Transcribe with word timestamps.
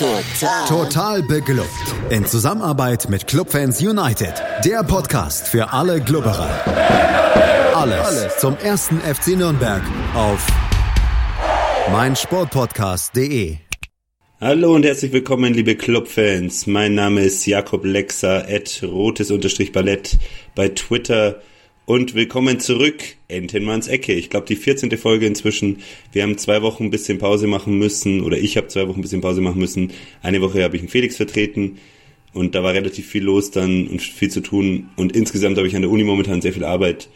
Total. 0.00 0.66
Total 0.66 1.22
beglückt. 1.22 1.68
In 2.08 2.24
Zusammenarbeit 2.24 3.10
mit 3.10 3.26
Clubfans 3.26 3.82
United. 3.82 4.32
Der 4.64 4.82
Podcast 4.82 5.46
für 5.46 5.74
alle 5.74 6.00
Glubberer. 6.00 6.48
Alles, 7.74 8.06
Alles 8.06 8.38
zum 8.38 8.56
ersten 8.56 8.98
FC 9.00 9.36
Nürnberg 9.36 9.82
auf 10.14 10.46
meinsportpodcast.de. 11.92 13.58
Hallo 14.40 14.74
und 14.74 14.86
herzlich 14.86 15.12
willkommen, 15.12 15.52
liebe 15.52 15.76
Clubfans. 15.76 16.66
Mein 16.66 16.94
Name 16.94 17.20
ist 17.20 17.44
Jakob 17.44 17.84
Lexer, 17.84 18.46
at 18.48 18.82
rotes-ballett 18.82 20.18
bei 20.54 20.70
Twitter 20.70 21.42
und 21.90 22.14
willkommen 22.14 22.60
zurück, 22.60 23.02
Entenmanns 23.26 23.88
Ecke. 23.88 24.12
Ich 24.12 24.30
glaube, 24.30 24.46
die 24.46 24.54
14. 24.54 24.96
Folge 24.96 25.26
inzwischen. 25.26 25.78
Wir 26.12 26.22
haben 26.22 26.38
zwei 26.38 26.62
Wochen 26.62 26.84
ein 26.84 26.90
bisschen 26.90 27.18
Pause 27.18 27.48
machen 27.48 27.80
müssen, 27.80 28.20
oder 28.20 28.38
ich 28.38 28.56
habe 28.56 28.68
zwei 28.68 28.86
Wochen 28.86 29.00
ein 29.00 29.02
bisschen 29.02 29.22
Pause 29.22 29.40
machen 29.40 29.58
müssen. 29.58 29.90
Eine 30.22 30.40
Woche 30.40 30.62
habe 30.62 30.76
ich 30.76 30.82
einen 30.82 30.88
Felix 30.88 31.16
vertreten 31.16 31.78
und 32.32 32.54
da 32.54 32.62
war 32.62 32.74
relativ 32.74 33.08
viel 33.08 33.24
los 33.24 33.50
dann 33.50 33.88
und 33.88 34.00
viel 34.00 34.30
zu 34.30 34.40
tun. 34.40 34.88
Und 34.94 35.16
insgesamt 35.16 35.58
habe 35.58 35.66
ich 35.66 35.74
an 35.74 35.82
der 35.82 35.90
Uni 35.90 36.04
momentan 36.04 36.40
sehr 36.40 36.52
viel 36.52 36.62
Arbeit 36.62 37.08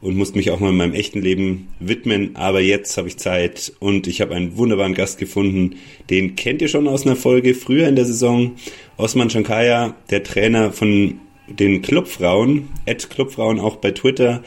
und 0.00 0.16
musste 0.16 0.38
mich 0.38 0.50
auch 0.50 0.60
mal 0.60 0.70
in 0.70 0.78
meinem 0.78 0.94
echten 0.94 1.20
Leben 1.20 1.68
widmen. 1.78 2.34
Aber 2.34 2.62
jetzt 2.62 2.96
habe 2.96 3.08
ich 3.08 3.18
Zeit 3.18 3.74
und 3.80 4.06
ich 4.06 4.22
habe 4.22 4.34
einen 4.34 4.56
wunderbaren 4.56 4.94
Gast 4.94 5.18
gefunden. 5.18 5.74
Den 6.08 6.36
kennt 6.36 6.62
ihr 6.62 6.68
schon 6.68 6.88
aus 6.88 7.04
einer 7.04 7.16
Folge 7.16 7.52
früher 7.52 7.86
in 7.86 7.96
der 7.96 8.06
Saison. 8.06 8.52
Osman 8.96 9.28
Shankaya, 9.28 9.94
der 10.08 10.22
Trainer 10.22 10.72
von 10.72 11.20
den 11.46 11.82
Clubfrauen, 11.82 12.68
at 12.86 13.10
Clubfrauen 13.10 13.60
auch 13.60 13.76
bei 13.76 13.90
Twitter, 13.90 14.42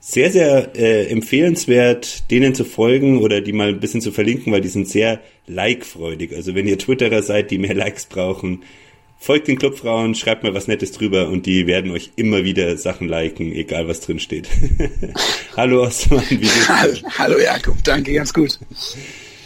sehr, 0.00 0.32
sehr 0.32 0.74
äh, 0.74 1.06
empfehlenswert, 1.06 2.30
denen 2.30 2.54
zu 2.54 2.64
folgen 2.64 3.18
oder 3.20 3.40
die 3.40 3.52
mal 3.52 3.68
ein 3.68 3.80
bisschen 3.80 4.00
zu 4.00 4.10
verlinken, 4.10 4.52
weil 4.52 4.60
die 4.60 4.68
sind 4.68 4.88
sehr 4.88 5.20
like-freudig. 5.46 6.34
Also 6.34 6.56
wenn 6.56 6.66
ihr 6.66 6.78
Twitterer 6.78 7.22
seid, 7.22 7.52
die 7.52 7.58
mehr 7.58 7.74
Likes 7.74 8.06
brauchen, 8.06 8.64
folgt 9.16 9.46
den 9.46 9.58
Clubfrauen, 9.58 10.16
schreibt 10.16 10.42
mal 10.42 10.54
was 10.54 10.66
Nettes 10.66 10.90
drüber 10.90 11.28
und 11.28 11.46
die 11.46 11.68
werden 11.68 11.92
euch 11.92 12.10
immer 12.16 12.42
wieder 12.42 12.76
Sachen 12.76 13.08
liken, 13.08 13.52
egal 13.52 13.86
was 13.86 14.00
drin 14.00 14.18
steht. 14.18 14.48
Hallo 15.56 15.84
Osman, 15.84 16.24
wie 16.30 16.38
geht's? 16.38 16.68
Hallo 17.18 17.38
Jakob, 17.38 17.76
danke, 17.84 18.12
ganz 18.12 18.34
gut. 18.34 18.58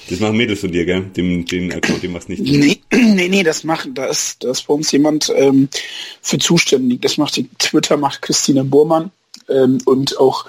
Das 0.09 0.21
machen 0.21 0.37
Mädels 0.37 0.61
von 0.61 0.71
dir, 0.71 0.85
gell? 0.85 1.03
Den, 1.17 1.45
den 1.45 1.73
Account, 1.73 2.03
den 2.03 2.13
machst 2.13 2.29
nicht. 2.29 2.43
Nee, 2.43 2.79
nee, 2.93 3.29
nee, 3.29 3.43
das 3.43 3.65
macht, 3.65 3.91
da 3.95 4.07
ist, 4.07 4.45
da 4.45 4.51
ist 4.51 4.67
bei 4.67 4.75
uns 4.75 4.93
jemand 4.93 5.33
ähm, 5.35 5.69
für 6.23 6.39
zuständig. 6.39 7.03
Das 7.03 7.19
macht 7.19 7.37
die 7.37 7.49
Twitter, 7.59 7.97
macht 7.97 8.23
Christine 8.23 8.65
Burmann 8.65 9.11
ähm, 9.49 9.79
und 9.85 10.19
auch 10.19 10.47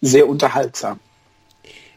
sehr 0.00 0.28
unterhaltsam. 0.28 1.00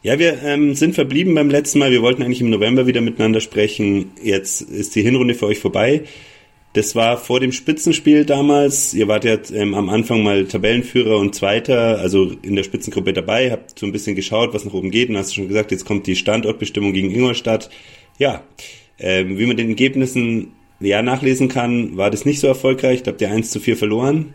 Ja, 0.01 0.19
wir 0.19 0.43
ähm, 0.43 0.75
sind 0.75 0.95
verblieben 0.95 1.33
beim 1.33 1.49
letzten 1.49 1.79
Mal. 1.79 1.91
Wir 1.91 2.01
wollten 2.01 2.23
eigentlich 2.23 2.41
im 2.41 2.49
November 2.49 2.87
wieder 2.87 2.99
miteinander 2.99 3.39
sprechen. 3.39 4.11
Jetzt 4.21 4.61
ist 4.61 4.95
die 4.95 5.01
Hinrunde 5.01 5.33
für 5.33 5.45
euch 5.45 5.59
vorbei. 5.59 6.03
Das 6.73 6.95
war 6.95 7.17
vor 7.17 7.39
dem 7.39 7.51
Spitzenspiel 7.51 8.25
damals. 8.25 8.95
Ihr 8.95 9.07
wart 9.07 9.25
ja 9.25 9.37
ähm, 9.53 9.75
am 9.75 9.89
Anfang 9.89 10.23
mal 10.23 10.45
Tabellenführer 10.45 11.19
und 11.19 11.35
Zweiter, 11.35 11.99
also 11.99 12.31
in 12.41 12.55
der 12.55 12.63
Spitzengruppe 12.63 13.13
dabei, 13.13 13.51
habt 13.51 13.77
so 13.77 13.85
ein 13.85 13.91
bisschen 13.91 14.15
geschaut, 14.15 14.55
was 14.55 14.65
nach 14.65 14.73
oben 14.73 14.89
geht 14.89 15.09
und 15.09 15.17
hast 15.17 15.35
schon 15.35 15.47
gesagt, 15.47 15.71
jetzt 15.71 15.85
kommt 15.85 16.07
die 16.07 16.15
Standortbestimmung 16.15 16.93
gegen 16.93 17.11
Ingolstadt. 17.11 17.69
Ja, 18.17 18.43
ähm, 18.97 19.37
wie 19.37 19.45
man 19.45 19.55
den 19.55 19.69
Ergebnissen 19.69 20.53
ja 20.79 21.03
nachlesen 21.03 21.47
kann, 21.47 21.95
war 21.95 22.09
das 22.09 22.25
nicht 22.25 22.39
so 22.39 22.47
erfolgreich. 22.47 23.03
Da 23.03 23.11
habt 23.11 23.21
ihr 23.21 23.29
1 23.29 23.51
zu 23.51 23.59
4 23.59 23.77
verloren 23.77 24.33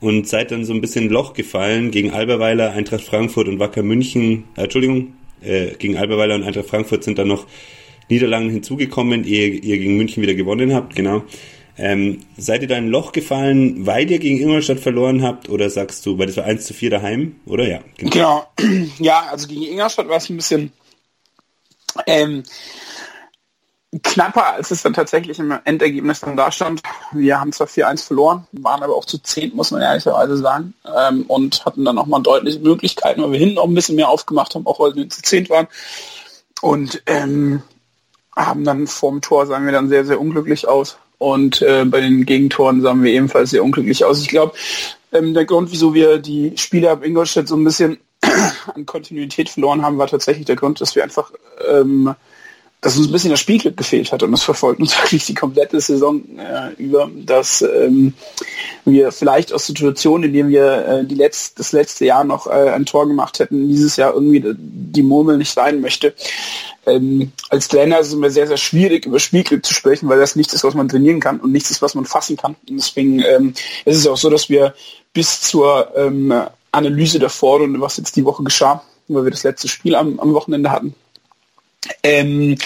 und 0.00 0.26
seid 0.26 0.50
dann 0.50 0.64
so 0.64 0.72
ein 0.74 0.80
bisschen 0.80 1.08
Loch 1.08 1.32
gefallen 1.32 1.92
gegen 1.92 2.10
Alberweiler, 2.10 2.72
Eintracht 2.72 3.04
Frankfurt 3.04 3.46
und 3.46 3.60
Wacker 3.60 3.84
München. 3.84 4.44
Äh, 4.56 4.64
Entschuldigung, 4.64 5.12
äh, 5.42 5.76
gegen 5.78 5.96
Alberweiler 5.96 6.34
und 6.34 6.42
Eintracht 6.42 6.66
Frankfurt 6.66 7.04
sind 7.04 7.18
dann 7.20 7.28
noch 7.28 7.46
Niederlagen 8.08 8.50
hinzugekommen, 8.50 9.24
ehe 9.24 9.48
ihr 9.48 9.78
gegen 9.78 9.96
München 9.96 10.24
wieder 10.24 10.34
gewonnen 10.34 10.74
habt, 10.74 10.96
genau. 10.96 11.22
Ähm, 11.78 12.24
seid 12.36 12.62
ihr 12.62 12.68
da 12.68 12.76
in 12.76 12.86
ein 12.86 12.90
Loch 12.90 13.12
gefallen, 13.12 13.86
weil 13.86 14.10
ihr 14.10 14.18
gegen 14.18 14.40
Ingolstadt 14.40 14.80
verloren 14.80 15.22
habt 15.22 15.48
oder 15.48 15.70
sagst 15.70 16.04
du, 16.04 16.18
weil 16.18 16.26
das 16.26 16.36
war 16.36 16.44
1 16.44 16.66
zu 16.66 16.74
4 16.74 16.90
daheim, 16.90 17.36
oder? 17.46 17.66
Ja, 17.68 17.80
genau. 17.96 18.46
genau. 18.56 18.86
Ja, 18.98 19.28
also 19.30 19.46
gegen 19.46 19.62
Ingolstadt 19.62 20.08
war 20.08 20.16
es 20.16 20.28
ein 20.28 20.36
bisschen 20.36 20.72
ähm, 22.06 22.42
knapper, 24.02 24.54
als 24.54 24.70
es 24.70 24.82
dann 24.82 24.92
tatsächlich 24.92 25.38
im 25.38 25.56
Endergebnis 25.64 26.20
dann 26.20 26.36
da 26.36 26.52
stand. 26.52 26.82
Wir 27.12 27.40
haben 27.40 27.52
zwar 27.52 27.68
4-1 27.68 28.06
verloren, 28.06 28.46
waren 28.52 28.82
aber 28.82 28.94
auch 28.94 29.04
zu 29.04 29.18
10, 29.18 29.54
muss 29.54 29.70
man 29.70 29.80
ehrlicherweise 29.80 30.36
sagen, 30.36 30.74
ähm, 30.84 31.24
und 31.28 31.64
hatten 31.64 31.84
dann 31.84 31.94
nochmal 31.94 32.22
deutliche 32.22 32.58
Möglichkeiten, 32.58 33.22
weil 33.22 33.32
wir 33.32 33.38
hinten 33.38 33.58
auch 33.58 33.66
ein 33.66 33.74
bisschen 33.74 33.96
mehr 33.96 34.08
aufgemacht 34.08 34.54
haben, 34.54 34.66
auch 34.66 34.80
weil 34.80 34.94
wir 34.94 35.08
zu 35.08 35.22
10 35.22 35.48
waren. 35.48 35.68
Und 36.60 37.02
ähm, 37.06 37.62
haben 38.36 38.64
dann 38.64 38.86
vorm 38.86 39.20
Tor, 39.20 39.46
sagen 39.46 39.64
wir 39.64 39.72
dann, 39.72 39.88
sehr, 39.88 40.04
sehr 40.04 40.20
unglücklich 40.20 40.68
aus. 40.68 40.98
Und 41.18 41.62
äh, 41.62 41.84
bei 41.84 42.00
den 42.00 42.24
Gegentoren 42.24 42.80
sahen 42.80 43.02
wir 43.02 43.12
ebenfalls 43.12 43.50
sehr 43.50 43.64
unglücklich 43.64 44.04
aus. 44.04 44.22
Ich 44.22 44.28
glaube, 44.28 44.52
ähm, 45.12 45.34
der 45.34 45.44
Grund, 45.44 45.72
wieso 45.72 45.94
wir 45.94 46.18
die 46.18 46.52
Spiele 46.56 46.90
ab 46.90 47.04
Ingolstadt 47.04 47.48
so 47.48 47.56
ein 47.56 47.64
bisschen 47.64 47.98
an 48.74 48.86
Kontinuität 48.86 49.48
verloren 49.48 49.82
haben, 49.82 49.98
war 49.98 50.06
tatsächlich 50.06 50.46
der 50.46 50.56
Grund, 50.56 50.80
dass 50.80 50.94
wir 50.94 51.02
einfach 51.02 51.32
ähm, 51.68 52.14
dass 52.80 52.96
uns 52.96 53.08
ein 53.08 53.12
bisschen 53.12 53.30
das 53.30 53.40
Spielglück 53.40 53.76
gefehlt 53.76 54.12
hat 54.12 54.22
und 54.22 54.30
das 54.30 54.44
verfolgt 54.44 54.80
uns 54.80 54.96
wirklich 55.02 55.26
die 55.26 55.34
komplette 55.34 55.80
Saison 55.80 56.22
äh, 56.38 56.72
über, 56.80 57.10
dass 57.14 57.62
ähm, 57.62 58.14
wir 58.84 59.10
vielleicht 59.10 59.52
aus 59.52 59.66
Situationen, 59.66 60.28
in 60.28 60.32
denen 60.32 60.50
wir 60.50 60.86
äh, 60.86 61.04
die 61.04 61.16
letzt, 61.16 61.58
das 61.58 61.72
letzte 61.72 62.04
Jahr 62.04 62.24
noch 62.24 62.46
äh, 62.46 62.70
ein 62.70 62.86
Tor 62.86 63.08
gemacht 63.08 63.40
hätten, 63.40 63.68
dieses 63.68 63.96
Jahr 63.96 64.14
irgendwie 64.14 64.44
die 64.56 65.02
Murmel 65.02 65.38
nicht 65.38 65.52
sein 65.52 65.80
möchte. 65.80 66.14
Ähm, 66.86 67.32
als 67.50 67.68
Trainer 67.68 67.98
ist 67.98 68.08
es 68.08 68.12
immer 68.14 68.30
sehr, 68.30 68.46
sehr 68.46 68.56
schwierig, 68.56 69.06
über 69.06 69.18
Spielglück 69.18 69.66
zu 69.66 69.74
sprechen, 69.74 70.08
weil 70.08 70.20
das 70.20 70.36
nichts 70.36 70.54
ist, 70.54 70.64
was 70.64 70.74
man 70.74 70.88
trainieren 70.88 71.20
kann 71.20 71.40
und 71.40 71.50
nichts 71.50 71.70
ist, 71.70 71.82
was 71.82 71.94
man 71.94 72.04
fassen 72.04 72.36
kann. 72.36 72.54
Und 72.68 72.76
deswegen 72.78 73.20
ähm, 73.20 73.54
ist 73.84 73.96
es 73.96 74.06
auch 74.06 74.16
so, 74.16 74.30
dass 74.30 74.48
wir 74.48 74.74
bis 75.12 75.40
zur 75.40 75.92
ähm, 75.96 76.32
Analyse 76.70 77.18
der 77.18 77.30
Vorrunde, 77.30 77.80
was 77.80 77.96
jetzt 77.96 78.14
die 78.16 78.24
Woche 78.24 78.44
geschah, 78.44 78.82
weil 79.08 79.24
wir 79.24 79.30
das 79.30 79.42
letzte 79.42 79.68
Spiel 79.68 79.96
am, 79.96 80.20
am 80.20 80.32
Wochenende 80.32 80.70
hatten, 80.70 80.94
ähm, 82.02 82.56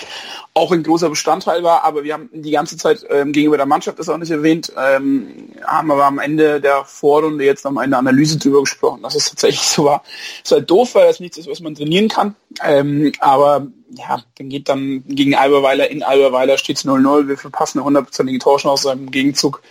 auch 0.55 0.73
ein 0.73 0.83
großer 0.83 1.09
Bestandteil 1.09 1.63
war, 1.63 1.85
aber 1.85 2.05
wir 2.05 2.15
haben 2.15 2.29
die 2.33 2.51
ganze 2.51 2.77
Zeit 2.77 3.05
ähm, 3.11 3.33
gegenüber 3.33 3.57
der 3.57 3.67
Mannschaft 3.67 3.99
das 3.99 4.09
auch 4.09 4.19
nicht 4.19 4.31
erwähnt, 4.31 4.73
ähm, 4.77 5.51
haben 5.65 5.91
aber 5.91 6.05
am 6.05 6.19
Ende 6.19 6.61
der 6.61 6.85
Vorrunde 6.85 7.45
jetzt 7.45 7.65
noch 7.65 7.77
eine 7.77 7.97
Analyse 7.97 8.39
drüber 8.39 8.61
gesprochen, 8.61 9.03
dass 9.03 9.15
es 9.15 9.31
tatsächlich 9.31 9.63
so 9.63 9.85
war. 9.85 10.03
Ist 10.43 10.53
halt 10.53 10.71
doof, 10.71 10.95
weil 10.95 11.07
das 11.07 11.21
nichts 11.21 11.39
ist, 11.39 11.49
was 11.49 11.61
man 11.61 11.75
trainieren 11.75 12.09
kann. 12.09 12.35
Ähm, 12.65 13.13
aber 13.21 13.67
ja, 13.91 14.23
dann 14.37 14.49
geht 14.49 14.69
dann 14.69 15.05
gegen 15.07 15.35
Alberweiler 15.35 15.91
in 15.91 16.03
Alberweiler 16.03 16.59
steht 16.59 16.79
es 16.79 16.85
0-0, 16.85 17.29
wir 17.29 17.39
verpassen 17.39 17.79
eine 17.79 17.87
hundertprozentige 17.87 18.39
Torchance 18.39 18.91
im 18.91 19.11
Gegenzug 19.11 19.63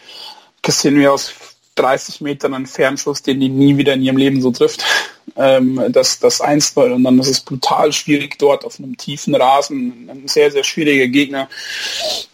kassieren 0.61 0.99
wir 0.99 1.13
aus 1.13 1.33
30 1.75 2.21
Metern 2.21 2.53
einen 2.53 2.65
Fernschuss, 2.65 3.23
den 3.23 3.39
die 3.39 3.49
nie 3.49 3.77
wieder 3.77 3.93
in 3.93 4.01
ihrem 4.01 4.17
Leben 4.17 4.41
so 4.41 4.51
trifft. 4.51 4.83
Ähm, 5.35 5.81
das, 5.89 6.19
das 6.19 6.41
1 6.41 6.71
und 6.75 7.03
dann 7.03 7.19
ist 7.19 7.27
es 7.27 7.39
brutal 7.41 7.91
schwierig 7.93 8.37
dort 8.37 8.65
auf 8.65 8.79
einem 8.79 8.97
tiefen 8.97 9.35
Rasen, 9.35 10.09
ein 10.09 10.27
sehr, 10.27 10.51
sehr 10.51 10.63
schwieriger 10.63 11.07
Gegner. 11.07 11.49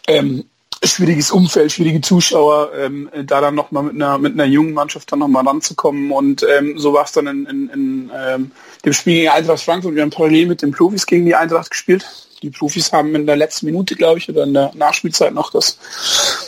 Ähm, 0.06 0.44
schwieriges 0.84 1.30
Umfeld, 1.30 1.72
schwierige 1.72 2.00
Zuschauer, 2.00 2.70
ähm, 2.76 3.10
da 3.24 3.40
dann 3.40 3.54
nochmal 3.54 3.82
mit 3.82 3.94
einer, 3.94 4.18
mit 4.18 4.34
einer 4.34 4.44
jungen 4.44 4.74
Mannschaft 4.74 5.10
dann 5.10 5.18
nochmal 5.18 5.46
ranzukommen 5.46 6.12
und 6.12 6.44
ähm, 6.48 6.78
so 6.78 6.92
war 6.92 7.04
es 7.04 7.12
dann 7.12 7.26
in, 7.26 7.46
in, 7.46 7.68
in 7.70 8.12
ähm, 8.14 8.50
dem 8.84 8.92
Spiel 8.92 9.14
gegen 9.14 9.28
Eintracht 9.28 9.60
Frankfurt. 9.60 9.94
Wir 9.94 10.02
haben 10.02 10.10
parallel 10.10 10.46
mit 10.46 10.62
den 10.62 10.70
Profis 10.70 11.06
gegen 11.06 11.26
die 11.26 11.34
Eintracht 11.34 11.70
gespielt. 11.70 12.06
Die 12.42 12.50
Profis 12.50 12.92
haben 12.92 13.14
in 13.16 13.26
der 13.26 13.36
letzten 13.36 13.66
Minute, 13.66 13.96
glaube 13.96 14.18
ich, 14.18 14.28
oder 14.28 14.44
in 14.44 14.54
der 14.54 14.70
Nachspielzeit 14.74 15.34
noch 15.34 15.50
das 15.50 15.78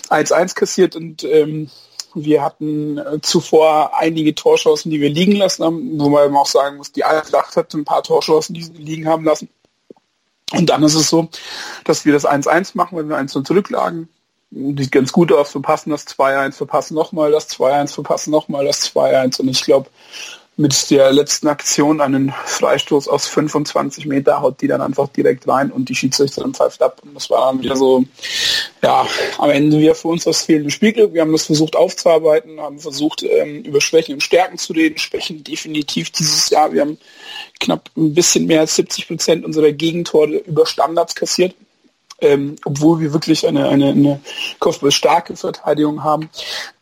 1-1 0.08 0.54
kassiert 0.54 0.94
und 0.94 1.24
ähm, 1.24 1.68
wir 2.14 2.42
hatten 2.42 2.98
äh, 2.98 3.20
zuvor 3.20 3.98
einige 3.98 4.34
Torchancen, 4.34 4.90
die 4.90 5.00
wir 5.00 5.10
liegen 5.10 5.36
lassen 5.36 5.64
haben, 5.64 5.98
wo 6.00 6.08
man 6.08 6.34
auch 6.36 6.46
sagen 6.46 6.76
muss, 6.76 6.92
die 6.92 7.04
Eintracht 7.04 7.56
hat 7.56 7.74
ein 7.74 7.84
paar 7.84 8.02
Torchancen, 8.02 8.54
die 8.54 8.62
sie 8.62 8.72
liegen 8.72 9.08
haben 9.08 9.24
lassen. 9.24 9.48
Und 10.52 10.68
dann 10.68 10.82
ist 10.82 10.94
es 10.94 11.08
so, 11.08 11.28
dass 11.84 12.04
wir 12.04 12.12
das 12.12 12.26
1-1 12.26 12.72
machen, 12.74 12.98
wenn 12.98 13.08
wir 13.08 13.16
1 13.16 13.32
zurücklagen. 13.32 14.08
Sieht 14.50 14.90
ganz 14.90 15.12
gut 15.12 15.32
aus, 15.32 15.52
verpassen 15.52 15.90
das 15.90 16.08
2-1, 16.08 16.52
verpassen 16.52 16.94
nochmal 16.94 17.30
das 17.30 17.48
2-1, 17.50 17.94
verpassen 17.94 18.32
nochmal 18.32 18.64
das 18.64 18.92
2-1. 18.92 19.40
Und 19.40 19.48
ich 19.48 19.62
glaube, 19.62 19.88
mit 20.60 20.90
der 20.90 21.10
letzten 21.10 21.48
Aktion 21.48 22.02
einen 22.02 22.34
Freistoß 22.44 23.08
aus 23.08 23.26
25 23.26 24.04
Meter 24.04 24.42
haut 24.42 24.60
die 24.60 24.68
dann 24.68 24.82
einfach 24.82 25.08
direkt 25.08 25.48
rein 25.48 25.72
und 25.72 25.88
die 25.88 25.94
Schiedsrichterin 25.94 26.52
pfeift 26.52 26.82
ab. 26.82 27.00
Und 27.02 27.14
das 27.14 27.30
war 27.30 27.50
dann 27.50 27.62
wieder 27.62 27.76
so, 27.76 28.04
ja, 28.82 29.06
am 29.38 29.48
Ende 29.48 29.78
wieder 29.78 29.94
für 29.94 30.08
uns 30.08 30.24
das 30.24 30.42
fehlende 30.42 30.70
Spielglück. 30.70 31.14
Wir 31.14 31.22
haben 31.22 31.32
das 31.32 31.46
versucht 31.46 31.76
aufzuarbeiten, 31.76 32.60
haben 32.60 32.78
versucht, 32.78 33.22
ähm, 33.22 33.62
über 33.62 33.80
Schwächen 33.80 34.14
und 34.14 34.20
Stärken 34.20 34.58
zu 34.58 34.74
reden. 34.74 34.98
Schwächen 34.98 35.42
definitiv 35.42 36.10
dieses 36.10 36.50
Jahr. 36.50 36.70
Wir 36.74 36.82
haben 36.82 36.98
knapp 37.58 37.88
ein 37.96 38.12
bisschen 38.12 38.44
mehr 38.44 38.60
als 38.60 38.76
70 38.76 39.08
Prozent 39.08 39.44
unserer 39.46 39.72
Gegentore 39.72 40.36
über 40.36 40.66
Standards 40.66 41.14
kassiert. 41.14 41.54
Ähm, 42.20 42.56
obwohl 42.66 43.00
wir 43.00 43.14
wirklich 43.14 43.46
eine, 43.46 43.66
eine, 43.70 43.92
eine 43.92 44.20
kopfballstarke 44.58 45.36
Verteidigung 45.36 46.04
haben, 46.04 46.28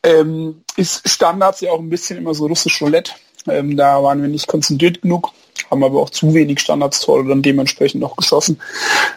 ähm, 0.03 0.65
ist 0.77 1.09
Standards 1.09 1.61
ja 1.61 1.71
auch 1.71 1.79
ein 1.79 1.91
bisschen 1.91 2.19
immer 2.19 2.35
so 2.35 2.47
russisch 2.47 2.83
Roulette 2.83 3.13
Ähm, 3.47 3.77
da 3.77 4.03
waren 4.03 4.21
wir 4.23 4.29
nicht 4.29 4.49
konzentriert 4.49 5.03
genug, 5.03 5.31
haben 5.71 5.85
aber 5.85 6.01
auch 6.01 6.11
zu 6.11 6.35
wenig 6.35 6.61
Standardstore 6.61 7.27
dann 7.27 7.43
dementsprechend 7.43 8.01
noch 8.01 8.17
geschossen. 8.17 8.61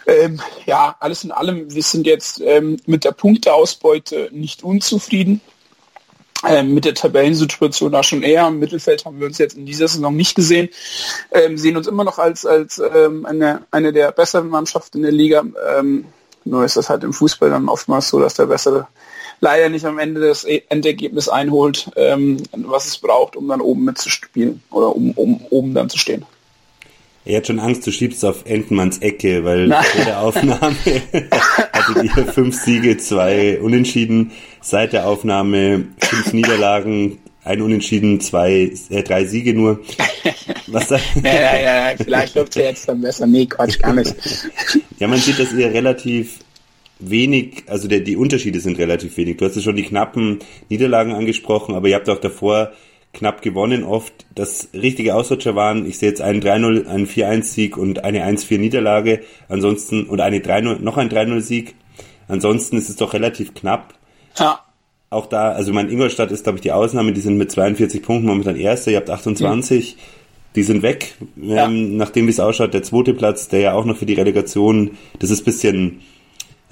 Ähm, 0.06 0.40
ja, 0.66 0.96
alles 1.00 1.24
in 1.24 1.32
allem, 1.32 1.72
wir 1.72 1.82
sind 1.82 2.06
jetzt 2.06 2.40
ähm, 2.40 2.78
mit 2.86 3.04
der 3.04 3.12
Punkteausbeute 3.12 4.30
nicht 4.32 4.62
unzufrieden. 4.62 5.40
Ähm, 6.44 6.74
mit 6.74 6.84
der 6.84 6.94
Tabellensituation 6.94 7.92
da 7.92 8.02
schon 8.02 8.24
eher. 8.24 8.48
Im 8.48 8.58
Mittelfeld 8.58 9.04
haben 9.04 9.20
wir 9.20 9.28
uns 9.28 9.38
jetzt 9.38 9.56
in 9.56 9.64
dieser 9.64 9.86
Saison 9.86 10.16
nicht 10.16 10.34
gesehen. 10.34 10.70
Ähm, 11.30 11.56
sehen 11.56 11.76
uns 11.76 11.86
immer 11.86 12.02
noch 12.02 12.18
als, 12.18 12.44
als 12.44 12.80
ähm, 12.80 13.24
eine, 13.26 13.62
eine 13.70 13.92
der 13.92 14.10
besseren 14.10 14.48
Mannschaften 14.48 14.98
in 14.98 15.02
der 15.04 15.12
Liga. 15.12 15.44
Nur 16.44 16.64
ist 16.64 16.76
das 16.76 16.88
halt 16.88 17.04
im 17.04 17.12
Fußball 17.12 17.50
dann 17.50 17.68
oftmals 17.68 18.08
so, 18.08 18.18
dass 18.18 18.34
der 18.34 18.46
bessere 18.46 18.88
leider 19.42 19.68
nicht 19.68 19.84
am 19.84 19.98
Ende 19.98 20.20
das 20.20 20.44
e- 20.44 20.62
Endergebnis 20.70 21.28
einholt, 21.28 21.90
ähm, 21.96 22.38
was 22.52 22.86
es 22.86 22.96
braucht, 22.96 23.36
um 23.36 23.48
dann 23.48 23.60
oben 23.60 23.84
mitzuspielen 23.84 24.62
oder 24.70 24.96
um, 24.96 25.10
um 25.10 25.44
oben 25.50 25.74
dann 25.74 25.90
zu 25.90 25.98
stehen. 25.98 26.24
Er 27.24 27.36
hat 27.36 27.46
schon 27.46 27.60
Angst, 27.60 27.86
du 27.86 27.92
schiebst 27.92 28.24
auf 28.24 28.46
Entenmanns 28.46 28.98
Ecke, 28.98 29.44
weil 29.44 29.68
Nein. 29.68 29.84
vor 29.84 30.04
der 30.04 30.20
Aufnahme 30.20 30.76
hattet 31.72 32.04
ihr 32.04 32.26
fünf 32.32 32.56
Siege, 32.56 32.96
zwei 32.96 33.60
Unentschieden. 33.60 34.32
Seit 34.60 34.92
der 34.92 35.06
Aufnahme 35.06 35.86
fünf 35.98 36.32
Niederlagen, 36.32 37.18
ein 37.44 37.62
Unentschieden, 37.62 38.20
zwei, 38.20 38.72
äh, 38.90 39.02
drei 39.02 39.24
Siege 39.24 39.54
nur. 39.54 39.80
Was 40.66 40.90
ja, 40.90 40.98
ja, 41.22 41.90
ja, 41.90 41.96
vielleicht 41.96 42.34
läuft 42.34 42.56
er 42.56 42.70
jetzt 42.70 42.88
dann 42.88 43.00
besser. 43.00 43.26
Nee, 43.26 43.46
Quatsch, 43.46 43.78
gar 43.78 43.92
nicht. 43.92 44.14
ja, 44.98 45.06
man 45.06 45.18
sieht, 45.18 45.38
dass 45.38 45.52
ihr 45.52 45.72
relativ 45.72 46.38
wenig, 47.10 47.64
also 47.66 47.88
der, 47.88 48.00
die 48.00 48.16
Unterschiede 48.16 48.60
sind 48.60 48.78
relativ 48.78 49.16
wenig. 49.16 49.38
Du 49.38 49.44
hast 49.44 49.56
ja 49.56 49.62
schon 49.62 49.76
die 49.76 49.82
knappen 49.82 50.38
Niederlagen 50.68 51.12
angesprochen, 51.12 51.74
aber 51.74 51.88
ihr 51.88 51.96
habt 51.96 52.08
auch 52.08 52.20
davor 52.20 52.72
knapp 53.12 53.42
gewonnen 53.42 53.84
oft. 53.84 54.26
Das 54.34 54.68
richtige 54.72 55.14
Ausrutscher 55.14 55.54
waren, 55.54 55.86
ich 55.86 55.98
sehe 55.98 56.08
jetzt 56.08 56.22
einen 56.22 56.42
3-0, 56.42 56.86
einen 56.86 57.06
4-1-Sieg 57.06 57.76
und 57.76 58.04
eine 58.04 58.26
1-4 58.26 58.58
Niederlage. 58.58 59.20
Ansonsten, 59.48 60.04
und 60.04 60.20
eine 60.20 60.38
3-0, 60.38 60.80
noch 60.80 60.96
ein 60.96 61.10
3-0-Sieg. 61.10 61.74
Ansonsten 62.28 62.78
ist 62.78 62.88
es 62.88 62.96
doch 62.96 63.12
relativ 63.12 63.54
knapp. 63.54 63.94
Ja. 64.38 64.60
Auch 65.10 65.26
da, 65.26 65.52
also 65.52 65.74
mein 65.74 65.90
Ingolstadt 65.90 66.30
ist, 66.30 66.44
glaube 66.44 66.56
ich, 66.56 66.62
die 66.62 66.72
Ausnahme, 66.72 67.12
die 67.12 67.20
sind 67.20 67.36
mit 67.36 67.50
42 67.50 68.02
Punkten 68.02 68.26
momentan 68.26 68.56
Erster, 68.56 68.90
ihr 68.90 68.96
habt 68.96 69.10
28. 69.10 69.96
Mhm. 69.96 70.00
Die 70.54 70.62
sind 70.62 70.82
weg, 70.82 71.14
ja. 71.36 71.64
ähm, 71.64 71.96
nachdem 71.96 72.26
wie 72.26 72.30
es 72.30 72.40
ausschaut, 72.40 72.74
der 72.74 72.82
zweite 72.82 73.14
Platz, 73.14 73.48
der 73.48 73.60
ja 73.60 73.72
auch 73.72 73.86
noch 73.86 73.96
für 73.96 74.04
die 74.04 74.14
Relegation, 74.14 74.92
das 75.18 75.30
ist 75.30 75.44
bisschen, 75.44 76.00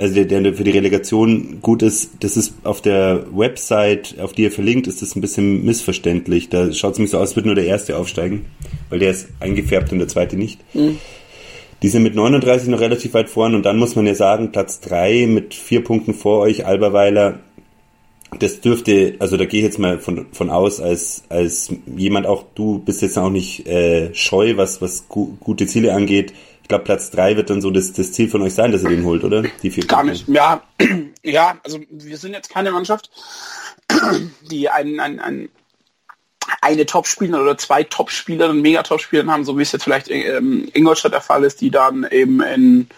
also 0.01 0.25
der, 0.25 0.41
der 0.41 0.55
für 0.55 0.65
die 0.65 0.71
Relegation 0.71 1.61
gut 1.61 1.83
ist, 1.83 2.13
das 2.21 2.39
ist 2.39 2.55
auf 2.65 2.81
der 2.81 3.27
Website, 3.33 4.17
auf 4.19 4.33
die 4.33 4.45
ihr 4.45 4.51
verlinkt, 4.51 4.87
ist 4.87 5.03
das 5.03 5.15
ein 5.15 5.21
bisschen 5.21 5.63
missverständlich. 5.65 6.49
Da 6.49 6.73
schaut 6.73 6.95
es 6.95 6.99
mich 6.99 7.11
so 7.11 7.19
aus, 7.19 7.37
wird 7.37 7.45
nur 7.45 7.55
der 7.55 7.67
erste 7.67 7.99
aufsteigen, 7.99 8.47
weil 8.89 8.99
der 8.99 9.11
ist 9.11 9.29
eingefärbt 9.41 9.93
und 9.93 9.99
der 9.99 10.09
zweite 10.09 10.37
nicht. 10.37 10.59
Mhm. 10.75 10.99
Die 11.83 11.89
sind 11.89 12.03
mit 12.03 12.15
39 12.15 12.69
noch 12.69 12.81
relativ 12.81 13.13
weit 13.13 13.29
vorn 13.29 13.55
und 13.55 13.65
dann 13.65 13.79
muss 13.79 13.95
man 13.95 14.07
ja 14.07 14.15
sagen, 14.15 14.53
Platz 14.53 14.81
3 14.81 15.27
mit 15.27 15.55
vier 15.55 15.85
Punkten 15.85 16.15
vor 16.15 16.41
euch, 16.41 16.65
Alberweiler, 16.65 17.41
das 18.39 18.61
dürfte, 18.61 19.17
also 19.19 19.37
da 19.37 19.45
gehe 19.45 19.61
ich 19.61 19.65
jetzt 19.65 19.79
mal 19.79 19.99
von, 19.99 20.27
von 20.33 20.49
aus, 20.49 20.81
als, 20.81 21.25
als 21.29 21.75
jemand 21.95 22.27
auch, 22.27 22.45
du 22.55 22.79
bist 22.79 23.03
jetzt 23.03 23.19
auch 23.19 23.31
nicht 23.31 23.67
äh, 23.67 24.15
scheu, 24.15 24.57
was, 24.57 24.81
was 24.81 25.09
gu 25.09 25.37
gute 25.41 25.67
Ziele 25.67 25.93
angeht, 25.93 26.33
glaube, 26.71 26.85
Platz 26.85 27.11
3 27.11 27.37
wird 27.37 27.51
dann 27.51 27.61
so 27.61 27.71
das, 27.71 27.93
das 27.93 28.13
Ziel 28.13 28.31
von 28.31 28.41
euch 28.41 28.55
sein, 28.55 28.73
dass 28.73 28.83
ihr 28.83 28.89
den 28.89 29.05
holt, 29.05 29.25
oder? 29.25 29.43
Die 29.63 29.71
vier 29.71 29.87
Gar 29.87 30.05
nicht. 30.05 30.27
Ja, 30.29 30.63
ja, 31.23 31.59
also 31.63 31.81
wir 31.91 32.17
sind 32.17 32.33
jetzt 32.33 32.49
keine 32.49 32.71
Mannschaft, 32.71 33.11
die 34.51 34.71
einen, 34.71 34.99
einen, 35.01 35.21
einen 35.21 35.49
eine 36.63 36.87
Top-Spieler 36.87 37.41
oder 37.43 37.57
zwei 37.59 37.85
Top-Spieler 37.85 38.51
und 38.51 38.61
Mega-Top-Spieler 38.63 39.27
haben, 39.27 39.45
so 39.45 39.57
wie 39.59 39.63
es 39.63 39.73
jetzt 39.73 39.85
vielleicht 39.85 40.09
in 40.09 40.23
ähm, 40.23 40.71
Ingolstadt 40.73 41.13
der 41.13 41.21
Fall 41.21 41.45
ist, 41.45 41.61
die 41.61 41.71
dann 41.71 42.07
eben 42.11 42.41
in 42.43 42.89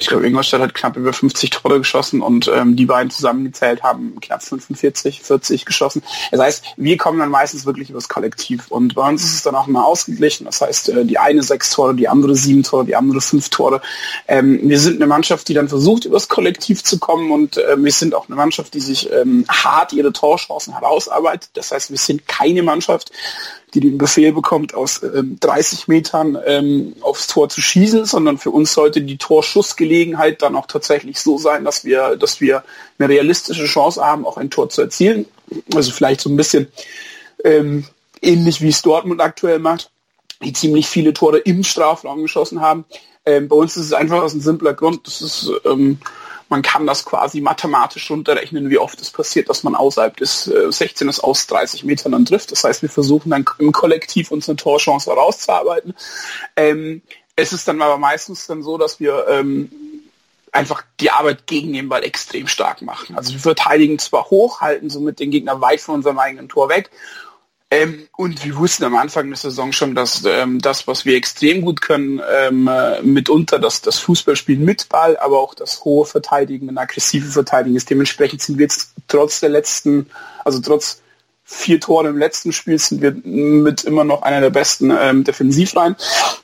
ich 0.00 0.06
glaube, 0.06 0.26
Ingolstadt 0.26 0.60
hat 0.60 0.74
knapp 0.74 0.96
über 0.96 1.12
50 1.12 1.50
Tore 1.50 1.78
geschossen 1.78 2.22
und 2.22 2.48
ähm, 2.54 2.76
die 2.76 2.86
beiden 2.86 3.10
zusammengezählt 3.10 3.82
haben 3.82 4.14
knapp 4.20 4.44
45, 4.44 5.22
40 5.22 5.64
geschossen. 5.64 6.04
Das 6.30 6.40
heißt, 6.40 6.64
wir 6.76 6.96
kommen 6.96 7.18
dann 7.18 7.30
meistens 7.30 7.66
wirklich 7.66 7.90
übers 7.90 8.08
Kollektiv 8.08 8.68
und 8.68 8.94
bei 8.94 9.08
uns 9.08 9.24
ist 9.24 9.34
es 9.34 9.42
dann 9.42 9.56
auch 9.56 9.66
immer 9.66 9.84
ausgeglichen. 9.84 10.44
Das 10.44 10.60
heißt, 10.60 10.90
äh, 10.90 11.04
die 11.04 11.18
eine 11.18 11.42
sechs 11.42 11.70
Tore, 11.70 11.96
die 11.96 12.08
andere 12.08 12.36
sieben 12.36 12.62
Tore, 12.62 12.84
die 12.84 12.94
andere 12.94 13.20
fünf 13.20 13.48
Tore. 13.48 13.82
Ähm, 14.28 14.60
wir 14.62 14.78
sind 14.78 14.96
eine 14.96 15.08
Mannschaft, 15.08 15.48
die 15.48 15.54
dann 15.54 15.68
versucht, 15.68 16.04
übers 16.04 16.28
Kollektiv 16.28 16.84
zu 16.84 17.00
kommen 17.00 17.32
und 17.32 17.56
äh, 17.56 17.76
wir 17.76 17.92
sind 17.92 18.14
auch 18.14 18.28
eine 18.28 18.36
Mannschaft, 18.36 18.74
die 18.74 18.80
sich 18.80 19.10
ähm, 19.12 19.46
hart 19.48 19.92
ihre 19.92 20.12
Torchancen 20.12 20.74
herausarbeitet. 20.74 21.50
Das 21.54 21.72
heißt, 21.72 21.90
wir 21.90 21.98
sind 21.98 22.28
keine 22.28 22.62
Mannschaft, 22.62 23.10
die 23.74 23.80
den 23.80 23.98
Befehl 23.98 24.32
bekommt, 24.32 24.74
aus 24.74 25.02
ähm, 25.02 25.36
30 25.40 25.88
Metern 25.88 26.38
ähm, 26.46 26.94
aufs 27.00 27.26
Tor 27.26 27.48
zu 27.48 27.60
schießen, 27.60 28.06
sondern 28.06 28.38
für 28.38 28.50
uns 28.50 28.72
sollte 28.72 29.02
die 29.02 29.18
Torschussgelegenheit 29.18 30.42
dann 30.42 30.56
auch 30.56 30.66
tatsächlich 30.66 31.20
so 31.20 31.38
sein, 31.38 31.64
dass 31.64 31.84
wir, 31.84 32.16
dass 32.16 32.40
wir 32.40 32.64
eine 32.98 33.08
realistische 33.08 33.66
Chance 33.66 34.04
haben, 34.04 34.26
auch 34.26 34.36
ein 34.36 34.50
Tor 34.50 34.70
zu 34.70 34.82
erzielen. 34.82 35.26
Also 35.74 35.92
vielleicht 35.92 36.20
so 36.20 36.30
ein 36.30 36.36
bisschen 36.36 36.68
ähm, 37.44 37.84
ähnlich 38.22 38.60
wie 38.62 38.68
es 38.68 38.82
Dortmund 38.82 39.20
aktuell 39.20 39.58
macht, 39.58 39.90
die 40.42 40.52
ziemlich 40.52 40.88
viele 40.88 41.12
Tore 41.12 41.38
im 41.38 41.62
Strafraum 41.64 42.22
geschossen 42.22 42.60
haben. 42.60 42.84
Ähm, 43.26 43.48
bei 43.48 43.56
uns 43.56 43.76
ist 43.76 43.86
es 43.86 43.92
einfach 43.92 44.22
aus 44.22 44.32
einem 44.32 44.40
simpler 44.40 44.74
Grund. 44.74 45.06
Das 45.06 45.20
ist 45.20 45.50
ähm, 45.64 45.98
man 46.48 46.62
kann 46.62 46.86
das 46.86 47.04
quasi 47.04 47.40
mathematisch 47.40 48.10
runterrechnen, 48.10 48.70
wie 48.70 48.78
oft 48.78 49.00
es 49.00 49.10
passiert, 49.10 49.48
dass 49.48 49.62
man 49.62 49.74
außerhalb 49.74 50.16
des 50.16 50.46
äh, 50.46 50.70
16 50.72 51.08
aus 51.20 51.46
30 51.46 51.84
Metern 51.84 52.12
dann 52.12 52.24
trifft. 52.24 52.52
Das 52.52 52.64
heißt, 52.64 52.82
wir 52.82 52.88
versuchen 52.88 53.30
dann 53.30 53.44
im 53.58 53.72
Kollektiv 53.72 54.30
unsere 54.30 54.56
Torchance 54.56 55.10
herauszuarbeiten. 55.10 55.94
Ähm, 56.56 57.02
es 57.36 57.52
ist 57.52 57.68
dann 57.68 57.80
aber 57.82 57.98
meistens 57.98 58.46
dann 58.46 58.62
so, 58.62 58.78
dass 58.78 58.98
wir 58.98 59.26
ähm, 59.28 59.70
einfach 60.50 60.82
die 61.00 61.10
Arbeit 61.10 61.46
gegen 61.46 61.72
den 61.72 61.88
Ball 61.88 62.02
extrem 62.02 62.48
stark 62.48 62.82
machen. 62.82 63.16
Also 63.16 63.32
wir 63.32 63.40
verteidigen 63.40 63.98
zwar 63.98 64.30
hoch, 64.30 64.60
halten 64.60 64.90
somit 64.90 65.20
den 65.20 65.30
Gegner 65.30 65.60
weit 65.60 65.80
von 65.80 65.96
unserem 65.96 66.18
eigenen 66.18 66.48
Tor 66.48 66.68
weg 66.68 66.90
ähm, 67.70 68.08
und 68.16 68.44
wir 68.44 68.56
wussten 68.56 68.84
am 68.84 68.96
Anfang 68.96 69.28
der 69.28 69.36
Saison 69.36 69.72
schon, 69.72 69.94
dass 69.94 70.24
ähm, 70.24 70.58
das, 70.58 70.86
was 70.86 71.04
wir 71.04 71.16
extrem 71.16 71.60
gut 71.60 71.82
können, 71.82 72.20
ähm, 72.40 72.66
äh, 72.66 73.02
mitunter 73.02 73.58
das, 73.58 73.82
das 73.82 73.98
Fußballspielen 73.98 74.64
mit 74.64 74.88
Ball, 74.88 75.18
aber 75.18 75.38
auch 75.38 75.54
das 75.54 75.84
hohe 75.84 76.06
Verteidigen 76.06 76.70
und 76.70 76.78
aggressive 76.78 77.26
Verteidigen 77.26 77.76
ist. 77.76 77.90
Dementsprechend 77.90 78.40
sind 78.40 78.58
wir 78.58 78.64
jetzt 78.64 78.92
trotz 79.06 79.40
der 79.40 79.50
letzten, 79.50 80.08
also 80.46 80.60
trotz 80.60 81.02
vier 81.44 81.78
Tore 81.78 82.08
im 82.08 82.18
letzten 82.18 82.52
Spiel 82.52 82.78
sind 82.78 83.02
wir 83.02 83.12
mit 83.12 83.84
immer 83.84 84.04
noch 84.04 84.22
einer 84.22 84.40
der 84.40 84.50
besten 84.50 84.90
ähm, 84.90 85.24
Defensivreihen. 85.24 85.96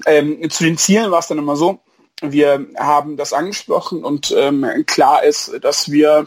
Ähm, 0.04 0.50
zu 0.50 0.64
den 0.64 0.76
Zielen 0.76 1.10
war 1.10 1.20
es 1.20 1.28
dann 1.28 1.38
immer 1.38 1.56
so, 1.56 1.80
wir 2.20 2.66
haben 2.78 3.16
das 3.16 3.32
angesprochen 3.32 4.04
und 4.04 4.34
ähm, 4.36 4.66
klar 4.86 5.24
ist, 5.24 5.52
dass 5.62 5.90
wir 5.90 6.26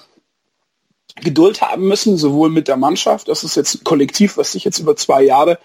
Geduld 1.23 1.61
haben 1.61 1.87
müssen, 1.87 2.17
sowohl 2.17 2.49
mit 2.49 2.67
der 2.67 2.77
Mannschaft, 2.77 3.27
das 3.27 3.43
ist 3.43 3.55
jetzt 3.55 3.75
ein 3.75 3.83
Kollektiv, 3.83 4.37
was 4.37 4.51
sich 4.51 4.63
jetzt 4.63 4.79
über 4.79 4.95
zwei 4.95 5.23
Jahre 5.23 5.59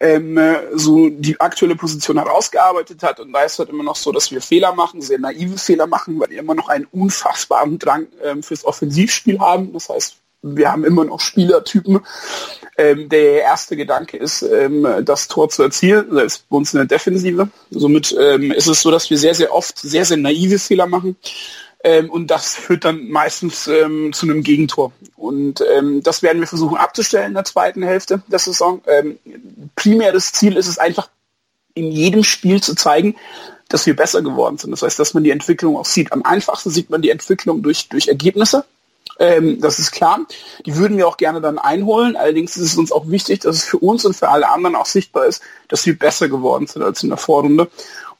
ähm, 0.00 0.38
so 0.74 1.08
die 1.08 1.40
aktuelle 1.40 1.76
Position 1.76 2.18
herausgearbeitet 2.18 3.02
hat. 3.02 3.20
Und 3.20 3.32
da 3.32 3.42
ist 3.42 3.58
halt 3.58 3.68
immer 3.68 3.84
noch 3.84 3.96
so, 3.96 4.12
dass 4.12 4.30
wir 4.30 4.40
Fehler 4.40 4.74
machen, 4.74 5.00
sehr 5.00 5.18
naive 5.18 5.58
Fehler 5.58 5.86
machen, 5.86 6.18
weil 6.20 6.30
wir 6.30 6.38
immer 6.38 6.54
noch 6.54 6.68
einen 6.68 6.86
unfassbaren 6.92 7.78
Drang 7.78 8.06
ähm, 8.22 8.42
fürs 8.42 8.64
Offensivspiel 8.64 9.40
haben. 9.40 9.72
Das 9.72 9.88
heißt, 9.88 10.16
wir 10.42 10.70
haben 10.70 10.84
immer 10.84 11.04
noch 11.04 11.20
Spielertypen. 11.20 12.00
Ähm, 12.76 13.08
der 13.08 13.42
erste 13.42 13.76
Gedanke 13.76 14.16
ist, 14.16 14.42
ähm, 14.42 14.86
das 15.02 15.26
Tor 15.26 15.48
zu 15.48 15.64
erzielen, 15.64 16.06
selbst 16.12 16.48
bei 16.48 16.56
uns 16.56 16.72
in 16.72 16.78
der 16.78 16.86
Defensive. 16.86 17.48
Somit 17.70 18.16
ähm, 18.18 18.52
ist 18.52 18.68
es 18.68 18.82
so, 18.82 18.92
dass 18.92 19.10
wir 19.10 19.18
sehr, 19.18 19.34
sehr 19.34 19.52
oft 19.52 19.78
sehr, 19.78 20.04
sehr 20.04 20.16
naive 20.16 20.60
Fehler 20.60 20.86
machen. 20.86 21.16
Ähm, 21.84 22.10
und 22.10 22.28
das 22.28 22.56
führt 22.56 22.84
dann 22.84 23.08
meistens 23.08 23.68
ähm, 23.68 24.12
zu 24.12 24.26
einem 24.26 24.42
Gegentor. 24.42 24.92
Und 25.16 25.62
ähm, 25.76 26.02
das 26.02 26.22
werden 26.22 26.40
wir 26.40 26.48
versuchen 26.48 26.76
abzustellen 26.76 27.28
in 27.28 27.34
der 27.34 27.44
zweiten 27.44 27.82
Hälfte 27.82 28.22
der 28.26 28.40
Saison. 28.40 28.82
Ähm, 28.86 29.18
primäres 29.76 30.32
Ziel 30.32 30.56
ist 30.56 30.66
es 30.66 30.78
einfach, 30.78 31.08
in 31.74 31.92
jedem 31.92 32.24
Spiel 32.24 32.60
zu 32.60 32.74
zeigen, 32.74 33.14
dass 33.68 33.86
wir 33.86 33.94
besser 33.94 34.22
geworden 34.22 34.58
sind. 34.58 34.72
Das 34.72 34.82
heißt, 34.82 34.98
dass 34.98 35.14
man 35.14 35.22
die 35.22 35.30
Entwicklung 35.30 35.76
auch 35.76 35.84
sieht. 35.84 36.12
Am 36.12 36.24
einfachsten 36.24 36.70
sieht 36.70 36.90
man 36.90 37.02
die 37.02 37.10
Entwicklung 37.10 37.62
durch, 37.62 37.88
durch 37.88 38.08
Ergebnisse. 38.08 38.64
Ähm, 39.18 39.60
das 39.60 39.78
ist 39.78 39.92
klar. 39.92 40.20
Die 40.64 40.76
würden 40.76 40.96
wir 40.96 41.06
auch 41.06 41.16
gerne 41.16 41.40
dann 41.40 41.58
einholen. 41.58 42.16
Allerdings 42.16 42.56
ist 42.56 42.72
es 42.72 42.78
uns 42.78 42.92
auch 42.92 43.08
wichtig, 43.08 43.40
dass 43.40 43.56
es 43.56 43.64
für 43.64 43.78
uns 43.78 44.04
und 44.04 44.14
für 44.14 44.28
alle 44.28 44.48
anderen 44.48 44.76
auch 44.76 44.86
sichtbar 44.86 45.26
ist, 45.26 45.42
dass 45.68 45.84
wir 45.86 45.98
besser 45.98 46.28
geworden 46.28 46.66
sind 46.66 46.82
als 46.82 47.02
in 47.02 47.10
der 47.10 47.18
Vorrunde. 47.18 47.68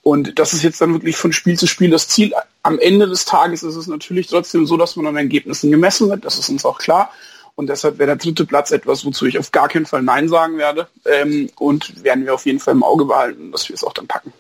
Und 0.03 0.39
das 0.39 0.53
ist 0.53 0.63
jetzt 0.63 0.81
dann 0.81 0.93
wirklich 0.93 1.17
von 1.17 1.33
Spiel 1.33 1.59
zu 1.59 1.67
Spiel 1.67 1.91
das 1.91 2.09
Ziel. 2.09 2.33
Am 2.63 2.79
Ende 2.79 3.07
des 3.07 3.25
Tages 3.25 3.63
ist 3.63 3.77
es 3.77 3.87
natürlich 3.87 4.29
trotzdem 4.29 4.67
so, 4.67 4.77
dass 4.77 4.97
man 4.97 5.07
an 5.07 5.17
Ergebnissen 5.17 5.71
gemessen 5.71 6.09
wird. 6.09 6.25
Das 6.25 6.39
ist 6.39 6.49
uns 6.49 6.65
auch 6.65 6.79
klar. 6.79 7.11
Und 7.57 7.69
deshalb 7.69 7.99
wäre 7.99 8.07
der 8.07 8.17
dritte 8.17 8.47
Platz 8.47 8.71
etwas, 8.71 9.05
wozu 9.05 9.27
ich 9.27 9.39
auf 9.39 9.51
gar 9.51 9.69
keinen 9.69 9.87
Fall 9.87 10.03
Nein 10.03 10.29
sagen 10.29 10.59
werde. 10.59 10.87
Ähm, 11.05 11.51
und 11.59 12.05
werden 12.05 12.25
wir 12.25 12.35
auf 12.35 12.47
jeden 12.47 12.61
Fall 12.61 12.75
im 12.75 12.85
Auge 12.85 13.05
behalten, 13.05 13.51
dass 13.51 13.69
wir 13.69 13.75
es 13.75 13.85
auch 13.85 13.93
dann 13.93 14.07
packen. 14.07 14.33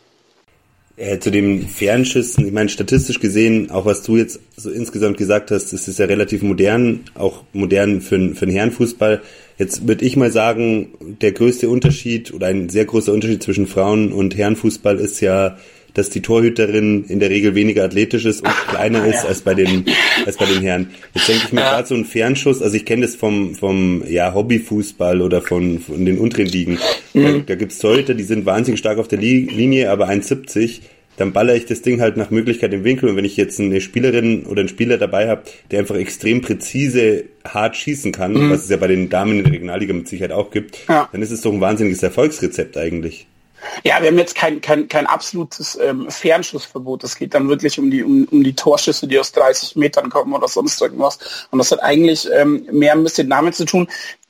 Äh, 0.97 1.19
zu 1.19 1.31
den 1.31 1.69
Fernschüssen, 1.69 2.47
ich 2.47 2.53
meine, 2.53 2.69
statistisch 2.69 3.21
gesehen, 3.21 3.71
auch 3.71 3.85
was 3.85 4.03
du 4.03 4.17
jetzt 4.17 4.41
so 4.57 4.71
insgesamt 4.71 5.17
gesagt 5.17 5.53
hast, 5.53 5.73
es 5.73 5.87
ist 5.87 5.99
ja 5.99 6.07
relativ 6.07 6.43
modern, 6.43 7.05
auch 7.15 7.45
modern 7.53 8.01
für, 8.01 8.35
für 8.35 8.47
den 8.47 8.55
Herrenfußball. 8.55 9.23
Jetzt 9.59 9.89
würde 9.89 10.05
ich 10.05 10.17
mal 10.17 10.31
sagen, 10.31 10.89
der 11.21 11.33
größte 11.33 11.69
Unterschied 11.69 12.33
oder 12.33 12.47
ein 12.47 12.69
sehr 12.69 12.85
großer 12.85 13.13
Unterschied 13.13 13.43
zwischen 13.43 13.67
Frauen- 13.67 14.13
und 14.13 14.37
Herrenfußball 14.37 14.99
ist 14.99 15.21
ja, 15.21 15.59
dass 15.95 16.11
die 16.11 16.23
Torhüterin 16.23 17.05
in 17.09 17.19
der 17.19 17.31
Regel 17.31 17.57
weniger 17.57 17.83
athletisch 17.83 18.25
ist 18.25 18.43
und 18.43 18.53
kleiner 18.69 19.05
ist 19.05 19.27
als 19.27 19.41
bei 19.41 19.55
den 19.55 19.85
als 20.27 20.37
bei 20.37 20.47
den 20.47 20.63
Herren. 20.63 20.91
Jetzt 21.13 21.29
denke 21.29 21.43
ich 21.47 21.53
mir 21.53 21.63
ja. 21.63 21.71
gerade 21.71 21.89
so 21.89 21.97
ein 21.97 22.05
Fernschuss, 22.05 22.63
also 22.63 22.77
ich 22.77 22.85
kenne 22.85 23.03
das 23.03 23.17
vom 23.17 23.57
vom 23.57 24.05
ja 24.09 24.33
Hobbyfußball 24.33 25.21
oder 25.21 25.43
von, 25.43 25.81
von 25.81 26.05
den 26.05 26.19
unteren 26.19 26.47
Ligen. 26.47 26.79
Mhm. 27.15 27.23
Da, 27.23 27.39
da 27.47 27.55
gibt's 27.57 27.79
Torhüter, 27.79 28.15
die 28.15 28.23
sind 28.23 28.47
wahnsinnig 28.47 28.79
stark 28.79 28.99
auf 28.99 29.09
der 29.09 29.19
Linie, 29.19 29.91
aber 29.91 30.09
1,70 30.09 30.83
dann 31.19 31.33
baller 31.33 31.55
ich 31.55 31.67
das 31.67 31.83
Ding 31.83 32.01
halt 32.01 32.17
nach 32.17 32.31
Möglichkeit 32.31 32.73
im 32.73 32.85
Winkel. 32.85 33.09
Und 33.09 33.17
wenn 33.17 33.25
ich 33.25 33.37
jetzt 33.37 33.61
eine 33.61 33.81
Spielerin 33.81 34.47
oder 34.47 34.61
einen 34.61 34.69
Spieler 34.69 34.99
dabei 34.99 35.29
habe, 35.29 35.43
der 35.71 35.81
einfach 35.81 35.97
extrem 35.97 36.41
präzise 36.41 37.25
hart 37.45 37.77
schießen 37.77 38.13
kann, 38.13 38.33
mhm. 38.33 38.51
was 38.51 38.65
es 38.65 38.71
ja 38.71 38.77
bei 38.77 38.87
den 38.87 39.09
Damen 39.09 39.39
in 39.39 39.45
der 39.45 39.53
Regionalliga 39.53 39.93
mit 39.93 40.09
Sicherheit 40.09 40.33
auch 40.33 40.51
gibt, 40.51 40.79
ja. 40.89 41.09
dann 41.11 41.21
ist 41.21 41.31
es 41.31 41.41
doch 41.41 41.53
ein 41.53 41.61
wahnsinniges 41.61 42.03
Erfolgsrezept 42.03 42.77
eigentlich. 42.77 43.27
Ja, 43.83 44.01
wir 44.01 44.09
haben 44.09 44.19
jetzt 44.19 44.37
kein, 44.37 44.61
kein, 44.61 44.89
kein 44.89 45.07
absolutes 45.07 45.79
ähm, 45.83 46.09
Fernschussverbot. 46.09 47.03
Es 47.05 47.17
geht 47.17 47.35
dann 47.35 47.49
wirklich 47.49 47.79
um 47.79 47.91
die, 47.91 48.05
um, 48.05 48.27
um 48.31 48.45
die 48.45 48.55
Torschüsse, 48.55 49.09
die 49.09 49.19
aus 49.19 49.33
30 49.33 49.77
Metern 49.77 50.11
kommen 50.11 50.33
oder 50.33 50.47
sonst 50.47 50.81
irgendwas. 50.81 51.19
Und 51.51 51.59
das 51.59 51.73
hat 51.73 51.83
eigentlich 51.83 52.29
ähm, 52.33 52.67
mehr 52.71 52.93
ein 52.93 53.03
bisschen 53.03 53.29
damit 53.29 53.57
zu 53.57 53.65
tun, 53.65 53.89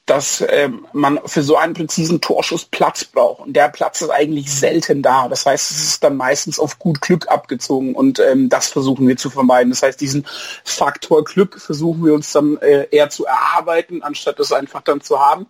dass 0.08 0.44
ähm, 0.48 0.86
man 0.92 1.20
für 1.26 1.42
so 1.42 1.56
einen 1.56 1.74
präzisen 1.74 2.20
Torschuss 2.20 2.64
Platz 2.64 3.04
braucht. 3.04 3.40
Und 3.46 3.52
der 3.54 3.68
Platz 3.68 4.00
ist 4.00 4.10
eigentlich 4.10 4.52
selten 4.52 5.02
da. 5.02 5.28
Das 5.28 5.46
heißt, 5.46 5.70
es 5.70 5.84
ist 5.84 6.04
dann 6.04 6.16
meistens 6.16 6.58
auf 6.58 6.78
gut 6.78 7.00
Glück 7.00 7.28
abgezogen 7.28 7.94
und 7.94 8.18
ähm, 8.18 8.48
das 8.48 8.68
versuchen 8.68 9.06
wir 9.06 9.16
zu 9.16 9.30
vermeiden. 9.30 9.70
Das 9.70 9.82
heißt, 9.82 10.00
diesen 10.00 10.26
Faktor 10.64 11.24
Glück 11.24 11.60
versuchen 11.60 12.04
wir 12.04 12.14
uns 12.14 12.32
dann 12.32 12.56
äh, 12.58 12.88
eher 12.90 13.10
zu 13.10 13.26
erarbeiten, 13.26 14.02
anstatt 14.02 14.40
es 14.40 14.52
einfach 14.52 14.82
dann 14.82 15.00
zu 15.00 15.20
haben. 15.20 15.46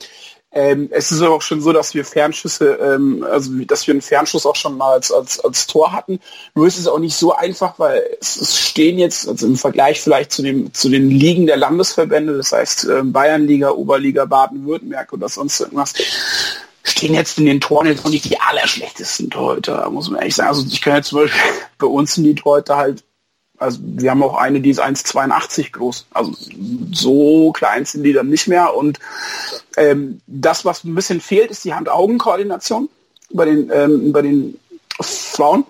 Ähm, 0.50 0.88
es 0.90 1.12
ist 1.12 1.20
aber 1.20 1.34
auch 1.34 1.42
schon 1.42 1.60
so, 1.60 1.72
dass 1.72 1.94
wir 1.94 2.06
Fernschüsse, 2.06 2.78
ähm, 2.80 3.22
also 3.30 3.52
dass 3.66 3.86
wir 3.86 3.92
einen 3.92 4.00
Fernschuss 4.00 4.46
auch 4.46 4.56
schon 4.56 4.78
mal 4.78 4.94
als, 4.94 5.12
als, 5.12 5.40
als 5.40 5.66
Tor 5.66 5.92
hatten. 5.92 6.20
Nur 6.54 6.66
ist 6.66 6.78
es 6.78 6.88
auch 6.88 6.98
nicht 6.98 7.16
so 7.16 7.34
einfach, 7.34 7.78
weil 7.78 8.02
es, 8.18 8.36
es 8.36 8.58
stehen 8.58 8.98
jetzt, 8.98 9.28
also 9.28 9.46
im 9.46 9.56
Vergleich 9.56 10.00
vielleicht 10.00 10.32
zu, 10.32 10.42
dem, 10.42 10.72
zu 10.72 10.88
den 10.88 11.10
Ligen 11.10 11.46
der 11.46 11.58
Landesverbände, 11.58 12.36
das 12.36 12.52
heißt 12.52 12.84
äh, 12.84 13.02
Bayernliga, 13.02 13.72
Oberliga, 13.72 14.24
Baden-Württemberg 14.24 15.12
oder 15.12 15.28
sonst 15.28 15.60
irgendwas, 15.60 15.92
stehen 16.82 17.12
jetzt 17.12 17.38
in 17.38 17.44
den 17.44 17.60
Toren 17.60 17.86
jetzt 17.86 18.06
auch 18.06 18.10
nicht 18.10 18.24
die 18.24 18.40
allerschlechtesten 18.40 19.28
Torhüter, 19.28 19.90
muss 19.90 20.08
man 20.08 20.20
ehrlich 20.20 20.34
sagen. 20.34 20.48
Also 20.48 20.64
ich 20.66 20.80
kann 20.80 20.96
jetzt 20.96 21.08
zum 21.08 21.20
Beispiel 21.20 21.40
bei 21.78 21.86
uns 21.86 22.14
sind 22.14 22.24
die 22.24 22.34
Torhüter 22.34 22.78
halt 22.78 23.04
also 23.58 23.80
wir 23.82 24.10
haben 24.10 24.22
auch 24.22 24.36
eine, 24.36 24.60
die 24.60 24.70
ist 24.70 24.80
1,82 24.80 25.72
groß. 25.72 26.06
Also 26.12 26.32
so 26.92 27.52
klein 27.52 27.84
sind 27.84 28.04
die 28.04 28.12
dann 28.12 28.28
nicht 28.28 28.48
mehr. 28.48 28.74
Und 28.74 28.98
ähm, 29.76 30.20
das, 30.26 30.64
was 30.64 30.84
ein 30.84 30.94
bisschen 30.94 31.20
fehlt, 31.20 31.50
ist 31.50 31.64
die 31.64 31.74
Hand-Augen-Koordination 31.74 32.88
bei 33.30 33.44
den, 33.44 33.70
ähm, 33.72 34.12
bei 34.12 34.22
den 34.22 34.58
Frauen. 35.00 35.64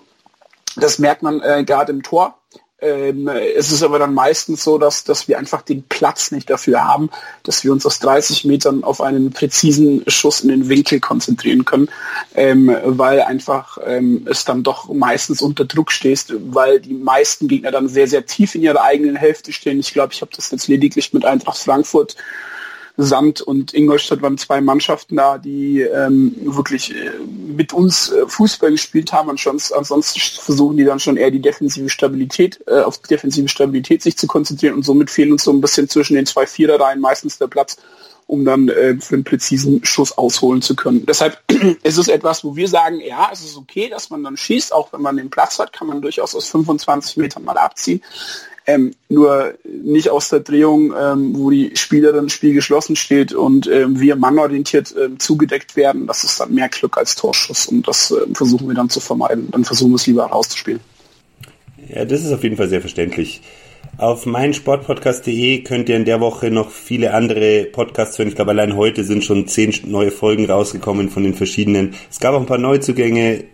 Das 0.75 0.99
merkt 0.99 1.23
man 1.23 1.41
äh, 1.41 1.63
gerade 1.63 1.91
im 1.91 2.03
Tor. 2.03 2.38
Ähm, 2.81 3.27
es 3.27 3.71
ist 3.71 3.83
aber 3.83 3.99
dann 3.99 4.13
meistens 4.13 4.63
so, 4.63 4.77
dass, 4.77 5.03
dass 5.03 5.27
wir 5.27 5.37
einfach 5.37 5.61
den 5.61 5.83
Platz 5.83 6.31
nicht 6.31 6.49
dafür 6.49 6.83
haben, 6.85 7.09
dass 7.43 7.63
wir 7.63 7.73
uns 7.73 7.85
aus 7.85 7.99
30 7.99 8.45
Metern 8.45 8.83
auf 8.83 9.01
einen 9.01 9.31
präzisen 9.31 10.03
Schuss 10.07 10.41
in 10.41 10.49
den 10.49 10.69
Winkel 10.69 11.01
konzentrieren 11.01 11.65
können, 11.65 11.89
ähm, 12.35 12.73
weil 12.83 13.21
einfach 13.21 13.77
ähm, 13.85 14.25
es 14.29 14.45
dann 14.45 14.63
doch 14.63 14.87
meistens 14.93 15.41
unter 15.41 15.65
Druck 15.65 15.91
stehst, 15.91 16.33
weil 16.53 16.79
die 16.79 16.93
meisten 16.93 17.49
Gegner 17.49 17.71
dann 17.71 17.89
sehr, 17.89 18.07
sehr 18.07 18.25
tief 18.25 18.55
in 18.55 18.63
ihrer 18.63 18.81
eigenen 18.81 19.17
Hälfte 19.17 19.51
stehen. 19.51 19.79
Ich 19.79 19.93
glaube, 19.93 20.13
ich 20.13 20.21
habe 20.21 20.31
das 20.33 20.49
jetzt 20.51 20.67
lediglich 20.67 21.13
mit 21.13 21.25
Eintracht 21.25 21.57
Frankfurt 21.57 22.15
Sand 23.01 23.41
und 23.41 23.73
Ingolstadt 23.73 24.21
waren 24.21 24.37
zwei 24.37 24.59
Mannschaften 24.59 25.15
da, 25.15 25.37
die 25.37 25.81
ähm, 25.81 26.35
wirklich 26.43 26.93
äh, 26.93 27.11
mit 27.55 27.71
uns 27.71 28.11
äh, 28.11 28.27
Fußball 28.27 28.71
gespielt 28.71 29.13
haben 29.13 29.29
und 29.29 29.39
schon, 29.39 29.57
ansonsten 29.75 30.19
versuchen 30.19 30.75
die 30.75 30.83
dann 30.83 30.99
schon 30.99 31.15
eher 31.15 31.31
die 31.31 31.41
defensive 31.41 31.89
Stabilität, 31.89 32.59
äh, 32.67 32.81
auf 32.81 32.97
die 32.97 33.07
defensive 33.07 33.47
Stabilität 33.47 34.01
sich 34.01 34.17
zu 34.17 34.27
konzentrieren 34.27 34.75
und 34.75 34.83
somit 34.83 35.09
fehlen 35.09 35.31
uns 35.31 35.43
so 35.43 35.51
ein 35.51 35.61
bisschen 35.61 35.87
zwischen 35.87 36.15
den 36.15 36.25
zwei 36.25 36.45
Viererreihen 36.45 36.99
meistens 36.99 37.37
der 37.37 37.47
Platz, 37.47 37.77
um 38.27 38.43
dann 38.43 38.67
äh, 38.67 38.97
für 38.99 39.15
einen 39.15 39.23
präzisen 39.23 39.83
Schuss 39.85 40.17
ausholen 40.17 40.61
zu 40.61 40.75
können. 40.75 41.05
Deshalb 41.05 41.39
ist 41.83 41.97
es 41.97 42.09
etwas, 42.09 42.43
wo 42.43 42.55
wir 42.55 42.67
sagen, 42.67 42.99
ja, 42.99 43.29
es 43.31 43.43
ist 43.43 43.57
okay, 43.57 43.89
dass 43.89 44.09
man 44.09 44.23
dann 44.23 44.35
schießt, 44.35 44.73
auch 44.73 44.91
wenn 44.91 45.01
man 45.01 45.15
den 45.15 45.29
Platz 45.29 45.57
hat, 45.57 45.71
kann 45.71 45.87
man 45.87 46.01
durchaus 46.01 46.35
aus 46.35 46.47
25 46.47 47.17
Metern 47.17 47.43
mal 47.45 47.57
abziehen. 47.57 48.03
Ähm, 48.69 48.91
nur 49.07 49.55
nicht 49.63 50.09
aus 50.09 50.29
der 50.29 50.41
Drehung, 50.41 50.93
ähm, 50.93 51.35
wo 51.35 51.49
die 51.49 51.71
Spielerin 51.75 52.25
das 52.25 52.33
Spiel 52.33 52.53
geschlossen 52.53 52.95
steht 52.95 53.33
und 53.33 53.67
ähm, 53.67 53.99
wir 53.99 54.15
mannorientiert 54.15 54.93
ähm, 55.01 55.17
zugedeckt 55.17 55.75
werden. 55.75 56.05
Das 56.05 56.23
ist 56.23 56.39
dann 56.39 56.53
mehr 56.53 56.69
Glück 56.69 56.95
als 56.95 57.15
Torschuss 57.15 57.65
und 57.65 57.87
das 57.87 58.11
äh, 58.11 58.31
versuchen 58.33 58.67
wir 58.67 58.75
dann 58.75 58.89
zu 58.89 58.99
vermeiden. 58.99 59.47
Dann 59.51 59.65
versuchen 59.65 59.91
wir 59.91 59.95
es 59.95 60.05
lieber 60.05 60.25
rauszuspielen. 60.25 60.81
Ja, 61.87 62.05
das 62.05 62.23
ist 62.23 62.31
auf 62.31 62.43
jeden 62.43 62.57
Fall 62.57 62.69
sehr 62.69 62.81
verständlich. 62.81 63.41
Auf 63.97 64.27
meinsportpodcast.de 64.27 65.63
könnt 65.63 65.89
ihr 65.89 65.95
in 65.95 66.05
der 66.05 66.21
Woche 66.21 66.51
noch 66.51 66.69
viele 66.69 67.15
andere 67.15 67.65
Podcasts 67.65 68.19
hören. 68.19 68.27
Ich 68.27 68.35
glaube, 68.35 68.51
allein 68.51 68.75
heute 68.75 69.03
sind 69.03 69.23
schon 69.23 69.47
zehn 69.47 69.73
neue 69.85 70.11
Folgen 70.11 70.45
rausgekommen 70.45 71.09
von 71.09 71.23
den 71.23 71.33
verschiedenen. 71.33 71.95
Es 72.11 72.19
gab 72.19 72.35
auch 72.35 72.39
ein 72.39 72.45
paar 72.45 72.59
Neuzugänge. 72.59 73.45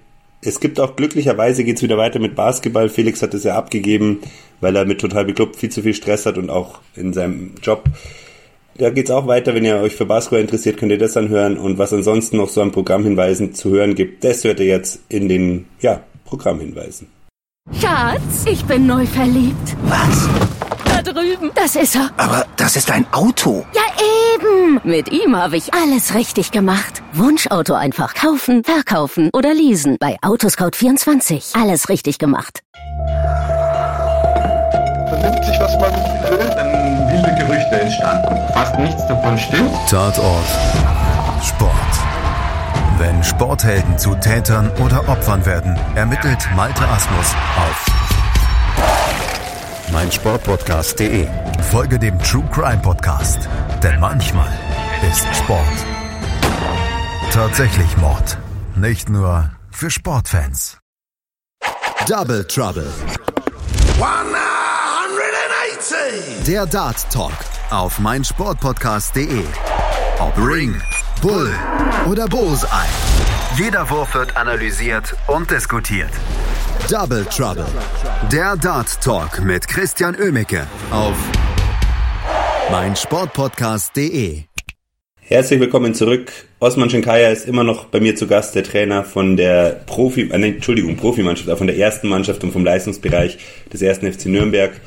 Es 0.45 0.59
gibt 0.59 0.79
auch 0.79 0.95
glücklicherweise 0.95 1.63
geht's 1.63 1.81
wieder 1.81 1.97
weiter 1.97 2.19
mit 2.19 2.35
Basketball. 2.35 2.89
Felix 2.89 3.21
hat 3.21 3.33
es 3.33 3.43
ja 3.43 3.55
abgegeben, 3.55 4.19
weil 4.61 4.75
er 4.75 4.85
mit 4.85 5.01
total 5.01 5.25
bekloppt 5.25 5.55
viel 5.55 5.69
zu 5.69 5.81
viel 5.81 5.93
Stress 5.93 6.25
hat 6.25 6.37
und 6.37 6.49
auch 6.49 6.81
in 6.95 7.13
seinem 7.13 7.55
Job. 7.61 7.85
Da 8.77 8.89
geht's 8.89 9.09
auch 9.09 9.25
weiter, 9.25 9.55
wenn 9.55 9.65
ihr 9.65 9.77
euch 9.77 9.95
für 9.95 10.05
Basketball 10.05 10.41
interessiert, 10.41 10.77
könnt 10.77 10.91
ihr 10.91 10.97
das 10.97 11.17
anhören. 11.17 11.57
Und 11.57 11.77
was 11.77 11.93
ansonsten 11.93 12.37
noch 12.37 12.49
so 12.49 12.61
an 12.61 12.71
Programmhinweisen 12.71 13.53
zu 13.53 13.71
hören 13.71 13.95
gibt, 13.95 14.23
das 14.23 14.43
hört 14.43 14.59
ihr 14.59 14.67
jetzt 14.67 14.99
in 15.09 15.29
den 15.29 15.65
ja, 15.79 16.03
Programmhinweisen. 16.25 17.14
Schatz, 17.73 18.45
ich 18.45 18.63
bin 18.65 18.85
neu 18.85 19.05
verliebt. 19.07 19.75
Was? 19.83 20.29
Da 20.85 21.01
drüben. 21.01 21.49
Das 21.55 21.75
ist 21.75 21.95
er. 21.95 22.11
Aber 22.17 22.45
das 22.57 22.75
ist 22.75 22.91
ein 22.91 23.05
Auto. 23.11 23.65
Ja, 23.73 23.81
eben. 24.35 24.79
Mit 24.83 25.11
ihm 25.11 25.35
habe 25.35 25.57
ich 25.57 25.73
alles 25.73 26.13
richtig 26.13 26.51
gemacht. 26.51 27.01
Wunschauto 27.13 27.73
einfach 27.73 28.13
kaufen, 28.13 28.63
verkaufen 28.63 29.29
oder 29.33 29.53
leasen. 29.53 29.97
Bei 29.99 30.17
Autoscout24. 30.21 31.59
Alles 31.59 31.89
richtig 31.89 32.19
gemacht. 32.19 32.61
Vernimmt 35.09 35.43
sich, 35.45 35.59
was 35.59 35.73
man 35.79 35.91
will. 36.29 36.47
Dann 36.55 37.07
wilde 37.11 37.35
Gerüchte 37.45 37.81
entstanden. 37.81 38.37
Fast 38.53 38.77
nichts 38.77 39.07
davon 39.07 39.37
stimmt. 39.39 39.71
Tatort. 39.89 40.45
Sport. 41.43 41.71
Wenn 42.97 43.23
Sporthelden 43.23 43.97
zu 43.97 44.15
Tätern 44.15 44.71
oder 44.77 45.07
Opfern 45.09 45.45
werden, 45.45 45.77
ermittelt 45.95 46.47
Malte 46.55 46.87
Asmus 46.87 47.35
auf 47.57 47.85
meinsportpodcast.de. 49.91 51.27
Folge 51.71 51.99
dem 51.99 52.17
True 52.19 52.47
Crime 52.51 52.81
Podcast, 52.81 53.49
denn 53.83 53.99
manchmal 53.99 54.51
ist 55.09 55.27
Sport 55.35 55.85
tatsächlich 57.35 57.95
Mord. 57.97 58.37
Nicht 58.75 59.09
nur 59.09 59.51
für 59.69 59.91
Sportfans. 59.91 60.77
Double 62.07 62.47
Trouble. 62.47 62.89
180. 63.99 66.45
Der 66.47 66.65
Dart 66.65 67.11
Talk 67.11 67.33
auf 67.71 67.99
meinsportpodcast.de. 67.99 69.43
Ob 70.19 70.37
Ring, 70.37 70.81
Bull 71.21 71.49
oder 72.09 72.27
Bullseye. 72.27 72.67
Jeder 73.57 73.89
Wurf 73.89 74.13
wird 74.13 74.35
analysiert 74.37 75.15
und 75.27 75.49
diskutiert. 75.49 76.09
Double 76.89 77.25
Trouble. 77.25 77.65
Der 78.31 78.55
Dart 78.57 79.01
Talk 79.01 79.43
mit 79.43 79.67
Christian 79.67 80.15
Ömicke 80.15 80.67
auf 80.91 81.15
meinsportpodcast.de. 82.69 84.43
Herzlich 85.21 85.59
willkommen 85.59 85.95
zurück. 85.95 86.31
Osman 86.59 86.89
Schenkaya 86.89 87.29
ist 87.29 87.47
immer 87.47 87.63
noch 87.63 87.85
bei 87.85 87.99
mir 87.99 88.15
zu 88.15 88.27
Gast, 88.27 88.53
der 88.53 88.63
Trainer 88.63 89.03
von 89.03 89.37
der 89.37 89.71
Profi, 89.87 90.29
äh, 90.29 90.33
Entschuldigung, 90.33 90.97
Profimannschaft, 90.97 91.57
von 91.57 91.67
der 91.67 91.77
ersten 91.77 92.07
Mannschaft 92.07 92.43
und 92.43 92.51
vom 92.51 92.63
Leistungsbereich 92.63 93.37
des 93.73 93.81
ersten 93.81 94.11
FC 94.11 94.27
Nürnberg. 94.27 94.79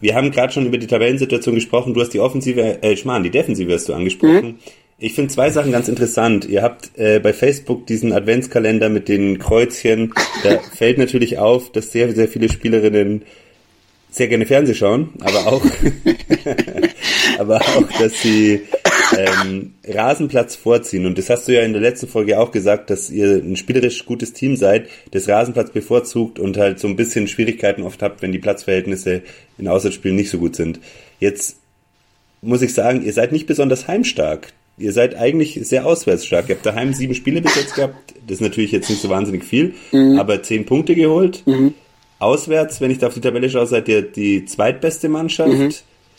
Wir 0.00 0.14
haben 0.16 0.30
gerade 0.30 0.52
schon 0.52 0.66
über 0.66 0.78
die 0.78 0.86
Tabellensituation 0.86 1.54
gesprochen. 1.54 1.94
Du 1.94 2.00
hast 2.00 2.10
die 2.10 2.20
Offensive, 2.20 2.82
äh, 2.82 2.96
Schmarrn, 2.96 3.22
die 3.22 3.30
Defensive 3.30 3.72
hast 3.72 3.88
du 3.88 3.94
angesprochen. 3.94 4.46
Mhm. 4.46 4.58
Ich 5.02 5.14
finde 5.14 5.32
zwei 5.32 5.50
Sachen 5.50 5.72
ganz 5.72 5.88
interessant. 5.88 6.44
Ihr 6.44 6.62
habt 6.62 6.90
äh, 6.98 7.20
bei 7.20 7.32
Facebook 7.32 7.86
diesen 7.86 8.12
Adventskalender 8.12 8.90
mit 8.90 9.08
den 9.08 9.38
Kreuzchen. 9.38 10.12
Da 10.42 10.58
fällt 10.76 10.98
natürlich 10.98 11.38
auf, 11.38 11.72
dass 11.72 11.90
sehr, 11.90 12.14
sehr 12.14 12.28
viele 12.28 12.50
Spielerinnen 12.50 13.22
sehr 14.10 14.28
gerne 14.28 14.44
Fernseh 14.44 14.74
schauen, 14.74 15.10
aber 15.20 15.46
auch, 15.46 15.64
aber 17.38 17.60
auch, 17.62 17.88
dass 17.98 18.20
sie 18.20 18.62
ähm, 19.16 19.74
Rasenplatz 19.86 20.56
vorziehen. 20.56 21.06
Und 21.06 21.16
das 21.16 21.30
hast 21.30 21.48
du 21.48 21.54
ja 21.54 21.62
in 21.62 21.72
der 21.72 21.80
letzten 21.80 22.08
Folge 22.08 22.38
auch 22.38 22.50
gesagt, 22.50 22.90
dass 22.90 23.08
ihr 23.08 23.36
ein 23.36 23.56
spielerisch 23.56 24.04
gutes 24.04 24.34
Team 24.34 24.56
seid, 24.56 24.88
das 25.12 25.28
Rasenplatz 25.28 25.70
bevorzugt 25.70 26.38
und 26.38 26.58
halt 26.58 26.78
so 26.78 26.88
ein 26.88 26.96
bisschen 26.96 27.26
Schwierigkeiten 27.26 27.84
oft 27.84 28.02
habt, 28.02 28.20
wenn 28.20 28.32
die 28.32 28.38
Platzverhältnisse 28.38 29.22
in 29.56 29.68
Auswärtsspielen 29.68 30.16
nicht 30.16 30.30
so 30.30 30.38
gut 30.38 30.56
sind. 30.56 30.80
Jetzt 31.20 31.56
muss 32.42 32.62
ich 32.62 32.74
sagen, 32.74 33.02
ihr 33.02 33.12
seid 33.14 33.32
nicht 33.32 33.46
besonders 33.46 33.88
heimstark. 33.88 34.52
Ihr 34.80 34.92
seid 34.92 35.14
eigentlich 35.14 35.60
sehr 35.62 35.86
auswärtsstark. 35.86 36.48
Ihr 36.48 36.56
habt 36.56 36.66
daheim 36.66 36.94
sieben 36.94 37.14
Spiele 37.14 37.42
bis 37.42 37.54
jetzt 37.54 37.74
gehabt. 37.74 38.14
Das 38.26 38.36
ist 38.36 38.40
natürlich 38.40 38.72
jetzt 38.72 38.88
nicht 38.88 39.02
so 39.02 39.08
wahnsinnig 39.08 39.44
viel, 39.44 39.74
mhm. 39.92 40.18
aber 40.18 40.42
zehn 40.42 40.64
Punkte 40.66 40.94
geholt. 40.94 41.42
Mhm. 41.46 41.74
Auswärts, 42.18 42.80
wenn 42.80 42.90
ich 42.90 42.98
da 42.98 43.08
auf 43.08 43.14
die 43.14 43.20
Tabelle 43.20 43.48
schaue, 43.48 43.66
seid 43.66 43.88
ihr 43.88 44.02
die 44.02 44.44
zweitbeste 44.44 45.08
Mannschaft. 45.08 45.50
Mhm. 45.50 45.72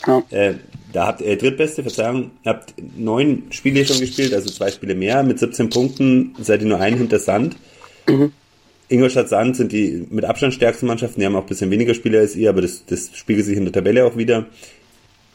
Ja. 0.08 0.24
Äh, 0.32 0.56
da 0.94 1.08
habt 1.08 1.22
ihr 1.22 1.27
äh, 1.27 1.38
drittbeste, 1.38 1.84
Verzeihung, 1.84 2.32
habt 2.46 2.74
neun 2.98 3.44
Spiele 3.51 3.86
schon 3.86 4.00
gespielt, 4.00 4.34
also 4.34 4.50
zwei 4.50 4.72
Spiele 4.72 4.96
mehr. 4.96 5.24
Mit 5.24 5.39
17 5.39 5.70
Punkten 5.70 6.36
seid 6.39 6.62
ihr 6.62 6.68
nur 6.68 6.80
ein 6.80 6.98
hinter 6.98 7.20
Sand. 7.20 7.56
Mhm. 8.08 8.32
Ingolstadt 8.89 9.30
Sand 9.30 9.56
sind 9.56 9.72
die 9.72 10.06
mit 10.10 10.25
Abstand 10.25 10.53
stärksten 10.53 10.86
Mannschaften, 10.86 11.22
die 11.22 11.25
haben 11.25 11.36
auch 11.36 11.41
ein 11.44 11.48
bisschen 11.48 11.72
weniger 11.72 11.94
Spiele 11.94 12.20
als 12.20 12.36
ihr, 12.36 12.50
aber 12.50 12.62
das, 12.62 12.86
das 12.86 13.12
spiegelt 13.13 13.46
sich 13.46 13.56
in 13.56 13.63
der 13.63 13.72
Tabelle 13.72 14.06
auch 14.06 14.18
wieder. 14.18 14.48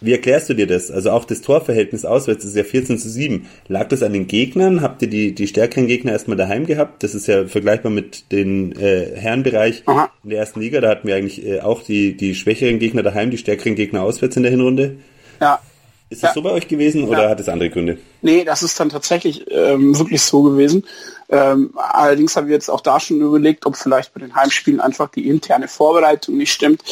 Wie 0.00 0.12
erklärst 0.12 0.50
du 0.50 0.54
dir 0.54 0.66
das? 0.66 0.90
Also 0.90 1.10
auch 1.10 1.24
das 1.24 1.40
Torverhältnis 1.40 2.04
auswärts 2.04 2.44
ist 2.44 2.54
ja 2.54 2.64
14 2.64 2.98
zu 2.98 3.08
7. 3.08 3.46
Lag 3.68 3.88
das 3.88 4.02
an 4.02 4.12
den 4.12 4.26
Gegnern? 4.26 4.82
Habt 4.82 5.00
ihr 5.00 5.08
die, 5.08 5.34
die 5.34 5.46
stärkeren 5.46 5.86
Gegner 5.86 6.12
erstmal 6.12 6.36
daheim 6.36 6.66
gehabt? 6.66 7.02
Das 7.02 7.14
ist 7.14 7.26
ja 7.26 7.46
vergleichbar 7.46 7.90
mit 7.90 8.30
den 8.30 8.72
äh, 8.78 9.16
Herrenbereich 9.16 9.84
Aha. 9.86 10.10
in 10.22 10.30
der 10.30 10.40
ersten 10.40 10.60
Liga. 10.60 10.82
Da 10.82 10.90
hatten 10.90 11.08
wir 11.08 11.16
eigentlich 11.16 11.46
äh, 11.46 11.60
auch 11.60 11.82
die, 11.82 12.14
die 12.14 12.34
schwächeren 12.34 12.78
Gegner 12.78 13.02
daheim, 13.02 13.30
die 13.30 13.38
stärkeren 13.38 13.74
Gegner 13.74 14.02
auswärts 14.02 14.36
in 14.36 14.42
der 14.42 14.52
Hinrunde. 14.52 14.98
Ja. 15.40 15.60
Ist 16.08 16.22
das 16.22 16.30
ja. 16.30 16.34
so 16.34 16.42
bei 16.42 16.50
euch 16.50 16.68
gewesen 16.68 17.04
oder 17.04 17.24
ja. 17.24 17.30
hat 17.30 17.40
es 17.40 17.48
andere 17.48 17.70
Gründe? 17.70 17.98
Nee, 18.22 18.44
das 18.44 18.62
ist 18.62 18.78
dann 18.78 18.90
tatsächlich 18.90 19.50
ähm, 19.50 19.98
wirklich 19.98 20.22
so 20.22 20.42
gewesen. 20.42 20.84
Ähm, 21.30 21.72
allerdings 21.74 22.36
haben 22.36 22.46
wir 22.46 22.54
jetzt 22.54 22.68
auch 22.68 22.80
da 22.80 23.00
schon 23.00 23.20
überlegt, 23.20 23.66
ob 23.66 23.76
vielleicht 23.76 24.14
bei 24.14 24.20
den 24.20 24.36
Heimspielen 24.36 24.80
einfach 24.80 25.08
die 25.08 25.26
interne 25.26 25.66
Vorbereitung 25.66 26.36
nicht 26.36 26.52
stimmt 26.52 26.82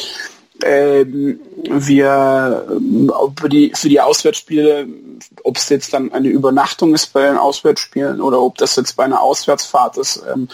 ähm, 0.62 1.40
wir 1.64 2.66
für 3.38 3.48
die, 3.48 3.72
für 3.74 3.88
die 3.88 4.00
Auswärtsspiele, 4.00 4.86
ob 5.42 5.56
es 5.56 5.68
jetzt 5.68 5.92
dann 5.92 6.12
eine 6.12 6.28
Übernachtung 6.28 6.94
ist 6.94 7.12
bei 7.12 7.26
den 7.26 7.36
Auswärtsspielen 7.36 8.20
oder 8.20 8.40
ob 8.40 8.58
das 8.58 8.76
jetzt 8.76 8.96
bei 8.96 9.04
einer 9.04 9.20
Auswärtsfahrt 9.20 9.96
ist, 9.98 10.22
ähm, 10.32 10.48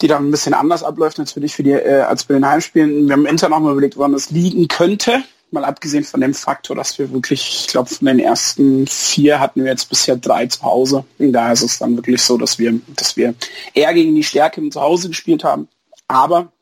die 0.00 0.06
dann 0.06 0.28
ein 0.28 0.30
bisschen 0.30 0.54
anders 0.54 0.84
abläuft 0.84 1.18
natürlich 1.18 1.54
für 1.54 1.64
die, 1.64 1.72
äh, 1.72 2.02
als 2.02 2.24
bei 2.24 2.34
den 2.34 2.46
Heimspielen. 2.46 3.06
Wir 3.06 3.14
haben 3.14 3.26
intern 3.26 3.52
auch 3.52 3.60
mal 3.60 3.72
überlegt, 3.72 3.96
woran 3.96 4.12
das 4.12 4.30
liegen 4.30 4.68
könnte. 4.68 5.22
Mal 5.50 5.64
abgesehen 5.64 6.04
von 6.04 6.20
dem 6.20 6.34
Faktor, 6.34 6.76
dass 6.76 6.98
wir 6.98 7.10
wirklich, 7.10 7.62
ich 7.62 7.68
glaube, 7.68 7.88
von 7.88 8.06
den 8.06 8.18
ersten 8.18 8.86
vier 8.86 9.40
hatten 9.40 9.64
wir 9.64 9.70
jetzt 9.70 9.88
bisher 9.88 10.14
drei 10.14 10.46
zu 10.46 10.62
Hause. 10.62 11.04
Und 11.18 11.32
daher 11.32 11.54
ist 11.54 11.62
es 11.62 11.78
dann 11.78 11.96
wirklich 11.96 12.22
so, 12.22 12.36
dass 12.36 12.58
wir, 12.58 12.78
dass 12.94 13.16
wir 13.16 13.34
eher 13.72 13.94
gegen 13.94 14.14
die 14.14 14.22
Stärke 14.22 14.60
im 14.60 14.70
Zuhause 14.70 15.08
gespielt 15.08 15.44
haben. 15.44 15.68
Aber 16.06 16.52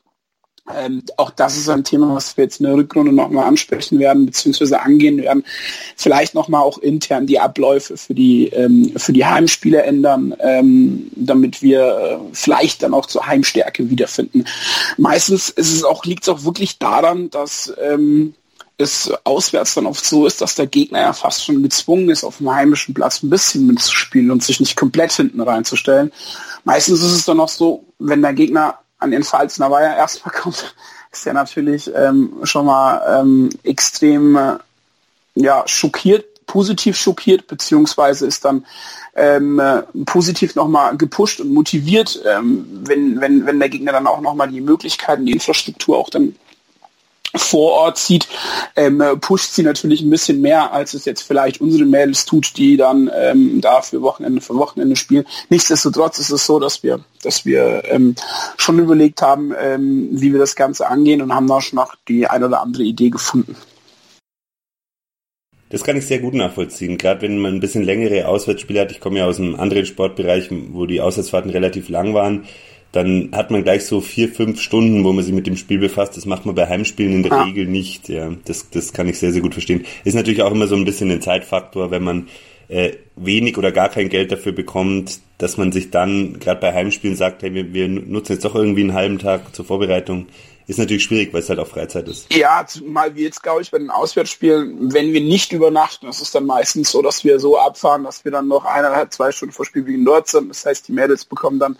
ähm, 0.75 1.03
auch 1.15 1.31
das 1.31 1.57
ist 1.57 1.69
ein 1.69 1.83
Thema, 1.83 2.13
was 2.13 2.35
wir 2.35 2.43
jetzt 2.43 2.59
in 2.59 2.65
der 2.65 2.75
Rückrunde 2.75 3.13
nochmal 3.13 3.45
ansprechen 3.45 3.99
werden, 3.99 4.25
beziehungsweise 4.25 4.81
angehen 4.81 5.17
werden. 5.17 5.43
Vielleicht 5.95 6.33
nochmal 6.33 6.61
auch 6.61 6.77
intern 6.77 7.27
die 7.27 7.39
Abläufe 7.39 7.97
für 7.97 8.13
die, 8.13 8.47
ähm, 8.47 8.93
für 8.97 9.13
die 9.13 9.25
Heimspiele 9.25 9.83
ändern, 9.83 10.35
ähm, 10.39 11.09
damit 11.15 11.61
wir 11.61 11.81
äh, 11.81 12.17
vielleicht 12.33 12.83
dann 12.83 12.93
auch 12.93 13.05
zur 13.05 13.25
Heimstärke 13.25 13.89
wiederfinden. 13.89 14.45
Meistens 14.97 15.49
ist 15.49 15.73
es 15.73 15.83
auch, 15.83 16.03
liegt 16.05 16.23
es 16.23 16.29
auch 16.29 16.43
wirklich 16.43 16.79
daran, 16.79 17.29
dass 17.29 17.73
ähm, 17.81 18.33
es 18.77 19.11
auswärts 19.23 19.73
dann 19.73 19.87
oft 19.87 20.05
so 20.05 20.27
ist, 20.27 20.41
dass 20.41 20.55
der 20.55 20.67
Gegner 20.67 20.99
ja 20.99 21.13
fast 21.13 21.45
schon 21.45 21.63
gezwungen 21.63 22.09
ist, 22.09 22.23
auf 22.23 22.37
dem 22.37 22.53
heimischen 22.53 22.93
Platz 22.93 23.23
ein 23.23 23.29
bisschen 23.29 23.65
mitzuspielen 23.65 24.29
und 24.29 24.43
sich 24.43 24.59
nicht 24.59 24.75
komplett 24.75 25.11
hinten 25.13 25.41
reinzustellen. 25.41 26.11
Meistens 26.63 27.01
ist 27.01 27.13
es 27.13 27.25
dann 27.25 27.39
auch 27.39 27.49
so, 27.49 27.85
wenn 27.97 28.21
der 28.21 28.33
Gegner 28.33 28.79
an 28.99 29.11
den 29.11 29.23
Pfalzner 29.23 29.71
Weiher 29.71 29.95
erstmal 29.95 30.33
kommt, 30.33 30.75
ist 31.11 31.27
er 31.27 31.33
natürlich 31.33 31.91
ähm, 31.95 32.33
schon 32.43 32.65
mal 32.65 33.21
ähm, 33.21 33.49
extrem 33.63 34.35
äh, 34.35 34.57
ja, 35.35 35.63
schockiert, 35.67 36.45
positiv 36.47 36.97
schockiert, 36.97 37.47
beziehungsweise 37.47 38.25
ist 38.25 38.45
dann 38.45 38.65
ähm, 39.15 39.59
äh, 39.59 39.83
positiv 40.05 40.55
nochmal 40.55 40.95
gepusht 40.97 41.39
und 41.39 41.53
motiviert, 41.53 42.21
ähm, 42.25 42.65
wenn, 42.85 43.19
wenn, 43.19 43.45
wenn 43.45 43.59
der 43.59 43.69
Gegner 43.69 43.91
dann 43.91 44.07
auch 44.07 44.21
nochmal 44.21 44.49
die 44.49 44.61
Möglichkeiten, 44.61 45.25
die 45.25 45.33
Infrastruktur 45.33 45.97
auch 45.97 46.09
dann 46.09 46.35
vor 47.35 47.73
Ort 47.73 47.97
sieht, 47.97 48.27
ähm, 48.75 49.03
pusht 49.21 49.53
sie 49.53 49.63
natürlich 49.63 50.01
ein 50.01 50.09
bisschen 50.09 50.41
mehr, 50.41 50.71
als 50.71 50.93
es 50.93 51.05
jetzt 51.05 51.21
vielleicht 51.21 51.61
unsere 51.61 51.85
Mädels 51.85 52.25
tut, 52.25 52.57
die 52.57 52.77
dann 52.77 53.11
ähm, 53.15 53.61
da 53.61 53.81
für 53.81 54.01
Wochenende 54.01 54.41
für 54.41 54.55
Wochenende 54.55 54.95
spielen. 54.95 55.25
Nichtsdestotrotz 55.49 56.19
ist 56.19 56.31
es 56.31 56.45
so, 56.45 56.59
dass 56.59 56.83
wir, 56.83 56.99
dass 57.23 57.45
wir 57.45 57.83
ähm, 57.85 58.15
schon 58.57 58.79
überlegt 58.79 59.21
haben, 59.21 59.53
ähm, 59.59 60.09
wie 60.11 60.31
wir 60.31 60.39
das 60.39 60.55
Ganze 60.55 60.87
angehen 60.87 61.21
und 61.21 61.33
haben 61.33 61.47
da 61.47 61.61
schon 61.61 61.77
noch 61.77 61.95
die 62.07 62.27
eine 62.27 62.47
oder 62.47 62.61
andere 62.61 62.83
Idee 62.83 63.09
gefunden. 63.09 63.55
Das 65.69 65.83
kann 65.83 65.97
ich 65.97 66.05
sehr 66.05 66.19
gut 66.19 66.33
nachvollziehen, 66.33 66.97
gerade 66.97 67.23
wenn 67.23 67.39
man 67.39 67.55
ein 67.55 67.59
bisschen 67.59 67.83
längere 67.83 68.29
Auswärtsspiele 68.29 68.79
hat. 68.79 68.91
Ich 68.91 69.01
komme 69.01 69.19
ja 69.19 69.25
aus 69.25 69.37
einem 69.37 69.55
anderen 69.55 69.85
Sportbereich, 69.85 70.47
wo 70.49 70.85
die 70.85 71.01
Auswärtsfahrten 71.01 71.51
relativ 71.51 71.89
lang 71.89 72.13
waren 72.13 72.45
dann 72.91 73.29
hat 73.33 73.51
man 73.51 73.63
gleich 73.63 73.85
so 73.85 74.01
vier, 74.01 74.29
fünf 74.29 74.61
Stunden, 74.61 75.03
wo 75.03 75.11
man 75.13 75.23
sich 75.23 75.33
mit 75.33 75.47
dem 75.47 75.57
Spiel 75.57 75.79
befasst. 75.79 76.15
Das 76.15 76.25
macht 76.25 76.45
man 76.45 76.55
bei 76.55 76.67
Heimspielen 76.67 77.13
in 77.13 77.23
der 77.23 77.33
ah. 77.33 77.43
Regel 77.43 77.65
nicht. 77.65 78.09
Ja, 78.09 78.31
das, 78.45 78.69
das 78.69 78.93
kann 78.93 79.07
ich 79.09 79.19
sehr, 79.19 79.33
sehr 79.33 79.41
gut 79.41 79.53
verstehen. 79.53 79.85
Ist 80.03 80.15
natürlich 80.15 80.41
auch 80.41 80.51
immer 80.51 80.67
so 80.67 80.75
ein 80.75 80.85
bisschen 80.85 81.11
ein 81.11 81.21
Zeitfaktor, 81.21 81.91
wenn 81.91 82.03
man 82.03 82.27
äh, 82.69 82.93
wenig 83.15 83.57
oder 83.57 83.71
gar 83.71 83.89
kein 83.89 84.09
Geld 84.09 84.31
dafür 84.31 84.51
bekommt, 84.51 85.19
dass 85.37 85.57
man 85.57 85.71
sich 85.71 85.91
dann 85.91 86.39
gerade 86.39 86.59
bei 86.59 86.73
Heimspielen 86.73 87.15
sagt, 87.15 87.43
hey, 87.43 87.53
wir, 87.53 87.73
wir 87.73 87.87
nutzen 87.87 88.33
jetzt 88.33 88.45
doch 88.45 88.55
irgendwie 88.55 88.81
einen 88.81 88.93
halben 88.93 89.19
Tag 89.19 89.55
zur 89.55 89.65
Vorbereitung. 89.65 90.27
Ist 90.67 90.79
natürlich 90.79 91.03
schwierig, 91.03 91.33
weil 91.33 91.39
es 91.39 91.49
halt 91.49 91.59
auch 91.59 91.67
Freizeit 91.67 92.09
ist. 92.09 92.33
Ja, 92.33 92.65
mal 92.85 93.15
wie 93.15 93.23
jetzt, 93.23 93.41
glaube 93.41 93.61
ich, 93.61 93.71
bei 93.71 93.77
den 93.77 93.89
Auswärtsspielen, 93.89 94.93
wenn 94.93 95.13
wir 95.13 95.21
nicht 95.21 95.53
übernachten, 95.53 96.07
das 96.07 96.21
ist 96.21 96.35
dann 96.35 96.45
meistens 96.45 96.91
so, 96.91 97.01
dass 97.01 97.23
wir 97.23 97.39
so 97.39 97.57
abfahren, 97.57 98.03
dass 98.03 98.25
wir 98.25 98.33
dann 98.33 98.49
noch 98.49 98.65
eineinhalb, 98.65 99.13
zwei 99.13 99.31
Stunden 99.31 99.53
vor 99.53 99.65
Spielbeginn 99.65 100.03
dort 100.03 100.27
sind. 100.27 100.49
Das 100.49 100.65
heißt, 100.65 100.89
die 100.89 100.91
Mädels 100.91 101.23
bekommen 101.23 101.59
dann 101.59 101.77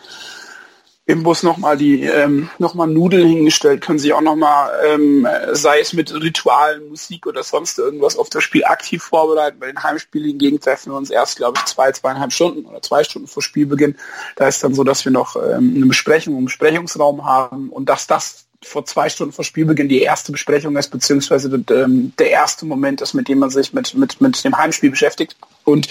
im 1.07 1.23
Bus 1.23 1.41
nochmal 1.41 1.77
die 1.77 2.03
ähm, 2.03 2.49
nochmal 2.59 2.87
Nudeln 2.87 3.27
hingestellt, 3.27 3.79
können 3.79 3.97
sich 3.97 4.11
auch 4.13 4.21
nochmal, 4.21 4.71
ähm, 4.85 5.25
sei 5.53 5.79
es 5.79 5.93
mit 5.93 6.13
Ritualen, 6.13 6.89
Musik 6.89 7.25
oder 7.25 7.43
sonst 7.43 7.79
irgendwas 7.79 8.17
auf 8.17 8.29
das 8.29 8.43
Spiel 8.43 8.65
aktiv 8.65 9.01
vorbereiten. 9.01 9.57
Bei 9.57 9.67
den 9.67 9.81
Heimspielen 9.81 10.27
hingegen 10.27 10.59
treffen 10.59 10.91
wir 10.91 10.97
uns 10.97 11.09
erst, 11.09 11.37
glaube 11.37 11.59
ich, 11.59 11.65
zwei, 11.65 11.93
zweieinhalb 11.93 12.33
Stunden 12.33 12.65
oder 12.65 12.81
zwei 12.81 13.05
Stunden 13.05 13.29
vor 13.29 13.41
Spielbeginn. 13.41 13.95
Da 14.35 14.49
ist 14.49 14.61
dann 14.65 14.73
so, 14.73 14.83
dass 14.83 15.05
wir 15.05 15.13
noch 15.13 15.37
ähm, 15.37 15.75
eine 15.77 15.85
Besprechung, 15.85 16.35
einen 16.35 16.45
Besprechungsraum 16.45 17.25
haben 17.25 17.69
und 17.69 17.87
dass 17.87 18.05
das 18.05 18.47
vor 18.61 18.85
zwei 18.85 19.07
Stunden 19.07 19.31
vor 19.31 19.45
Spielbeginn 19.45 19.87
die 19.87 20.01
erste 20.01 20.33
Besprechung 20.33 20.75
ist, 20.75 20.89
beziehungsweise 20.89 21.63
ähm, 21.71 22.11
der 22.19 22.31
erste 22.31 22.65
Moment 22.65 22.99
ist, 22.99 23.13
mit 23.13 23.29
dem 23.29 23.39
man 23.39 23.49
sich 23.49 23.71
mit, 23.71 23.93
mit, 23.93 24.19
mit 24.19 24.43
dem 24.43 24.57
Heimspiel 24.57 24.89
beschäftigt. 24.89 25.37
Und 25.63 25.87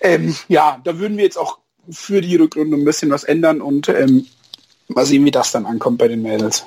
ähm, 0.00 0.36
ja, 0.46 0.80
da 0.84 0.96
würden 1.00 1.16
wir 1.16 1.24
jetzt 1.24 1.38
auch 1.38 1.58
für 1.90 2.20
die 2.20 2.36
Rückrunde 2.36 2.76
ein 2.76 2.84
bisschen 2.84 3.10
was 3.10 3.24
ändern 3.24 3.60
und 3.60 3.88
ähm, 3.88 4.26
Mal 4.88 5.06
sehen, 5.06 5.24
wie 5.24 5.30
das 5.30 5.52
dann 5.52 5.66
ankommt 5.66 5.98
bei 5.98 6.08
den 6.08 6.22
Mädels. 6.22 6.64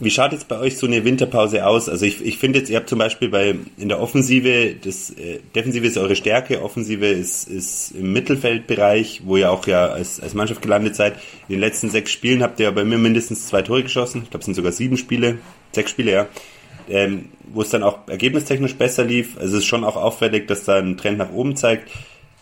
Wie 0.00 0.10
schaut 0.10 0.32
jetzt 0.32 0.48
bei 0.48 0.58
euch 0.58 0.76
so 0.76 0.86
eine 0.86 1.04
Winterpause 1.04 1.64
aus? 1.64 1.88
Also 1.88 2.04
ich, 2.04 2.24
ich 2.24 2.38
finde 2.38 2.58
jetzt, 2.58 2.68
ihr 2.68 2.76
habt 2.76 2.88
zum 2.88 2.98
Beispiel 2.98 3.28
bei 3.28 3.54
in 3.76 3.88
der 3.88 4.00
Offensive, 4.00 4.74
das 4.74 5.10
äh, 5.10 5.38
Defensive 5.54 5.86
ist 5.86 5.96
eure 5.96 6.16
Stärke, 6.16 6.62
Offensive 6.62 7.06
ist, 7.06 7.48
ist 7.48 7.92
im 7.92 8.12
Mittelfeldbereich, 8.12 9.22
wo 9.24 9.36
ihr 9.36 9.52
auch 9.52 9.66
ja 9.68 9.86
als, 9.86 10.18
als 10.18 10.34
Mannschaft 10.34 10.62
gelandet 10.62 10.96
seid. 10.96 11.14
In 11.48 11.54
den 11.54 11.60
letzten 11.60 11.90
sechs 11.90 12.10
Spielen 12.10 12.42
habt 12.42 12.58
ihr 12.58 12.72
bei 12.72 12.84
mir 12.84 12.98
mindestens 12.98 13.46
zwei 13.46 13.62
Tore 13.62 13.84
geschossen. 13.84 14.22
Ich 14.24 14.30
glaube, 14.30 14.40
es 14.40 14.46
sind 14.46 14.54
sogar 14.54 14.72
sieben 14.72 14.96
Spiele, 14.96 15.38
sechs 15.70 15.92
Spiele, 15.92 16.10
ja. 16.10 16.28
Ähm, 16.88 17.30
wo 17.52 17.62
es 17.62 17.70
dann 17.70 17.84
auch 17.84 18.00
ergebnistechnisch 18.08 18.74
besser 18.74 19.04
lief. 19.04 19.38
Also 19.38 19.56
es 19.56 19.62
ist 19.62 19.68
schon 19.68 19.84
auch 19.84 19.96
auffällig, 19.96 20.48
dass 20.48 20.64
da 20.64 20.76
ein 20.76 20.96
Trend 20.96 21.18
nach 21.18 21.30
oben 21.32 21.56
zeigt. 21.56 21.88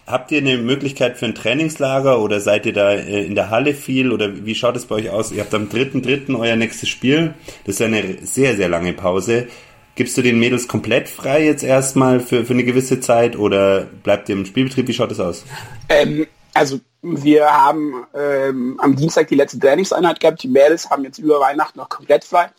Habt 0.06 0.32
ihr 0.32 0.38
eine 0.38 0.58
Möglichkeit 0.58 1.16
für 1.16 1.26
ein 1.26 1.34
Trainingslager 1.34 2.20
oder 2.20 2.40
seid 2.40 2.66
ihr 2.66 2.72
da 2.72 2.92
äh, 2.92 3.24
in 3.24 3.34
der 3.36 3.50
Halle 3.50 3.72
viel 3.72 4.10
oder 4.10 4.44
wie 4.44 4.54
schaut 4.54 4.76
es 4.76 4.86
bei 4.86 4.96
euch 4.96 5.10
aus? 5.10 5.30
Ihr 5.30 5.42
habt 5.42 5.54
am 5.54 5.68
3.3. 5.68 6.36
euer 6.38 6.56
nächstes 6.56 6.88
Spiel. 6.88 7.34
Das 7.64 7.76
ist 7.76 7.82
eine 7.82 8.18
sehr, 8.22 8.56
sehr 8.56 8.68
lange 8.68 8.92
Pause. 8.94 9.46
Gibst 9.94 10.16
du 10.16 10.22
den 10.22 10.40
Mädels 10.40 10.66
komplett 10.66 11.08
frei 11.08 11.44
jetzt 11.44 11.62
erstmal 11.62 12.18
für, 12.18 12.44
für 12.44 12.52
eine 12.52 12.64
gewisse 12.64 12.98
Zeit 12.98 13.36
oder 13.36 13.82
bleibt 14.02 14.28
ihr 14.28 14.34
im 14.34 14.44
Spielbetrieb? 14.44 14.88
Wie 14.88 14.94
schaut 14.94 15.12
es 15.12 15.20
aus? 15.20 15.44
Ähm, 15.88 16.26
also 16.52 16.80
wir 17.02 17.46
haben 17.46 18.04
ähm, 18.14 18.80
am 18.80 18.96
Dienstag 18.96 19.28
die 19.28 19.36
letzte 19.36 19.60
Trainingseinheit 19.60 20.18
gehabt. 20.18 20.42
Die 20.42 20.48
Mädels 20.48 20.90
haben 20.90 21.04
jetzt 21.04 21.18
über 21.18 21.38
Weihnachten 21.38 21.78
noch 21.78 21.88
komplett 21.88 22.24
frei 22.24 22.50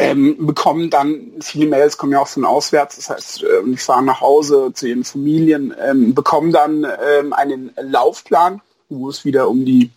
ähm, 0.00 0.46
bekommen 0.46 0.88
dann, 0.88 1.32
viele 1.42 1.66
Mails 1.66 1.98
kommen 1.98 2.12
ja 2.12 2.20
auch 2.20 2.28
von 2.28 2.46
auswärts, 2.46 2.96
das 2.96 3.10
heißt, 3.10 3.42
äh, 3.42 3.62
die 3.66 3.76
fahren 3.76 4.06
nach 4.06 4.22
Hause 4.22 4.72
zu 4.74 4.88
ihren 4.88 5.04
Familien, 5.04 5.74
ähm, 5.78 6.14
bekommen 6.14 6.52
dann 6.52 6.84
ähm, 6.84 7.34
einen 7.34 7.70
Laufplan, 7.76 8.62
wo 8.88 9.10
es 9.10 9.24
wieder 9.24 9.48
um 9.48 9.64
die 9.64 9.90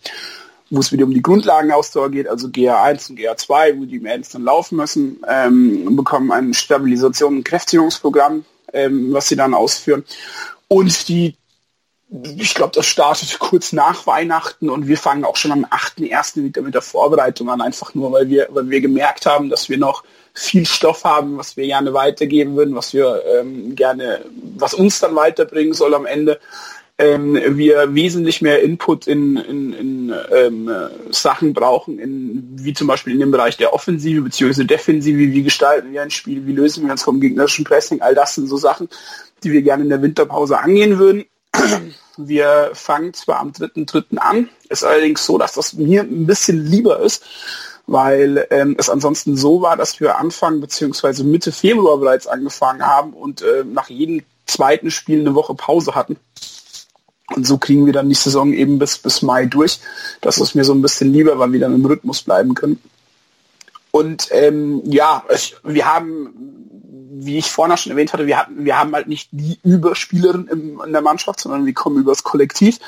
wo 0.70 0.80
es 0.80 0.90
wieder 0.90 1.04
um 1.04 1.12
die 1.12 1.22
Grundlagenausdauer 1.22 2.10
geht, 2.10 2.26
also 2.26 2.48
GA1 2.48 3.10
und 3.10 3.18
GA2, 3.18 3.78
wo 3.78 3.84
die 3.84 4.00
Mails 4.00 4.30
dann 4.30 4.42
laufen 4.42 4.76
müssen, 4.76 5.22
ähm, 5.28 5.94
bekommen 5.94 6.32
ein 6.32 6.52
Stabilisation- 6.52 7.36
und 7.36 7.44
Kräftigungsprogramm, 7.44 8.44
ähm, 8.72 9.12
was 9.12 9.28
sie 9.28 9.36
dann 9.36 9.54
ausführen. 9.54 10.04
Und 10.66 11.08
die, 11.08 11.36
ich 12.22 12.54
glaube, 12.54 12.72
das 12.74 12.86
startet 12.86 13.38
kurz 13.38 13.72
nach 13.72 14.06
Weihnachten 14.06 14.70
und 14.70 14.86
wir 14.86 14.96
fangen 14.96 15.24
auch 15.24 15.36
schon 15.36 15.52
am 15.52 15.64
8.1. 15.64 16.44
wieder 16.44 16.62
mit 16.62 16.74
der 16.74 16.82
Vorbereitung 16.82 17.48
an, 17.50 17.60
einfach 17.60 17.94
nur, 17.94 18.12
weil 18.12 18.28
wir, 18.28 18.48
weil 18.50 18.70
wir 18.70 18.80
gemerkt 18.80 19.26
haben, 19.26 19.50
dass 19.50 19.68
wir 19.68 19.78
noch 19.78 20.04
viel 20.32 20.66
Stoff 20.66 21.04
haben, 21.04 21.38
was 21.38 21.56
wir 21.56 21.66
gerne 21.66 21.92
weitergeben 21.92 22.56
würden, 22.56 22.74
was 22.74 22.92
wir 22.92 23.22
ähm, 23.34 23.74
gerne, 23.74 24.24
was 24.56 24.74
uns 24.74 25.00
dann 25.00 25.16
weiterbringen 25.16 25.74
soll 25.74 25.94
am 25.94 26.06
Ende 26.06 26.40
ähm, 26.96 27.34
wir 27.34 27.92
wesentlich 27.94 28.40
mehr 28.40 28.62
Input 28.62 29.08
in, 29.08 29.36
in, 29.36 29.72
in 29.72 30.14
ähm, 30.32 30.70
Sachen 31.10 31.52
brauchen, 31.52 31.98
in, 31.98 32.50
wie 32.54 32.72
zum 32.72 32.86
Beispiel 32.86 33.14
in 33.14 33.20
dem 33.20 33.32
Bereich 33.32 33.56
der 33.56 33.74
Offensive 33.74 34.22
bzw. 34.22 34.64
Defensive, 34.64 35.18
wie 35.18 35.42
gestalten 35.42 35.92
wir 35.92 36.02
ein 36.02 36.10
Spiel, 36.10 36.46
wie 36.46 36.52
lösen 36.52 36.84
wir 36.84 36.92
uns 36.92 37.02
vom 37.02 37.20
gegnerischen 37.20 37.64
Pressing, 37.64 38.00
all 38.00 38.14
das 38.14 38.36
sind 38.36 38.46
so 38.46 38.56
Sachen, 38.56 38.88
die 39.42 39.50
wir 39.50 39.62
gerne 39.62 39.82
in 39.82 39.90
der 39.90 40.02
Winterpause 40.02 40.58
angehen 40.58 40.98
würden. 40.98 41.24
Wir 42.16 42.70
fangen 42.74 43.14
zwar 43.14 43.40
am 43.40 43.50
3.3. 43.50 44.16
an, 44.18 44.48
ist 44.68 44.84
allerdings 44.84 45.24
so, 45.24 45.38
dass 45.38 45.54
das 45.54 45.72
mir 45.74 46.02
ein 46.02 46.26
bisschen 46.26 46.64
lieber 46.64 47.00
ist, 47.00 47.24
weil 47.86 48.46
ähm, 48.50 48.76
es 48.78 48.88
ansonsten 48.88 49.36
so 49.36 49.60
war, 49.62 49.76
dass 49.76 50.00
wir 50.00 50.18
Anfang 50.18 50.60
bzw. 50.60 51.22
Mitte 51.24 51.52
Februar 51.52 51.98
bereits 51.98 52.26
angefangen 52.26 52.86
haben 52.86 53.12
und 53.12 53.42
äh, 53.42 53.64
nach 53.64 53.88
jedem 53.88 54.22
zweiten 54.46 54.90
Spiel 54.90 55.20
eine 55.20 55.34
Woche 55.34 55.54
Pause 55.54 55.94
hatten. 55.94 56.16
Und 57.34 57.46
so 57.46 57.58
kriegen 57.58 57.86
wir 57.86 57.92
dann 57.92 58.08
die 58.08 58.14
Saison 58.14 58.52
eben 58.52 58.78
bis, 58.78 58.98
bis 58.98 59.22
Mai 59.22 59.46
durch. 59.46 59.80
Das 60.20 60.38
ist 60.38 60.54
mir 60.54 60.64
so 60.64 60.74
ein 60.74 60.82
bisschen 60.82 61.12
lieber, 61.12 61.38
weil 61.38 61.52
wir 61.52 61.60
dann 61.60 61.74
im 61.74 61.84
Rhythmus 61.84 62.22
bleiben 62.22 62.54
können. 62.54 62.80
Und 63.90 64.28
ähm, 64.32 64.82
ja, 64.84 65.24
ich, 65.32 65.56
wir 65.62 65.86
haben, 65.86 66.34
wie 67.24 67.38
ich 67.38 67.50
vorhin 67.50 67.76
schon 67.76 67.92
erwähnt 67.92 68.12
hatte, 68.12 68.26
wir, 68.26 68.38
hatten, 68.38 68.64
wir 68.64 68.78
haben 68.78 68.94
halt 68.94 69.08
nicht 69.08 69.28
die 69.32 69.58
Überspielerin 69.62 70.48
im, 70.48 70.80
in 70.84 70.92
der 70.92 71.02
Mannschaft, 71.02 71.40
sondern 71.40 71.66
wir 71.66 71.74
kommen 71.74 71.98
übers 71.98 72.22
Kollektiv. 72.22 72.78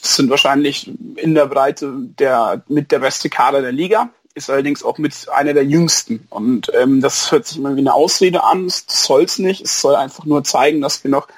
Das 0.00 0.16
sind 0.16 0.30
wahrscheinlich 0.30 0.90
in 1.16 1.34
der 1.34 1.46
Breite 1.46 1.92
der 2.18 2.62
mit 2.68 2.92
der 2.92 2.98
beste 2.98 3.30
Kader 3.30 3.62
der 3.62 3.72
Liga, 3.72 4.10
ist 4.34 4.50
allerdings 4.50 4.82
auch 4.82 4.98
mit 4.98 5.28
einer 5.32 5.54
der 5.54 5.64
jüngsten. 5.64 6.26
Und 6.30 6.70
ähm, 6.74 7.00
das 7.00 7.32
hört 7.32 7.46
sich 7.46 7.58
immer 7.58 7.74
wie 7.74 7.80
eine 7.80 7.94
Ausrede 7.94 8.44
an, 8.44 8.66
das 8.66 8.84
soll 8.88 9.24
es 9.24 9.38
nicht. 9.38 9.62
Es 9.62 9.80
soll 9.80 9.94
einfach 9.94 10.24
nur 10.24 10.44
zeigen, 10.44 10.80
dass 10.80 11.02
wir 11.04 11.10
noch 11.10 11.28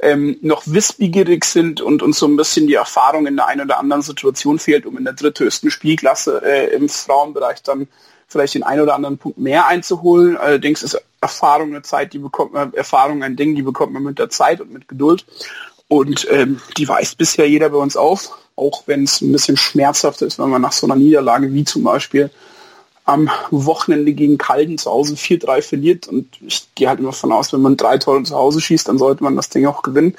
ähm, 0.00 0.36
noch 0.42 0.62
wissbegierig 0.66 1.44
sind 1.44 1.80
und 1.80 2.02
uns 2.02 2.18
so 2.18 2.26
ein 2.26 2.36
bisschen 2.36 2.66
die 2.66 2.74
Erfahrung 2.74 3.26
in 3.26 3.36
der 3.36 3.46
einen 3.46 3.62
oder 3.62 3.78
anderen 3.78 4.02
Situation 4.02 4.58
fehlt, 4.58 4.86
um 4.86 4.96
in 4.96 5.04
der 5.04 5.14
dritthöchsten 5.14 5.70
Spielklasse 5.70 6.40
äh, 6.44 6.74
im 6.74 6.88
Frauenbereich 6.88 7.62
dann 7.62 7.88
vielleicht 8.28 8.54
den 8.54 8.62
einen 8.62 8.82
oder 8.82 8.94
anderen 8.94 9.18
Punkt 9.18 9.38
mehr 9.38 9.66
einzuholen. 9.66 10.36
Allerdings 10.36 10.82
ist 10.82 11.00
Erfahrung 11.20 11.70
eine 11.70 11.82
Zeit, 11.82 12.12
die 12.12 12.18
bekommt 12.18 12.52
man, 12.52 12.72
Erfahrung 12.74 13.22
ein 13.22 13.36
Ding, 13.36 13.54
die 13.54 13.62
bekommt 13.62 13.92
man 13.92 14.02
mit 14.02 14.18
der 14.18 14.30
Zeit 14.30 14.60
und 14.60 14.72
mit 14.72 14.88
Geduld. 14.88 15.24
Und 15.88 16.26
ähm, 16.30 16.60
die 16.76 16.88
weist 16.88 17.16
bisher 17.18 17.48
jeder 17.48 17.70
bei 17.70 17.78
uns 17.78 17.96
auf, 17.96 18.38
auch 18.56 18.82
wenn 18.86 19.04
es 19.04 19.20
ein 19.20 19.32
bisschen 19.32 19.56
schmerzhaft 19.56 20.22
ist, 20.22 20.38
wenn 20.38 20.50
man 20.50 20.62
nach 20.62 20.72
so 20.72 20.86
einer 20.86 20.96
Niederlage 20.96 21.52
wie 21.52 21.64
zum 21.64 21.82
Beispiel 21.82 22.30
am 23.08 23.30
Wochenende 23.50 24.12
gegen 24.12 24.36
Kalden 24.36 24.76
zu 24.76 24.90
Hause 24.90 25.14
4-3 25.14 25.62
verliert. 25.62 26.08
Und 26.08 26.28
ich 26.46 26.68
gehe 26.74 26.90
halt 26.90 27.00
immer 27.00 27.10
davon 27.10 27.32
aus, 27.32 27.54
wenn 27.54 27.62
man 27.62 27.78
drei 27.78 27.96
Tore 27.96 28.22
zu 28.22 28.34
Hause 28.36 28.60
schießt, 28.60 28.86
dann 28.86 28.98
sollte 28.98 29.24
man 29.24 29.34
das 29.34 29.48
Ding 29.48 29.64
auch 29.64 29.82
gewinnen. 29.82 30.14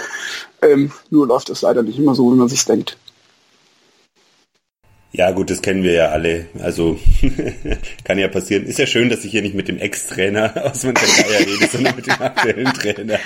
Ähm, 0.64 0.92
nur 1.12 1.28
läuft 1.28 1.50
das 1.50 1.62
leider 1.62 1.84
nicht 1.84 2.00
immer 2.00 2.16
so, 2.16 2.32
wie 2.32 2.36
man 2.36 2.50
sich 2.50 2.66
denkt. 2.66 2.98
Ja, 5.12 5.32
gut, 5.32 5.50
das 5.50 5.64
kennen 5.64 5.82
wir 5.82 5.94
ja 5.94 6.10
alle. 6.10 6.46
Also 6.60 7.00
kann 8.04 8.20
ja 8.20 8.28
passieren. 8.28 8.66
Ist 8.68 8.78
ja 8.78 8.86
schön, 8.86 9.10
dass 9.10 9.26
ich 9.26 9.32
hier 9.32 9.42
nicht 9.42 9.56
mit 9.56 9.68
dem 9.68 9.80
Ex-Trainer 9.80 10.54
aus 10.72 10.84
Montevideo 10.84 11.38
rede, 11.40 11.68
sondern 11.68 11.96
mit 11.96 12.06
dem 12.06 12.22
aktuellen 12.22 12.74
Trainer. 12.74 13.20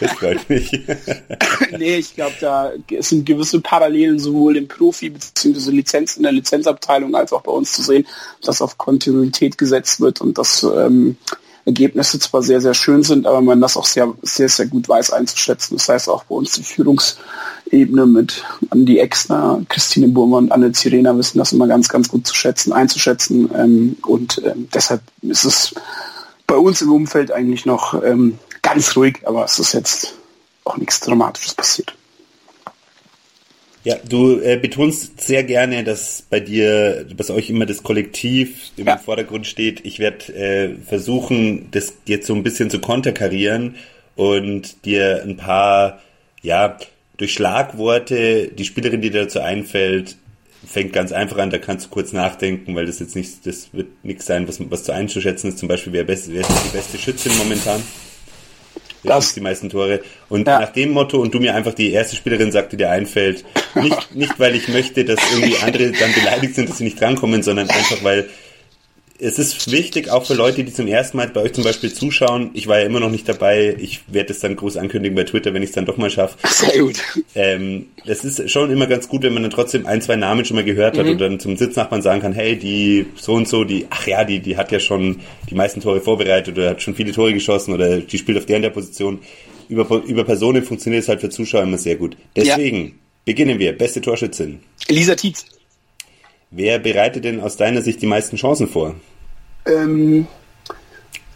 Das 0.00 0.12
freut 0.12 0.50
mich. 0.50 0.72
nee, 1.78 1.96
ich 1.96 2.16
glaube, 2.16 2.34
da 2.40 2.72
sind 2.98 3.26
gewisse 3.26 3.60
Parallelen 3.60 4.18
sowohl 4.18 4.56
im 4.56 4.66
Profi- 4.66 5.10
bzw. 5.10 5.70
Lizenz 5.70 6.16
in 6.16 6.24
der 6.24 6.32
Lizenzabteilung 6.32 7.14
als 7.14 7.32
auch 7.32 7.42
bei 7.42 7.52
uns 7.52 7.72
zu 7.72 7.82
sehen, 7.82 8.08
dass 8.42 8.60
auf 8.60 8.76
Kontinuität 8.76 9.56
gesetzt 9.56 10.00
wird 10.00 10.20
und 10.20 10.36
dass 10.36 10.64
ähm, 10.64 11.16
Ergebnisse 11.64 12.18
zwar 12.18 12.42
sehr, 12.42 12.60
sehr 12.60 12.74
schön 12.74 13.04
sind, 13.04 13.28
aber 13.28 13.40
man 13.40 13.60
das 13.60 13.76
auch 13.76 13.86
sehr, 13.86 14.12
sehr, 14.22 14.48
sehr 14.48 14.66
gut 14.66 14.88
weiß 14.88 15.12
einzuschätzen. 15.12 15.76
Das 15.76 15.88
heißt 15.88 16.08
auch 16.08 16.24
bei 16.24 16.34
uns 16.34 16.52
die 16.52 16.64
Führungs- 16.64 17.18
Ebene 17.70 18.06
mit 18.06 18.44
Andi 18.70 18.98
Exner, 18.98 19.62
Christine 19.68 20.08
Burmer 20.08 20.38
und 20.38 20.52
Anne 20.52 20.72
Zirena 20.72 21.16
wissen 21.16 21.38
das 21.38 21.52
immer 21.52 21.66
ganz, 21.66 21.88
ganz 21.88 22.08
gut 22.08 22.26
zu 22.26 22.34
schätzen, 22.34 22.72
einzuschätzen. 22.72 23.50
Ähm, 23.56 23.96
und 24.02 24.42
ähm, 24.44 24.68
deshalb 24.74 25.02
ist 25.22 25.44
es 25.44 25.74
bei 26.46 26.56
uns 26.56 26.82
im 26.82 26.92
Umfeld 26.92 27.30
eigentlich 27.30 27.66
noch 27.66 28.02
ähm, 28.02 28.38
ganz 28.62 28.96
ruhig, 28.96 29.20
aber 29.24 29.44
es 29.44 29.58
ist 29.58 29.72
jetzt 29.72 30.14
auch 30.64 30.76
nichts 30.76 31.00
Dramatisches 31.00 31.54
passiert. 31.54 31.94
Ja, 33.82 33.96
du 34.06 34.38
äh, 34.40 34.58
betonst 34.60 35.22
sehr 35.22 35.42
gerne, 35.42 35.84
dass 35.84 36.22
bei 36.28 36.38
dir, 36.38 37.06
bei 37.16 37.32
euch 37.32 37.48
immer 37.48 37.64
das 37.64 37.82
Kollektiv 37.82 38.72
im 38.76 38.86
ja. 38.86 38.98
Vordergrund 38.98 39.46
steht. 39.46 39.86
Ich 39.86 39.98
werde 39.98 40.34
äh, 40.34 40.76
versuchen, 40.86 41.70
das 41.70 41.94
jetzt 42.04 42.26
so 42.26 42.34
ein 42.34 42.42
bisschen 42.42 42.68
zu 42.68 42.78
konterkarieren 42.78 43.76
und 44.16 44.84
dir 44.84 45.22
ein 45.22 45.38
paar, 45.38 46.00
ja, 46.42 46.76
durch 47.20 47.34
Schlagworte, 47.34 48.48
die 48.48 48.64
Spielerin, 48.64 49.02
die 49.02 49.10
dir 49.10 49.22
dazu 49.22 49.40
einfällt, 49.40 50.16
fängt 50.66 50.94
ganz 50.94 51.12
einfach 51.12 51.36
an, 51.36 51.50
da 51.50 51.58
kannst 51.58 51.86
du 51.86 51.90
kurz 51.90 52.12
nachdenken, 52.12 52.74
weil 52.74 52.86
das 52.86 52.98
jetzt 52.98 53.14
nicht, 53.14 53.46
das 53.46 53.68
wird 53.72 53.88
nichts 54.02 54.24
sein, 54.24 54.48
was, 54.48 54.58
was 54.70 54.84
zu 54.84 54.92
einzuschätzen 54.92 55.48
ist. 55.48 55.58
Zum 55.58 55.68
Beispiel, 55.68 55.92
wer, 55.92 56.04
best, 56.04 56.32
wer 56.32 56.40
ist 56.40 56.50
die 56.50 56.76
beste 56.76 56.96
Schützin 56.96 57.36
momentan? 57.36 57.82
Wer 59.02 59.14
das, 59.14 59.34
die 59.34 59.40
meisten 59.40 59.68
Tore? 59.68 60.00
Und 60.30 60.48
ja. 60.48 60.60
nach 60.60 60.72
dem 60.72 60.92
Motto, 60.92 61.20
und 61.20 61.34
du 61.34 61.40
mir 61.40 61.54
einfach 61.54 61.74
die 61.74 61.92
erste 61.92 62.16
Spielerin 62.16 62.52
sagt, 62.52 62.72
die 62.72 62.78
dir 62.78 62.90
einfällt, 62.90 63.44
nicht, 63.74 64.14
nicht 64.14 64.38
weil 64.40 64.54
ich 64.54 64.68
möchte, 64.68 65.04
dass 65.04 65.18
irgendwie 65.30 65.58
andere 65.58 65.92
dann 65.92 66.14
beleidigt 66.14 66.54
sind, 66.54 66.70
dass 66.70 66.78
sie 66.78 66.84
nicht 66.84 66.98
drankommen, 66.98 67.42
sondern 67.42 67.68
einfach 67.68 68.02
weil 68.02 68.30
es 69.20 69.38
ist 69.38 69.70
wichtig, 69.70 70.10
auch 70.10 70.26
für 70.26 70.34
Leute, 70.34 70.64
die 70.64 70.72
zum 70.72 70.86
ersten 70.86 71.16
Mal 71.16 71.28
bei 71.28 71.42
euch 71.42 71.52
zum 71.52 71.64
Beispiel 71.64 71.92
zuschauen. 71.92 72.50
Ich 72.54 72.66
war 72.66 72.78
ja 72.78 72.86
immer 72.86 73.00
noch 73.00 73.10
nicht 73.10 73.28
dabei. 73.28 73.76
Ich 73.78 74.00
werde 74.08 74.32
es 74.32 74.40
dann 74.40 74.56
groß 74.56 74.76
ankündigen 74.76 75.14
bei 75.14 75.24
Twitter, 75.24 75.52
wenn 75.52 75.62
ich 75.62 75.70
es 75.70 75.74
dann 75.74 75.84
doch 75.84 75.96
mal 75.96 76.10
schaffe. 76.10 76.36
Sehr 76.48 76.80
gut. 76.80 77.00
Ähm, 77.34 77.86
es 78.06 78.24
ist 78.24 78.50
schon 78.50 78.70
immer 78.70 78.86
ganz 78.86 79.08
gut, 79.08 79.22
wenn 79.22 79.34
man 79.34 79.42
dann 79.42 79.52
trotzdem 79.52 79.86
ein, 79.86 80.00
zwei 80.00 80.16
Namen 80.16 80.44
schon 80.44 80.56
mal 80.56 80.64
gehört 80.64 80.96
hat 80.96 81.04
mhm. 81.04 81.12
und 81.12 81.18
dann 81.20 81.40
zum 81.40 81.56
Sitznachbarn 81.56 82.02
sagen 82.02 82.22
kann, 82.22 82.32
hey, 82.32 82.56
die 82.56 83.06
so 83.14 83.34
und 83.34 83.46
so, 83.46 83.64
die, 83.64 83.86
ach 83.90 84.06
ja, 84.06 84.24
die, 84.24 84.40
die 84.40 84.56
hat 84.56 84.72
ja 84.72 84.80
schon 84.80 85.20
die 85.50 85.54
meisten 85.54 85.80
Tore 85.80 86.00
vorbereitet 86.00 86.56
oder 86.56 86.70
hat 86.70 86.82
schon 86.82 86.94
viele 86.94 87.12
Tore 87.12 87.34
geschossen 87.34 87.74
oder 87.74 87.98
die 88.00 88.18
spielt 88.18 88.38
auf 88.38 88.46
der 88.46 88.56
in 88.56 88.62
der 88.62 88.70
Position. 88.70 89.20
Über, 89.68 90.02
über 90.04 90.24
Personen 90.24 90.64
funktioniert 90.64 91.02
es 91.02 91.08
halt 91.08 91.20
für 91.20 91.30
Zuschauer 91.30 91.62
immer 91.62 91.78
sehr 91.78 91.96
gut. 91.96 92.16
Deswegen 92.34 92.84
ja. 92.84 92.92
beginnen 93.24 93.58
wir. 93.58 93.76
Beste 93.76 94.00
Torschützin. 94.00 94.60
Elisa 94.88 95.14
Tietz. 95.14 95.44
Wer 96.50 96.80
bereitet 96.80 97.24
denn 97.24 97.40
aus 97.40 97.56
deiner 97.56 97.80
Sicht 97.80 98.02
die 98.02 98.06
meisten 98.06 98.36
Chancen 98.36 98.66
vor? 98.66 98.96
Ähm, 99.70 100.26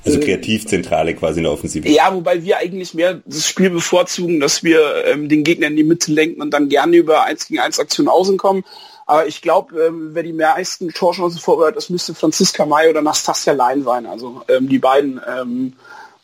also 0.05 0.21
Kreativzentrale 0.21 1.15
quasi 1.15 1.39
in 1.39 1.45
der 1.45 1.53
Offensive. 1.53 1.89
Ja, 1.89 2.15
wobei 2.15 2.43
wir 2.43 2.59
eigentlich 2.59 2.93
mehr 2.93 3.23
das 3.25 3.49
Spiel 3.49 3.71
bevorzugen, 3.71 4.39
dass 4.39 4.63
wir 4.63 5.07
ähm, 5.07 5.29
den 5.29 5.45
Gegner 5.45 5.69
in 5.69 5.77
die 5.77 5.85
Mitte 5.85 6.13
lenken 6.13 6.43
und 6.43 6.51
dann 6.51 6.69
gerne 6.69 6.97
über 6.97 7.25
1 7.25 7.49
gegen 7.49 7.61
1 7.61 7.79
Aktionen 7.79 8.09
außen 8.09 8.37
kommen. 8.37 8.65
Aber 9.07 9.27
ich 9.27 9.41
glaube, 9.41 9.83
ähm, 9.83 10.11
wer 10.13 10.23
die 10.23 10.33
meisten 10.33 10.91
Torchancen 10.91 11.41
vorbereitet, 11.41 11.77
das 11.77 11.91
müsste 11.91 12.15
Franziska 12.15 12.67
May 12.67 12.89
oder 12.89 13.03
Nastasia 13.03 13.53
Lein 13.55 13.83
sein. 13.83 14.07
Also 14.07 14.43
ähm, 14.49 14.69
die 14.69 14.79
beiden 14.79 15.21
ähm, 15.27 15.73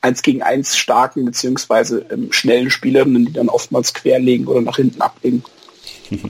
1 0.03 0.23
gegen 0.23 0.43
1 0.43 0.77
starken 0.77 1.25
beziehungsweise 1.25 2.07
ähm, 2.11 2.33
schnellen 2.33 2.71
Spielerinnen, 2.71 3.27
die 3.27 3.33
dann 3.33 3.49
oftmals 3.49 3.95
querlegen 3.95 4.47
oder 4.47 4.61
nach 4.61 4.77
hinten 4.77 5.01
ablegen. 5.01 5.43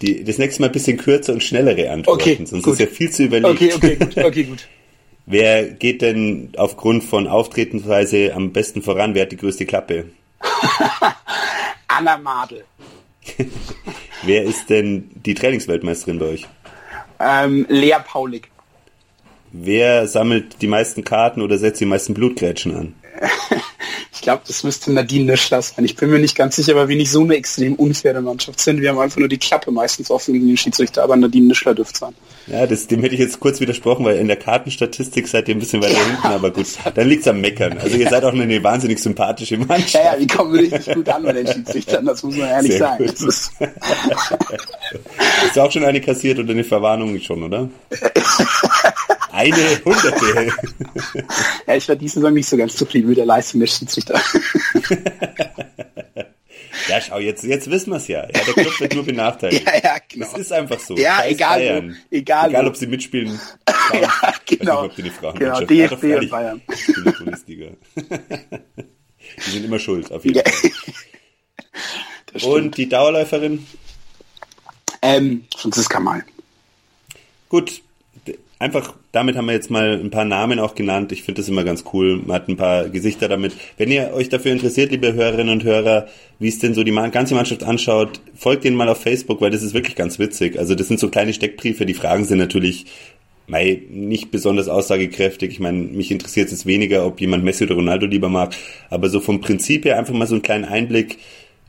Die, 0.00 0.24
das 0.24 0.38
nächste 0.38 0.62
Mal 0.62 0.68
ein 0.68 0.72
bisschen 0.72 0.96
kürzer 0.96 1.32
und 1.32 1.42
schnellere 1.42 1.90
Antworten, 1.90 2.20
okay, 2.20 2.38
sonst 2.44 2.64
gut. 2.64 2.74
ist 2.74 2.80
ja 2.80 2.86
viel 2.86 3.10
zu 3.10 3.24
überlegen. 3.24 3.50
Okay, 3.54 3.72
okay, 3.74 3.96
gut. 3.96 4.16
Okay, 4.16 4.44
gut. 4.44 4.68
Wer 5.26 5.64
geht 5.64 6.00
denn 6.00 6.52
aufgrund 6.56 7.04
von 7.04 7.26
Auftretensweise 7.26 8.32
am 8.34 8.52
besten 8.52 8.80
voran? 8.80 9.14
Wer 9.14 9.22
hat 9.22 9.32
die 9.32 9.36
größte 9.36 9.66
Klappe? 9.66 10.06
Anna 11.88 12.16
Madel. 12.16 12.64
Wer 14.22 14.44
ist 14.44 14.70
denn 14.70 15.10
die 15.14 15.34
Trainingsweltmeisterin 15.34 16.18
bei 16.18 16.26
euch? 16.26 16.46
Ähm, 17.20 17.66
Lea 17.68 17.96
Paulik. 18.04 18.50
Wer 19.52 20.06
sammelt 20.08 20.62
die 20.62 20.66
meisten 20.66 21.04
Karten 21.04 21.42
oder 21.42 21.58
setzt 21.58 21.80
die 21.80 21.86
meisten 21.86 22.14
Blutgrätschen 22.14 22.74
an? 22.74 22.94
Ich 24.18 24.22
glaube, 24.22 24.42
das 24.48 24.64
müsste 24.64 24.92
Nadine 24.92 25.26
Nischler 25.26 25.62
sein. 25.62 25.84
Ich 25.84 25.94
bin 25.94 26.10
mir 26.10 26.18
nicht 26.18 26.36
ganz 26.36 26.56
sicher, 26.56 26.74
weil 26.74 26.88
wir 26.88 26.96
nicht 26.96 27.12
so 27.12 27.22
eine 27.22 27.36
extrem 27.36 27.76
unfaire 27.76 28.20
Mannschaft 28.20 28.58
sind. 28.58 28.80
Wir 28.80 28.88
haben 28.88 28.98
einfach 28.98 29.18
nur 29.18 29.28
die 29.28 29.38
Klappe 29.38 29.70
meistens 29.70 30.10
offen 30.10 30.34
gegen 30.34 30.48
den 30.48 30.56
Schiedsrichter, 30.56 31.04
aber 31.04 31.14
Nadine 31.14 31.46
Nischler 31.46 31.72
dürfte 31.72 32.00
sein. 32.00 32.14
Ja, 32.48 32.66
das, 32.66 32.88
dem 32.88 33.00
hätte 33.02 33.14
ich 33.14 33.20
jetzt 33.20 33.38
kurz 33.38 33.60
widersprochen, 33.60 34.04
weil 34.04 34.16
in 34.16 34.26
der 34.26 34.36
Kartenstatistik 34.36 35.28
seid 35.28 35.46
ihr 35.46 35.54
ein 35.54 35.60
bisschen 35.60 35.80
weiter 35.80 36.04
hinten, 36.04 36.26
aber 36.26 36.50
gut, 36.50 36.66
dann 36.92 37.08
liegt's 37.08 37.28
am 37.28 37.40
Meckern. 37.40 37.78
Also 37.78 37.96
ihr 37.96 38.10
seid 38.10 38.24
auch 38.24 38.32
eine 38.32 38.60
wahnsinnig 38.64 38.98
sympathische 38.98 39.56
Mannschaft. 39.56 39.94
Ja, 39.94 40.14
ja, 40.14 40.16
die 40.16 40.26
kommen 40.26 40.52
richtig 40.52 40.92
gut 40.92 41.08
an 41.08 41.22
bei 41.22 41.34
den 41.34 41.46
Schiedsrichtern, 41.46 42.04
das 42.04 42.20
muss 42.24 42.34
man 42.34 42.48
ehrlich 42.48 42.72
Sehr 42.72 42.80
sagen. 42.80 43.06
Gut. 43.06 43.20
Ist 43.20 43.52
Hast 45.42 45.56
du 45.56 45.60
auch 45.60 45.70
schon 45.70 45.84
eine 45.84 46.00
kassiert 46.00 46.40
oder 46.40 46.50
eine 46.50 46.64
Verwarnung 46.64 47.20
schon, 47.20 47.44
oder? 47.44 47.70
Eine 49.38 49.84
Hunderte. 49.84 50.52
ja, 51.68 51.76
ich 51.76 51.88
war 51.88 51.94
diese 51.94 52.14
Saison 52.14 52.34
nicht 52.34 52.48
so 52.48 52.56
ganz 52.56 52.74
zufrieden 52.74 53.08
mit 53.08 53.18
der 53.18 53.26
Leistung 53.26 53.60
der 53.60 53.68
Schiedsrichter. 53.68 54.20
Ja, 56.88 57.02
schau, 57.02 57.18
jetzt, 57.18 57.44
jetzt 57.44 57.70
wissen 57.70 57.90
wir 57.90 57.96
es 57.96 58.08
ja. 58.08 58.22
ja. 58.22 58.28
Der 58.28 58.54
Club 58.54 58.80
wird 58.80 58.94
nur 58.94 59.04
benachteiligt. 59.04 59.66
ja, 59.66 59.74
ja, 59.82 59.96
genau. 60.08 60.26
Das 60.26 60.38
ist 60.38 60.52
einfach 60.52 60.78
so. 60.78 60.96
Ja, 60.96 61.22
egal, 61.26 61.58
Bayern. 61.58 61.90
Wo, 61.90 62.16
egal, 62.16 62.48
egal 62.48 62.66
ob 62.66 62.76
sie 62.76 62.86
mitspielen. 62.86 63.38
Frauen, 63.68 64.02
ja, 64.02 64.34
genau. 64.46 64.82
Nicht, 64.84 64.90
ob 64.90 65.04
die 65.04 65.10
Frauen 65.10 65.38
genau, 65.38 65.60
DFB 65.60 66.04
und 66.04 66.30
Bayern. 66.30 66.62
In 66.96 67.04
der 67.04 67.12
Bundesliga. 67.12 67.66
die 67.96 69.50
sind 69.50 69.64
immer 69.66 69.78
schuld, 69.78 70.10
auf 70.12 70.24
jeden 70.24 70.40
Fall. 70.40 70.70
und 72.42 72.76
die 72.78 72.88
Dauerläuferin? 72.88 73.66
Ähm, 75.02 75.44
Franziska 75.56 76.00
Mal. 76.00 76.24
Gut, 77.50 77.82
einfach, 78.58 78.94
damit 79.12 79.36
haben 79.36 79.46
wir 79.46 79.52
jetzt 79.52 79.70
mal 79.70 80.00
ein 80.00 80.10
paar 80.10 80.24
Namen 80.24 80.58
auch 80.58 80.74
genannt. 80.74 81.12
Ich 81.12 81.22
finde 81.22 81.40
das 81.40 81.48
immer 81.48 81.64
ganz 81.64 81.84
cool. 81.92 82.16
Man 82.24 82.34
hat 82.34 82.48
ein 82.48 82.56
paar 82.56 82.88
Gesichter 82.88 83.28
damit. 83.28 83.54
Wenn 83.76 83.90
ihr 83.90 84.12
euch 84.12 84.28
dafür 84.28 84.52
interessiert, 84.52 84.90
liebe 84.90 85.12
Hörerinnen 85.12 85.52
und 85.52 85.64
Hörer, 85.64 86.06
wie 86.38 86.48
es 86.48 86.58
denn 86.58 86.74
so 86.74 86.82
die 86.82 86.92
ganze 86.92 87.34
Mannschaft 87.34 87.62
anschaut, 87.62 88.20
folgt 88.34 88.64
denen 88.64 88.76
mal 88.76 88.88
auf 88.88 89.00
Facebook, 89.00 89.40
weil 89.40 89.50
das 89.50 89.62
ist 89.62 89.74
wirklich 89.74 89.96
ganz 89.96 90.18
witzig. 90.18 90.58
Also 90.58 90.74
das 90.74 90.88
sind 90.88 91.00
so 91.00 91.08
kleine 91.08 91.32
Steckbriefe. 91.32 91.86
Die 91.86 91.94
Fragen 91.94 92.24
sind 92.24 92.38
natürlich 92.38 92.86
mei, 93.46 93.82
nicht 93.90 94.30
besonders 94.30 94.68
aussagekräftig. 94.68 95.50
Ich 95.50 95.60
meine, 95.60 95.78
mich 95.78 96.10
interessiert 96.10 96.52
es 96.52 96.66
weniger, 96.66 97.06
ob 97.06 97.20
jemand 97.20 97.44
Messi 97.44 97.64
oder 97.64 97.76
Ronaldo 97.76 98.06
lieber 98.06 98.28
mag. 98.28 98.54
Aber 98.90 99.08
so 99.08 99.20
vom 99.20 99.40
Prinzip 99.40 99.84
her 99.84 99.98
einfach 99.98 100.14
mal 100.14 100.26
so 100.26 100.34
einen 100.34 100.42
kleinen 100.42 100.64
Einblick 100.64 101.18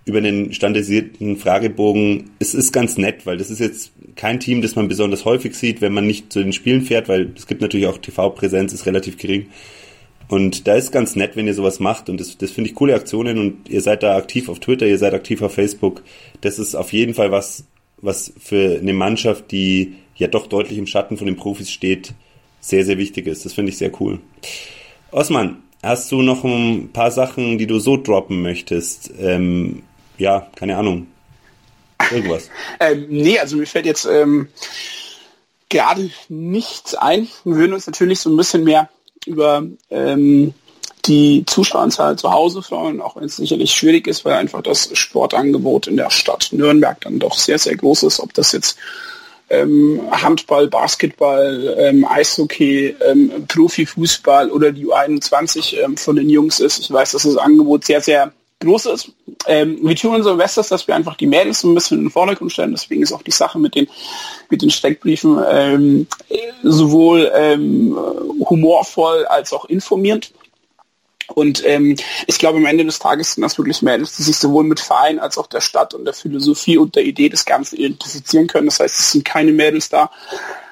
über 0.06 0.22
den 0.22 0.54
standardisierten 0.54 1.38
Fragebogen. 1.38 2.32
Es 2.40 2.54
ist 2.54 2.72
ganz 2.72 2.98
nett, 2.98 3.26
weil 3.26 3.38
das 3.38 3.52
ist 3.52 3.60
jetzt 3.60 3.92
kein 4.16 4.40
Team, 4.40 4.62
das 4.62 4.76
man 4.76 4.88
besonders 4.88 5.26
häufig 5.26 5.56
sieht, 5.56 5.82
wenn 5.82 5.94
man 5.94 6.08
nicht 6.08 6.34
zu 6.34 6.42
den 6.42 6.54
Spielen 6.54 6.82
fährt, 6.82 7.08
weil 7.08 7.32
es 7.36 7.48
gibt 7.48 7.62
natürlich 7.62 7.88
auch 7.88 7.98
TV-Präsenz, 7.98 8.74
ist 8.74 8.86
relativ 8.86 9.18
gering. 9.18 9.48
Und 10.30 10.68
da 10.68 10.76
ist 10.76 10.92
ganz 10.92 11.16
nett, 11.16 11.36
wenn 11.36 11.48
ihr 11.48 11.54
sowas 11.54 11.80
macht. 11.80 12.10
Und 12.10 12.20
das, 12.20 12.38
das 12.38 12.52
finde 12.52 12.70
ich 12.70 12.76
coole 12.76 12.96
Aktionen 12.96 13.40
und 13.40 13.70
ihr 13.70 13.82
seid 13.82 14.04
da 14.04 14.16
aktiv 14.16 14.48
auf 14.48 14.60
Twitter, 14.60 14.86
ihr 14.86 14.98
seid 14.98 15.14
aktiv 15.14 15.42
auf 15.42 15.54
Facebook. 15.54 16.04
Das 16.42 16.60
ist 16.60 16.76
auf 16.76 16.94
jeden 16.94 17.16
Fall 17.16 17.32
was, 17.32 17.66
was 17.98 18.32
für 18.40 18.78
eine 18.80 18.94
Mannschaft, 18.94 19.52
die 19.52 19.96
ja 20.16 20.28
doch 20.28 20.48
deutlich 20.48 20.78
im 20.78 20.88
Schatten 20.88 21.18
von 21.18 21.26
den 21.26 21.36
Profis 21.36 21.72
steht, 21.72 22.14
sehr, 22.60 22.86
sehr 22.86 22.98
wichtig 22.98 23.26
ist. 23.26 23.46
Das 23.46 23.54
finde 23.54 23.72
ich 23.72 23.78
sehr 23.78 23.92
cool. 24.00 24.20
Osman, 25.12 25.58
hast 25.82 26.12
du 26.12 26.22
noch 26.22 26.44
ein 26.44 26.90
paar 26.94 27.10
Sachen, 27.10 27.58
die 27.58 27.68
du 27.68 27.80
so 27.80 27.98
droppen 27.98 28.42
möchtest? 28.42 29.12
Ähm, 29.20 29.82
ja, 30.20 30.48
keine 30.56 30.78
Ahnung. 30.78 31.08
Irgendwas. 32.12 32.50
ähm, 32.80 33.08
nee, 33.10 33.40
also 33.40 33.58
mir 33.58 33.66
fällt 33.66 33.86
jetzt 33.86 34.06
ähm, 34.06 34.50
gerade 35.70 36.12
nichts 36.28 36.94
ein. 36.96 37.28
Wir 37.44 37.56
würden 37.56 37.74
uns 37.74 37.88
natürlich 37.88 38.20
so 38.20 38.30
ein 38.30 38.38
bisschen 38.38 38.64
mehr 38.64 38.90
über 39.26 39.64
ähm, 39.90 40.54
die 41.06 41.44
Zuschaueranzahl 41.46 42.18
zu 42.18 42.32
Hause 42.32 42.62
freuen, 42.62 43.02
auch 43.02 43.16
wenn 43.16 43.24
es 43.24 43.38
sicherlich 43.38 43.72
schwierig 43.72 44.08
ist, 44.08 44.26
weil 44.26 44.34
einfach 44.34 44.62
das 44.62 44.90
Sportangebot 44.98 45.88
in 45.88 45.98
der 45.98 46.10
Stadt 46.10 46.50
Nürnberg 46.52 47.00
dann 47.02 47.20
doch 47.20 47.38
sehr, 47.38 47.58
sehr 47.58 47.76
groß 47.76 48.04
ist. 48.04 48.20
Ob 48.20 48.34
das 48.34 48.52
jetzt 48.52 48.78
ähm, 49.50 50.02
Handball, 50.12 50.68
Basketball, 50.68 51.76
ähm, 51.80 52.06
Eishockey, 52.06 52.96
ähm, 53.08 53.48
Profifußball 53.48 54.52
oder 54.52 54.72
die 54.72 54.86
U21 54.86 55.78
ähm, 55.84 55.98
von 55.98 56.16
den 56.16 56.30
Jungs 56.30 56.60
ist. 56.60 56.80
Ich 56.80 56.92
weiß, 56.92 57.12
dass 57.12 57.24
das 57.24 57.38
Angebot 57.38 57.86
sehr, 57.86 58.02
sehr 58.02 58.32
groß 58.60 58.88
ist. 58.88 59.12
Ähm, 59.48 59.80
wir 59.82 59.96
tun 59.96 60.16
unser 60.16 60.36
Bestes, 60.36 60.68
dass 60.68 60.88
wir 60.88 60.96
einfach 60.96 61.16
die 61.16 61.28
Mädels 61.28 61.62
so 61.62 61.70
ein 61.70 61.76
bisschen 61.76 62.00
in 62.00 62.06
den 62.06 62.12
Vordergrund 62.12 62.52
stellen. 62.52 62.72
Deswegen 62.72 63.02
ist 63.02 63.14
auch 63.14 63.22
die 63.22 63.32
Sache 63.32 63.58
mit 63.58 63.76
den, 63.76 63.88
mit 64.50 64.62
den 64.62 64.70
Steckbriefen 64.70 65.40
ähm, 65.50 66.08
sowohl 66.64 67.32
ähm, 67.34 67.98
humorvoll 68.50 69.26
als 69.26 69.54
auch 69.54 69.66
informierend. 69.66 70.34
Und 71.36 71.64
ähm, 71.66 71.96
ich 72.28 72.40
glaube, 72.40 72.58
am 72.58 72.66
Ende 72.66 72.86
des 72.86 73.00
Tages 73.00 73.34
sind 73.34 73.44
das 73.44 73.58
wirklich 73.58 73.82
Mädels, 73.82 74.18
die 74.18 74.24
sich 74.24 74.38
sowohl 74.38 74.64
mit 74.64 74.80
Verein 74.80 75.20
als 75.20 75.38
auch 75.38 75.48
der 75.48 75.62
Stadt 75.62 75.94
und 75.94 76.06
der 76.06 76.14
Philosophie 76.14 76.78
und 76.78 76.96
der 76.96 77.06
Idee 77.06 77.30
des 77.30 77.46
Ganzen 77.46 77.78
identifizieren 77.78 78.48
können. 78.48 78.66
Das 78.66 78.80
heißt, 78.80 79.00
es 79.00 79.12
sind 79.12 79.26
keine 79.26 79.52
Mädels 79.52 79.90
da, 79.90 80.12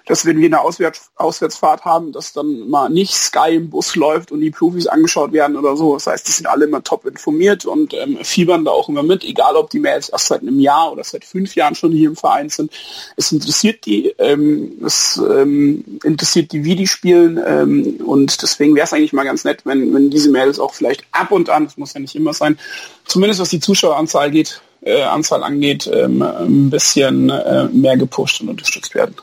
dass 0.08 0.26
wenn 0.26 0.40
wir 0.40 0.46
eine 0.46 0.62
Auswärts 0.62 1.12
Auswärtsfahrt 1.16 1.86
haben, 1.86 2.12
dass 2.12 2.34
dann 2.34 2.70
mal 2.70 2.90
nicht 2.90 3.14
Sky 3.14 3.56
im 3.56 3.70
Bus 3.70 3.96
läuft 3.96 4.32
und 4.32 4.42
die 4.42 4.52
Profis 4.52 4.88
angeschaut 4.88 5.34
werden 5.34 5.58
oder 5.58 5.76
so. 5.76 5.94
Das 5.94 6.08
heißt, 6.08 6.28
die 6.28 6.32
sind 6.32 6.48
alle 6.48 6.66
immer 6.66 6.84
top 6.84 7.06
informiert 7.06 7.66
und 7.66 7.94
ähm, 7.94 8.18
fiebern 8.22 8.66
da 8.66 8.72
auch 8.72 8.90
immer 8.90 9.04
mit, 9.04 9.24
egal 9.24 9.56
ob 9.56 9.70
die 9.70 9.80
Mails 9.80 10.10
erst 10.10 10.28
seit 10.28 10.42
einem 10.42 10.60
Jahr 10.60 10.92
oder 10.92 11.04
seit 11.04 11.26
fünf 11.26 11.56
Jahren 11.56 11.76
schon 11.76 11.92
hier 11.92 12.10
im 12.10 12.16
Verein 12.16 12.50
sind. 12.50 12.72
Es 13.16 13.32
interessiert 13.32 13.86
die, 13.86 14.14
ähm, 14.18 14.82
es 14.86 15.18
ähm, 15.18 16.00
interessiert 16.04 16.52
die, 16.52 16.64
wie 16.64 16.76
die 16.76 16.88
spielen 16.88 17.40
ähm, 17.46 18.00
und 18.06 18.42
deswegen 18.42 18.76
wäre 18.76 18.86
es 18.86 18.94
eigentlich 18.94 19.14
mal 19.14 19.26
ganz 19.26 19.44
nett, 19.44 19.62
wenn, 19.66 19.94
wenn 19.94 20.10
diese 20.10 20.30
Mails 20.30 20.60
auch 20.60 20.74
vielleicht 20.74 21.04
ab 21.12 21.32
und 21.32 21.50
an, 21.50 21.66
das 21.66 21.78
muss 21.78 21.94
ja 21.94 22.00
nicht 22.00 22.16
immer 22.16 22.34
sein, 22.34 22.58
zumindest 23.06 23.42
was 23.42 23.50
die 23.50 23.60
Zuschaueranzahl 23.60 24.32
geht, 24.32 24.62
äh, 24.82 25.02
Anzahl 25.02 25.44
angeht, 25.44 25.90
ähm, 25.92 26.22
ein 26.22 26.70
bisschen 26.70 27.30
äh, 27.30 27.68
mehr 27.70 27.98
gepusht 27.98 28.42
und 28.42 28.50
unterstützt 28.50 28.96
werden. 28.96 29.16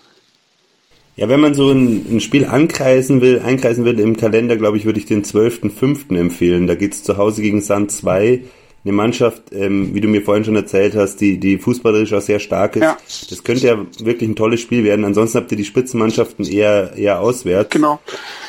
Ja, 1.16 1.28
wenn 1.28 1.40
man 1.40 1.54
so 1.54 1.70
ein, 1.70 2.16
ein, 2.16 2.20
Spiel 2.20 2.44
ankreisen 2.44 3.20
will, 3.20 3.38
einkreisen 3.38 3.84
will 3.84 4.00
im 4.00 4.16
Kalender, 4.16 4.56
glaube 4.56 4.78
ich, 4.78 4.84
würde 4.84 4.98
ich 4.98 5.06
den 5.06 5.22
12.05. 5.22 6.18
empfehlen. 6.18 6.66
Da 6.66 6.74
geht's 6.74 7.04
zu 7.04 7.16
Hause 7.16 7.40
gegen 7.40 7.60
Sand 7.60 7.92
2. 7.92 8.42
Eine 8.86 8.92
Mannschaft, 8.92 9.44
ähm, 9.52 9.94
wie 9.94 10.00
du 10.00 10.08
mir 10.08 10.22
vorhin 10.22 10.44
schon 10.44 10.56
erzählt 10.56 10.94
hast, 10.94 11.20
die, 11.20 11.38
die 11.38 11.56
fußballerisch 11.56 12.12
auch 12.12 12.20
sehr 12.20 12.40
stark 12.40 12.76
ist. 12.76 12.82
Ja. 12.82 12.98
Das 13.30 13.42
könnte 13.42 13.66
ja 13.66 13.78
wirklich 14.00 14.28
ein 14.28 14.36
tolles 14.36 14.60
Spiel 14.60 14.84
werden. 14.84 15.06
Ansonsten 15.06 15.38
habt 15.38 15.52
ihr 15.52 15.56
die 15.56 15.64
Spitzenmannschaften 15.64 16.44
eher, 16.44 16.92
eher 16.94 17.20
auswärts. 17.20 17.70
Genau. 17.70 18.00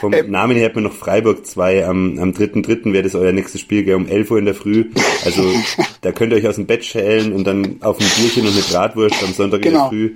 Vom 0.02 0.12
ähm. 0.12 0.32
Namen 0.32 0.58
her 0.58 0.66
hat 0.66 0.76
man 0.76 0.84
noch 0.86 0.94
Freiburg 0.94 1.46
2. 1.46 1.86
Am, 1.86 2.18
am 2.18 2.32
3.3. 2.32 2.92
wäre 2.92 3.04
das 3.04 3.16
euer 3.16 3.32
nächstes 3.32 3.62
Spiel, 3.62 3.84
gell, 3.84 3.96
um 3.96 4.08
11 4.08 4.32
Uhr 4.32 4.40
in 4.40 4.46
der 4.46 4.56
Früh. 4.56 4.86
Also 5.24 5.44
da 6.02 6.12
könnt 6.12 6.34
ihr 6.34 6.40
euch 6.40 6.48
aus 6.48 6.56
dem 6.56 6.66
Bett 6.66 6.84
schälen 6.84 7.32
und 7.32 7.46
dann 7.46 7.78
auf 7.82 8.00
ein 8.02 8.08
Bierchen 8.18 8.46
und 8.46 8.54
eine 8.54 8.64
Bratwurst 8.64 9.24
am 9.24 9.34
Sonntag 9.34 9.62
genau. 9.62 9.90
in 9.90 10.00
der 10.00 10.10
Früh 10.10 10.16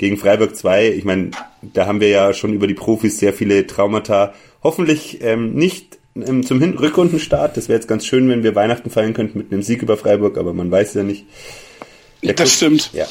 gegen 0.00 0.16
Freiburg 0.16 0.56
2. 0.56 0.88
Ich 0.88 1.04
meine, 1.04 1.30
da 1.60 1.86
haben 1.86 2.00
wir 2.00 2.08
ja 2.08 2.32
schon 2.32 2.54
über 2.54 2.66
die 2.66 2.74
Profis 2.74 3.18
sehr 3.18 3.34
viele 3.34 3.66
Traumata. 3.66 4.32
Hoffentlich 4.62 5.22
ähm, 5.22 5.52
nicht 5.52 5.98
ähm, 6.16 6.44
zum 6.44 6.58
Hin 6.58 6.78
Rückrundenstart. 6.78 7.58
Das 7.58 7.68
wäre 7.68 7.78
jetzt 7.78 7.86
ganz 7.86 8.06
schön, 8.06 8.26
wenn 8.30 8.42
wir 8.42 8.54
Weihnachten 8.54 8.88
feiern 8.88 9.12
könnten 9.12 9.36
mit 9.36 9.52
einem 9.52 9.62
Sieg 9.62 9.82
über 9.82 9.98
Freiburg, 9.98 10.38
aber 10.38 10.54
man 10.54 10.70
weiß 10.70 10.94
ja 10.94 11.02
nicht. 11.02 11.26
Der 12.22 12.32
das 12.32 12.56
Club, 12.56 12.80
stimmt. 12.80 12.90
Ja, 12.94 13.04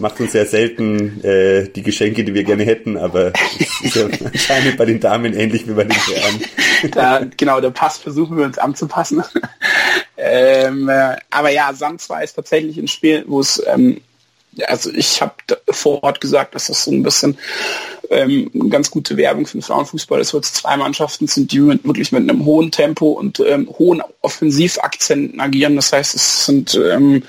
macht 0.00 0.20
uns 0.20 0.32
sehr 0.32 0.44
selten 0.44 1.24
äh, 1.24 1.70
die 1.70 1.82
Geschenke, 1.82 2.24
die 2.24 2.34
wir 2.34 2.44
gerne 2.44 2.64
hätten, 2.64 2.98
aber 2.98 3.32
es 3.58 3.80
ist 3.84 3.96
ja 3.96 4.06
anscheinend 4.26 4.76
bei 4.76 4.84
den 4.84 5.00
Damen 5.00 5.32
ähnlich 5.32 5.66
wie 5.66 5.72
bei 5.72 5.84
den 5.84 5.96
Herren. 5.96 6.44
Da, 6.90 7.26
genau, 7.38 7.62
der 7.62 7.70
Pass 7.70 7.96
versuchen 7.96 8.36
wir 8.36 8.44
uns 8.44 8.58
anzupassen. 8.58 9.24
ähm, 10.18 10.90
äh, 10.90 11.16
aber 11.30 11.50
ja, 11.50 11.72
Sand 11.72 12.02
2 12.02 12.24
ist 12.24 12.34
tatsächlich 12.34 12.76
ein 12.76 12.88
Spiel, 12.88 13.24
wo 13.26 13.40
es 13.40 13.62
ähm, 13.66 14.02
also 14.66 14.90
ich 14.92 15.20
habe 15.22 15.34
vor 15.70 16.02
Ort 16.02 16.20
gesagt, 16.20 16.54
dass 16.54 16.66
das 16.66 16.84
so 16.84 16.90
ein 16.90 17.02
bisschen 17.02 17.38
ähm, 18.10 18.50
ganz 18.70 18.90
gute 18.90 19.16
Werbung 19.16 19.46
für 19.46 19.58
den 19.58 19.62
Frauenfußball 19.62 20.20
ist, 20.20 20.32
weil 20.32 20.40
es 20.40 20.52
zwei 20.52 20.76
Mannschaften 20.76 21.26
sind, 21.26 21.52
die 21.52 21.60
mit, 21.60 21.84
wirklich 21.84 22.12
mit 22.12 22.22
einem 22.22 22.44
hohen 22.44 22.70
Tempo 22.70 23.10
und 23.10 23.40
ähm, 23.40 23.68
hohen 23.78 24.02
Offensivakzenten 24.22 25.40
agieren. 25.40 25.76
Das 25.76 25.92
heißt, 25.92 26.14
es 26.14 26.46
sind 26.46 26.74
ähm, 26.74 27.22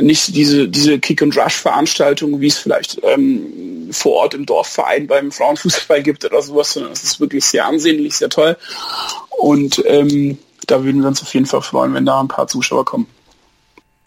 nicht 0.00 0.34
diese, 0.34 0.68
diese 0.68 0.98
Kick-and-Rush-Veranstaltungen, 0.98 2.40
wie 2.40 2.46
es 2.46 2.58
vielleicht 2.58 3.00
ähm, 3.02 3.88
vor 3.90 4.12
Ort 4.12 4.34
im 4.34 4.46
Dorfverein 4.46 5.06
beim 5.06 5.32
Frauenfußball 5.32 6.02
gibt 6.02 6.24
oder 6.24 6.42
sowas, 6.42 6.72
sondern 6.72 6.92
es 6.92 7.02
ist 7.02 7.20
wirklich 7.20 7.44
sehr 7.44 7.66
ansehnlich, 7.66 8.16
sehr 8.16 8.30
toll. 8.30 8.56
Und 9.30 9.82
ähm, 9.86 10.38
da 10.66 10.84
würden 10.84 11.02
wir 11.02 11.08
uns 11.08 11.22
auf 11.22 11.34
jeden 11.34 11.46
Fall 11.46 11.62
freuen, 11.62 11.94
wenn 11.94 12.06
da 12.06 12.20
ein 12.20 12.28
paar 12.28 12.46
Zuschauer 12.46 12.84
kommen. 12.84 13.06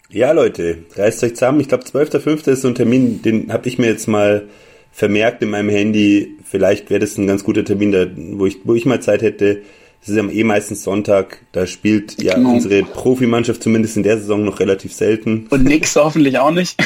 Ja, 0.08 0.32
Leute, 0.32 0.78
reißt 0.94 1.24
euch 1.24 1.34
zusammen. 1.34 1.60
Ich 1.60 1.68
glaube, 1.68 1.84
12.05. 1.84 2.50
ist 2.50 2.62
so 2.62 2.68
ein 2.68 2.74
Termin, 2.74 3.22
den 3.22 3.52
habe 3.52 3.68
ich 3.68 3.78
mir 3.78 3.88
jetzt 3.88 4.06
mal 4.06 4.48
vermerkt 4.92 5.42
in 5.42 5.50
meinem 5.50 5.68
Handy. 5.68 6.36
Vielleicht 6.44 6.90
wäre 6.90 7.00
das 7.00 7.18
ein 7.18 7.26
ganz 7.26 7.42
guter 7.44 7.64
Termin, 7.64 7.92
da, 7.92 8.06
wo, 8.16 8.46
ich, 8.46 8.58
wo 8.64 8.74
ich 8.74 8.86
mal 8.86 9.00
Zeit 9.02 9.22
hätte. 9.22 9.62
Es 10.00 10.08
ist 10.08 10.16
ja 10.16 10.28
eh 10.28 10.44
meistens 10.44 10.84
Sonntag. 10.84 11.40
Da 11.50 11.66
spielt 11.66 12.22
ja 12.22 12.34
genau. 12.34 12.52
unsere 12.52 12.82
Profimannschaft 12.84 13.62
zumindest 13.62 13.96
in 13.96 14.04
der 14.04 14.18
Saison 14.18 14.44
noch 14.44 14.60
relativ 14.60 14.92
selten. 14.92 15.48
Und 15.50 15.64
nix 15.64 15.96
hoffentlich 15.96 16.38
auch 16.38 16.52
nicht. 16.52 16.76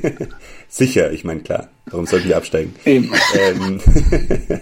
Sicher, 0.68 1.12
ich 1.12 1.24
meine, 1.24 1.40
klar. 1.40 1.68
Warum 1.86 2.06
sollten 2.06 2.28
wir 2.28 2.36
absteigen? 2.36 2.74
Eben. 2.86 3.12
Ähm, 3.38 3.80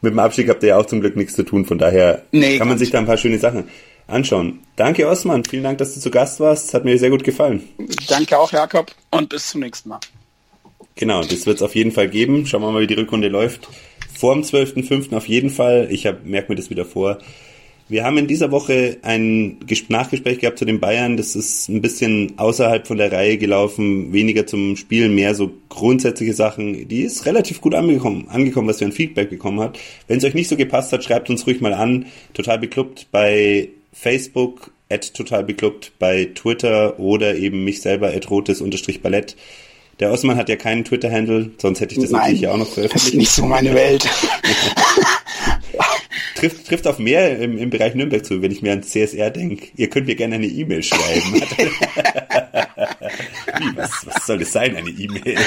mit 0.00 0.12
dem 0.12 0.18
Abstieg 0.18 0.48
habt 0.48 0.62
ihr 0.62 0.70
ja 0.70 0.76
auch 0.76 0.86
zum 0.86 1.00
Glück 1.00 1.16
nichts 1.16 1.34
zu 1.34 1.42
tun. 1.42 1.64
Von 1.64 1.78
daher 1.78 2.22
nee, 2.30 2.58
kann 2.58 2.68
man 2.68 2.78
sich 2.78 2.90
da 2.90 2.98
ein 2.98 3.06
paar 3.06 3.16
schöne 3.16 3.38
Sachen 3.38 3.64
anschauen. 4.06 4.60
Danke, 4.76 5.08
Osman. 5.08 5.44
Vielen 5.44 5.64
Dank, 5.64 5.78
dass 5.78 5.94
du 5.94 6.00
zu 6.00 6.10
Gast 6.10 6.40
warst. 6.40 6.74
Hat 6.74 6.84
mir 6.84 6.98
sehr 6.98 7.10
gut 7.10 7.24
gefallen. 7.24 7.68
Danke 8.08 8.38
auch, 8.38 8.52
Jakob. 8.52 8.92
Und 9.10 9.28
bis 9.28 9.50
zum 9.50 9.60
nächsten 9.60 9.88
Mal. 9.88 10.00
Genau, 10.94 11.22
das 11.22 11.46
wird 11.46 11.56
es 11.56 11.62
auf 11.62 11.74
jeden 11.74 11.92
Fall 11.92 12.08
geben. 12.08 12.46
Schauen 12.46 12.62
wir 12.62 12.70
mal, 12.70 12.82
wie 12.82 12.86
die 12.86 12.94
Rückrunde 12.94 13.28
läuft. 13.28 13.68
Vor 14.14 14.34
dem 14.34 14.42
12.05. 14.42 15.16
auf 15.16 15.26
jeden 15.26 15.50
Fall. 15.50 15.88
Ich 15.90 16.04
merke 16.24 16.52
mir 16.52 16.56
das 16.56 16.70
wieder 16.70 16.84
vor. 16.84 17.18
Wir 17.88 18.04
haben 18.04 18.16
in 18.16 18.26
dieser 18.26 18.50
Woche 18.50 18.98
ein 19.02 19.58
Nachgespräch 19.88 20.38
gehabt 20.38 20.58
zu 20.58 20.64
den 20.64 20.80
Bayern. 20.80 21.16
Das 21.16 21.36
ist 21.36 21.68
ein 21.68 21.82
bisschen 21.82 22.38
außerhalb 22.38 22.86
von 22.86 22.96
der 22.96 23.12
Reihe 23.12 23.36
gelaufen, 23.36 24.12
weniger 24.12 24.46
zum 24.46 24.76
Spielen, 24.76 25.14
mehr 25.14 25.34
so 25.34 25.50
grundsätzliche 25.68 26.32
Sachen. 26.32 26.88
Die 26.88 27.02
ist 27.02 27.26
relativ 27.26 27.60
gut 27.60 27.74
angekommen, 27.74 28.28
angekommen 28.28 28.68
was 28.68 28.80
wir 28.80 28.86
an 28.86 28.92
Feedback 28.92 29.28
bekommen 29.28 29.60
hat. 29.60 29.78
Wenn 30.06 30.18
es 30.18 30.24
euch 30.24 30.34
nicht 30.34 30.48
so 30.48 30.56
gepasst 30.56 30.92
hat, 30.92 31.04
schreibt 31.04 31.28
uns 31.28 31.46
ruhig 31.46 31.60
mal 31.60 31.74
an. 31.74 32.06
Total 32.32 32.58
beklubbt 32.58 33.08
bei 33.10 33.68
Facebook, 33.92 34.70
at 34.90 35.14
total 35.14 35.44
beklubbt 35.44 35.92
bei 35.98 36.30
Twitter 36.34 36.98
oder 36.98 37.34
eben 37.34 37.64
mich 37.64 37.80
selber 37.80 38.08
at 38.08 38.30
rotes-ballett. 38.30 39.36
Der 40.00 40.10
Osman 40.10 40.36
hat 40.36 40.48
ja 40.48 40.56
keinen 40.56 40.84
Twitter-Handle, 40.84 41.50
sonst 41.58 41.80
hätte 41.80 41.94
ich 41.94 42.00
das 42.00 42.10
Nein, 42.10 42.20
natürlich 42.20 42.40
ja 42.42 42.52
auch 42.52 42.58
noch 42.58 42.68
veröffentlicht. 42.68 43.06
Das 43.06 43.12
ist 43.12 43.18
nicht 43.18 43.30
so 43.30 43.46
meine 43.46 43.74
Welt. 43.74 44.08
trifft, 46.42 46.66
trifft 46.66 46.86
auf 46.88 46.98
mehr 46.98 47.38
im, 47.38 47.56
im 47.56 47.70
Bereich 47.70 47.94
Nürnberg 47.94 48.24
zu, 48.24 48.42
wenn 48.42 48.50
ich 48.50 48.62
mir 48.62 48.72
an 48.72 48.82
CSR 48.82 49.30
denke. 49.30 49.68
Ihr 49.76 49.88
könnt 49.88 50.08
mir 50.08 50.16
gerne 50.16 50.34
eine 50.36 50.46
E-Mail 50.46 50.82
schreiben. 50.82 51.34
Wie, 53.58 53.76
was, 53.76 54.06
was 54.06 54.26
soll 54.26 54.38
das 54.38 54.52
sein, 54.52 54.74
eine 54.74 54.90
E-Mail? 54.90 55.38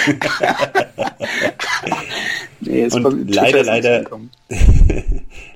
nee, 2.62 2.86
Und 2.86 3.34
leider, 3.34 3.64
leider, 3.64 4.06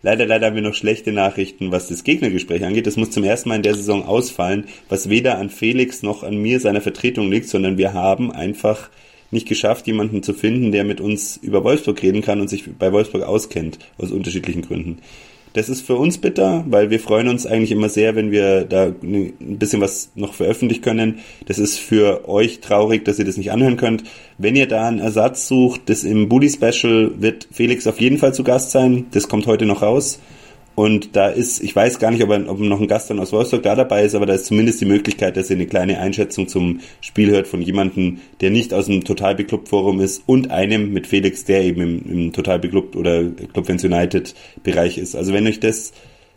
leider, 0.01 0.25
leider 0.25 0.47
haben 0.47 0.55
wir 0.55 0.62
noch 0.62 0.73
schlechte 0.73 1.12
Nachrichten, 1.12 1.71
was 1.71 1.88
das 1.88 2.03
Gegnergespräch 2.03 2.63
angeht. 2.63 2.88
Das 2.88 2.97
muss 2.97 3.12
zum 3.12 3.23
ersten 3.23 3.49
Mal 3.49 3.55
in 3.55 3.63
der 3.63 3.75
Saison 3.75 4.05
ausfallen, 4.05 4.65
was 4.88 5.09
weder 5.09 5.38
an 5.38 5.49
Felix 5.49 6.03
noch 6.03 6.23
an 6.23 6.38
mir 6.38 6.59
seiner 6.59 6.81
Vertretung 6.81 7.29
liegt, 7.29 7.49
sondern 7.49 7.77
wir 7.77 7.93
haben 7.93 8.31
einfach 8.31 8.89
nicht 9.31 9.47
geschafft, 9.47 9.88
jemanden 9.88 10.23
zu 10.23 10.33
finden, 10.33 10.71
der 10.71 10.83
mit 10.83 11.01
uns 11.01 11.38
über 11.38 11.63
Wolfsburg 11.63 12.01
reden 12.01 12.21
kann 12.21 12.41
und 12.41 12.49
sich 12.49 12.65
bei 12.77 12.91
Wolfsburg 12.91 13.23
auskennt, 13.23 13.77
aus 13.97 14.12
unterschiedlichen 14.12 14.63
Gründen. 14.63 14.99
Das 15.53 15.67
ist 15.67 15.81
für 15.81 15.95
uns 15.95 16.19
bitter, 16.19 16.63
weil 16.67 16.89
wir 16.89 16.99
freuen 16.99 17.27
uns 17.27 17.47
eigentlich 17.47 17.71
immer 17.71 17.89
sehr, 17.89 18.15
wenn 18.15 18.31
wir 18.31 18.65
da 18.65 18.85
ein 18.85 19.57
bisschen 19.57 19.81
was 19.81 20.12
noch 20.15 20.33
veröffentlichen 20.33 20.83
können. 20.83 21.19
Das 21.47 21.57
ist 21.57 21.79
für 21.79 22.29
euch 22.29 22.59
traurig, 22.59 23.03
dass 23.05 23.17
ihr 23.17 23.25
das 23.25 23.38
nicht 23.38 23.51
anhören 23.51 23.77
könnt. 23.77 24.03
Wenn 24.38 24.55
ihr 24.55 24.67
da 24.67 24.88
einen 24.88 24.99
Ersatz 24.99 25.47
sucht, 25.47 25.81
das 25.88 26.03
im 26.03 26.29
Bully 26.29 26.49
Special 26.49 27.12
wird 27.17 27.47
Felix 27.51 27.88
auf 27.88 27.99
jeden 27.99 28.19
Fall 28.19 28.33
zu 28.33 28.43
Gast 28.43 28.71
sein. 28.71 29.07
Das 29.12 29.27
kommt 29.27 29.47
heute 29.47 29.65
noch 29.65 29.81
raus. 29.81 30.19
Und 30.79 31.17
da 31.17 31.27
ist, 31.27 31.61
ich 31.61 31.75
weiß 31.75 31.99
gar 31.99 32.09
nicht, 32.09 32.23
ob, 32.23 32.29
ob 32.29 32.57
noch 32.57 32.79
ein 32.79 32.87
Gast 32.87 33.09
dann 33.09 33.19
aus 33.19 33.33
Wolfsburg 33.33 33.63
da 33.63 33.75
dabei 33.75 34.05
ist, 34.05 34.15
aber 34.15 34.25
da 34.25 34.33
ist 34.33 34.45
zumindest 34.45 34.79
die 34.79 34.85
Möglichkeit, 34.85 35.35
dass 35.35 35.49
ihr 35.49 35.57
eine 35.57 35.65
kleine 35.65 35.99
Einschätzung 35.99 36.47
zum 36.47 36.79
Spiel 37.01 37.31
hört 37.31 37.47
von 37.47 37.61
jemandem, 37.61 38.19
der 38.39 38.49
nicht 38.49 38.73
aus 38.73 38.85
dem 38.85 39.03
Total 39.03 39.35
Beklubbt 39.35 39.67
Forum 39.67 39.99
ist 39.99 40.23
und 40.25 40.51
einem 40.51 40.93
mit 40.93 41.05
Felix, 41.05 41.43
der 41.43 41.63
eben 41.63 41.81
im, 41.81 42.09
im 42.09 42.31
Total 42.31 42.59
Beklubbt 42.59 42.95
oder 42.95 43.25
Club 43.25 43.65
Fans 43.65 43.83
United 43.83 44.33
Bereich 44.63 44.97
ist. 44.97 45.17
Also 45.17 45.33
wenn 45.33 45.47
euch 45.47 45.59
das, 45.59 45.91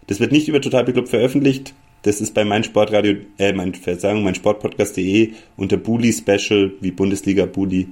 das 0.09 0.19
wird 0.19 0.33
nicht 0.33 0.49
über 0.49 0.61
Total 0.61 0.83
Beklubbt 0.83 1.11
veröffentlicht, 1.11 1.73
das 2.03 2.21
ist 2.21 2.35
bei 2.35 2.45
mein 2.45 2.65
Sportradio, 2.65 3.15
äh, 3.39 3.53
mein 3.53 3.77
Versagen, 3.77 4.25
mein 4.25 4.35
Sportpodcast.de 4.35 5.35
unter 5.57 5.77
Bully 5.77 6.13
Special, 6.13 6.73
wie 6.81 6.91
Bundesliga 6.91 7.47
Bully 7.47 7.91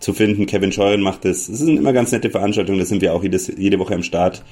zu 0.00 0.12
finden. 0.12 0.44
Kevin 0.44 0.72
Scheuren 0.72 1.00
macht 1.00 1.24
das. 1.24 1.48
Es 1.48 1.60
sind 1.60 1.78
immer 1.78 1.94
ganz 1.94 2.12
nette 2.12 2.28
Veranstaltungen, 2.28 2.80
da 2.80 2.84
sind 2.84 3.00
wir 3.00 3.14
auch 3.14 3.22
jedes, 3.22 3.50
jede 3.56 3.78
Woche 3.78 3.94
am 3.94 4.02
Start 4.02 4.42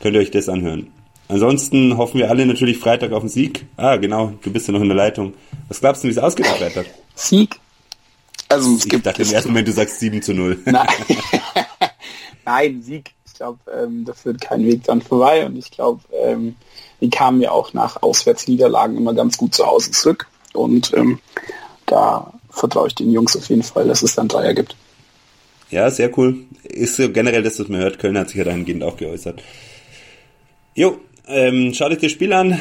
könnt 0.00 0.14
ihr 0.14 0.20
euch 0.20 0.30
das 0.30 0.48
anhören. 0.48 0.88
Ansonsten 1.28 1.96
hoffen 1.96 2.18
wir 2.18 2.28
alle 2.30 2.44
natürlich 2.44 2.78
Freitag 2.78 3.12
auf 3.12 3.22
den 3.22 3.28
Sieg. 3.30 3.66
Ah, 3.76 3.96
genau, 3.96 4.34
du 4.42 4.52
bist 4.52 4.66
ja 4.68 4.72
noch 4.72 4.82
in 4.82 4.88
der 4.88 4.96
Leitung. 4.96 5.34
Was 5.68 5.80
glaubst 5.80 6.04
du, 6.04 6.08
wie 6.08 6.12
es 6.12 6.18
ausgeht 6.18 6.46
am 6.46 6.56
Freitag? 6.56 6.86
Sieg? 7.14 7.58
Also 8.48 8.74
es 8.74 8.84
ich 8.84 8.90
gibt. 8.90 9.06
dachte 9.06 9.22
im 9.22 9.32
ersten 9.32 9.48
Moment, 9.48 9.68
du 9.68 9.72
sagst 9.72 10.00
7 10.00 10.20
zu 10.20 10.34
0. 10.34 10.58
Nein, 10.66 10.86
Nein 12.44 12.82
Sieg. 12.82 13.10
Ich 13.26 13.34
glaube, 13.34 13.58
ähm, 13.72 14.04
da 14.04 14.12
führt 14.12 14.40
kein 14.40 14.64
Weg 14.64 14.84
dran 14.84 15.02
vorbei 15.02 15.44
und 15.46 15.56
ich 15.56 15.70
glaube, 15.70 16.02
ähm, 16.24 16.54
die 17.00 17.10
kamen 17.10 17.40
ja 17.40 17.50
auch 17.50 17.72
nach 17.72 18.02
Auswärtsniederlagen 18.02 18.96
immer 18.96 19.12
ganz 19.14 19.36
gut 19.36 19.54
zu 19.54 19.66
Hause 19.66 19.90
zurück 19.90 20.28
und 20.52 20.92
ähm, 20.94 21.18
da 21.86 22.32
vertraue 22.50 22.86
ich 22.88 22.94
den 22.94 23.10
Jungs 23.10 23.36
auf 23.36 23.48
jeden 23.48 23.64
Fall, 23.64 23.88
dass 23.88 24.02
es 24.02 24.14
dann 24.14 24.28
Dreier 24.28 24.54
gibt. 24.54 24.76
Ja, 25.70 25.90
sehr 25.90 26.16
cool. 26.16 26.36
Ist 26.62 26.96
so 26.96 27.10
generell 27.10 27.42
das, 27.42 27.58
was 27.58 27.68
man 27.68 27.80
hört. 27.80 27.98
Köln 27.98 28.16
hat 28.16 28.28
sich 28.28 28.36
ja 28.36 28.44
dahingehend 28.44 28.84
auch 28.84 28.96
geäußert. 28.96 29.42
Jo, 30.74 30.98
ähm, 31.28 31.72
schaut 31.72 31.92
euch 31.92 31.98
das 31.98 32.10
Spiel 32.10 32.32
an. 32.32 32.58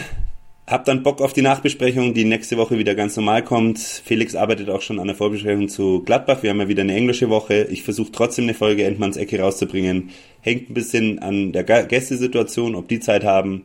Habt 0.65 0.87
dann 0.87 1.03
Bock 1.03 1.19
auf 1.19 1.33
die 1.33 1.41
Nachbesprechung, 1.41 2.13
die 2.13 2.23
nächste 2.23 2.57
Woche 2.57 2.77
wieder 2.77 2.95
ganz 2.95 3.17
normal 3.17 3.43
kommt. 3.43 3.79
Felix 3.79 4.33
arbeitet 4.33 4.69
auch 4.69 4.81
schon 4.81 4.99
an 4.99 5.07
der 5.07 5.15
Vorbesprechung 5.15 5.67
zu 5.67 6.03
Gladbach. 6.03 6.41
Wir 6.41 6.51
haben 6.51 6.61
ja 6.61 6.69
wieder 6.69 6.83
eine 6.83 6.95
englische 6.95 7.29
Woche. 7.29 7.67
Ich 7.69 7.83
versuche 7.83 8.11
trotzdem 8.11 8.45
eine 8.45 8.53
Folge 8.53 8.85
Endmanns 8.85 9.17
Ecke 9.17 9.39
rauszubringen. 9.39 10.11
Hängt 10.39 10.69
ein 10.69 10.73
bisschen 10.73 11.19
an 11.19 11.51
der 11.51 11.63
Gästesituation, 11.63 12.75
ob 12.75 12.87
die 12.87 13.01
Zeit 13.01 13.25
haben. 13.25 13.63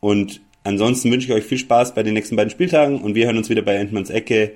Und 0.00 0.40
ansonsten 0.64 1.10
wünsche 1.10 1.26
ich 1.26 1.34
euch 1.34 1.44
viel 1.44 1.58
Spaß 1.58 1.94
bei 1.94 2.02
den 2.02 2.14
nächsten 2.14 2.36
beiden 2.36 2.50
Spieltagen 2.50 3.02
und 3.02 3.14
wir 3.14 3.26
hören 3.26 3.36
uns 3.36 3.50
wieder 3.50 3.62
bei 3.62 3.74
Endmanns 3.74 4.08
Ecke. 4.10 4.52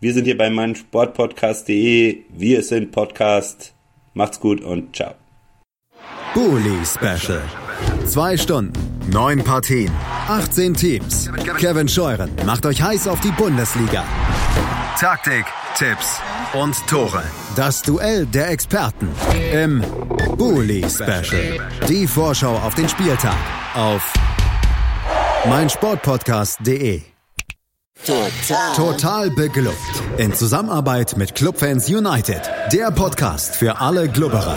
Wir 0.00 0.14
sind 0.14 0.24
hier 0.24 0.38
bei 0.38 0.50
meinsportpodcast.de. 0.50 2.18
Wir 2.30 2.62
sind 2.62 2.90
Podcast. 2.90 3.74
Macht's 4.14 4.40
gut 4.40 4.60
und 4.60 4.96
ciao. 4.96 5.14
Bully 6.34 6.84
Special. 6.84 7.42
Zwei 8.08 8.38
Stunden, 8.38 8.72
neun 9.10 9.44
Partien, 9.44 9.92
18 10.28 10.72
Teams. 10.72 11.30
Kevin 11.58 11.86
Scheuren 11.88 12.30
macht 12.46 12.64
euch 12.64 12.80
heiß 12.80 13.06
auf 13.06 13.20
die 13.20 13.30
Bundesliga. 13.32 14.02
Taktik, 14.98 15.44
Tipps 15.76 16.18
und 16.54 16.74
Tore. 16.86 17.22
Das 17.54 17.82
Duell 17.82 18.24
der 18.24 18.48
Experten 18.48 19.10
im 19.52 19.84
Bully 20.38 20.86
Special. 20.88 21.58
Die 21.86 22.06
Vorschau 22.06 22.56
auf 22.56 22.74
den 22.74 22.88
Spieltag 22.88 23.36
auf 23.74 24.10
meinsportpodcast.de. 25.46 27.02
Total. 28.06 28.74
Total 28.74 29.30
beglückt. 29.30 29.76
In 30.16 30.32
Zusammenarbeit 30.32 31.16
mit 31.18 31.34
Clubfans 31.34 31.90
United. 31.90 32.40
Der 32.72 32.90
Podcast 32.90 33.54
für 33.56 33.78
alle 33.78 34.08
Glubberer. 34.08 34.56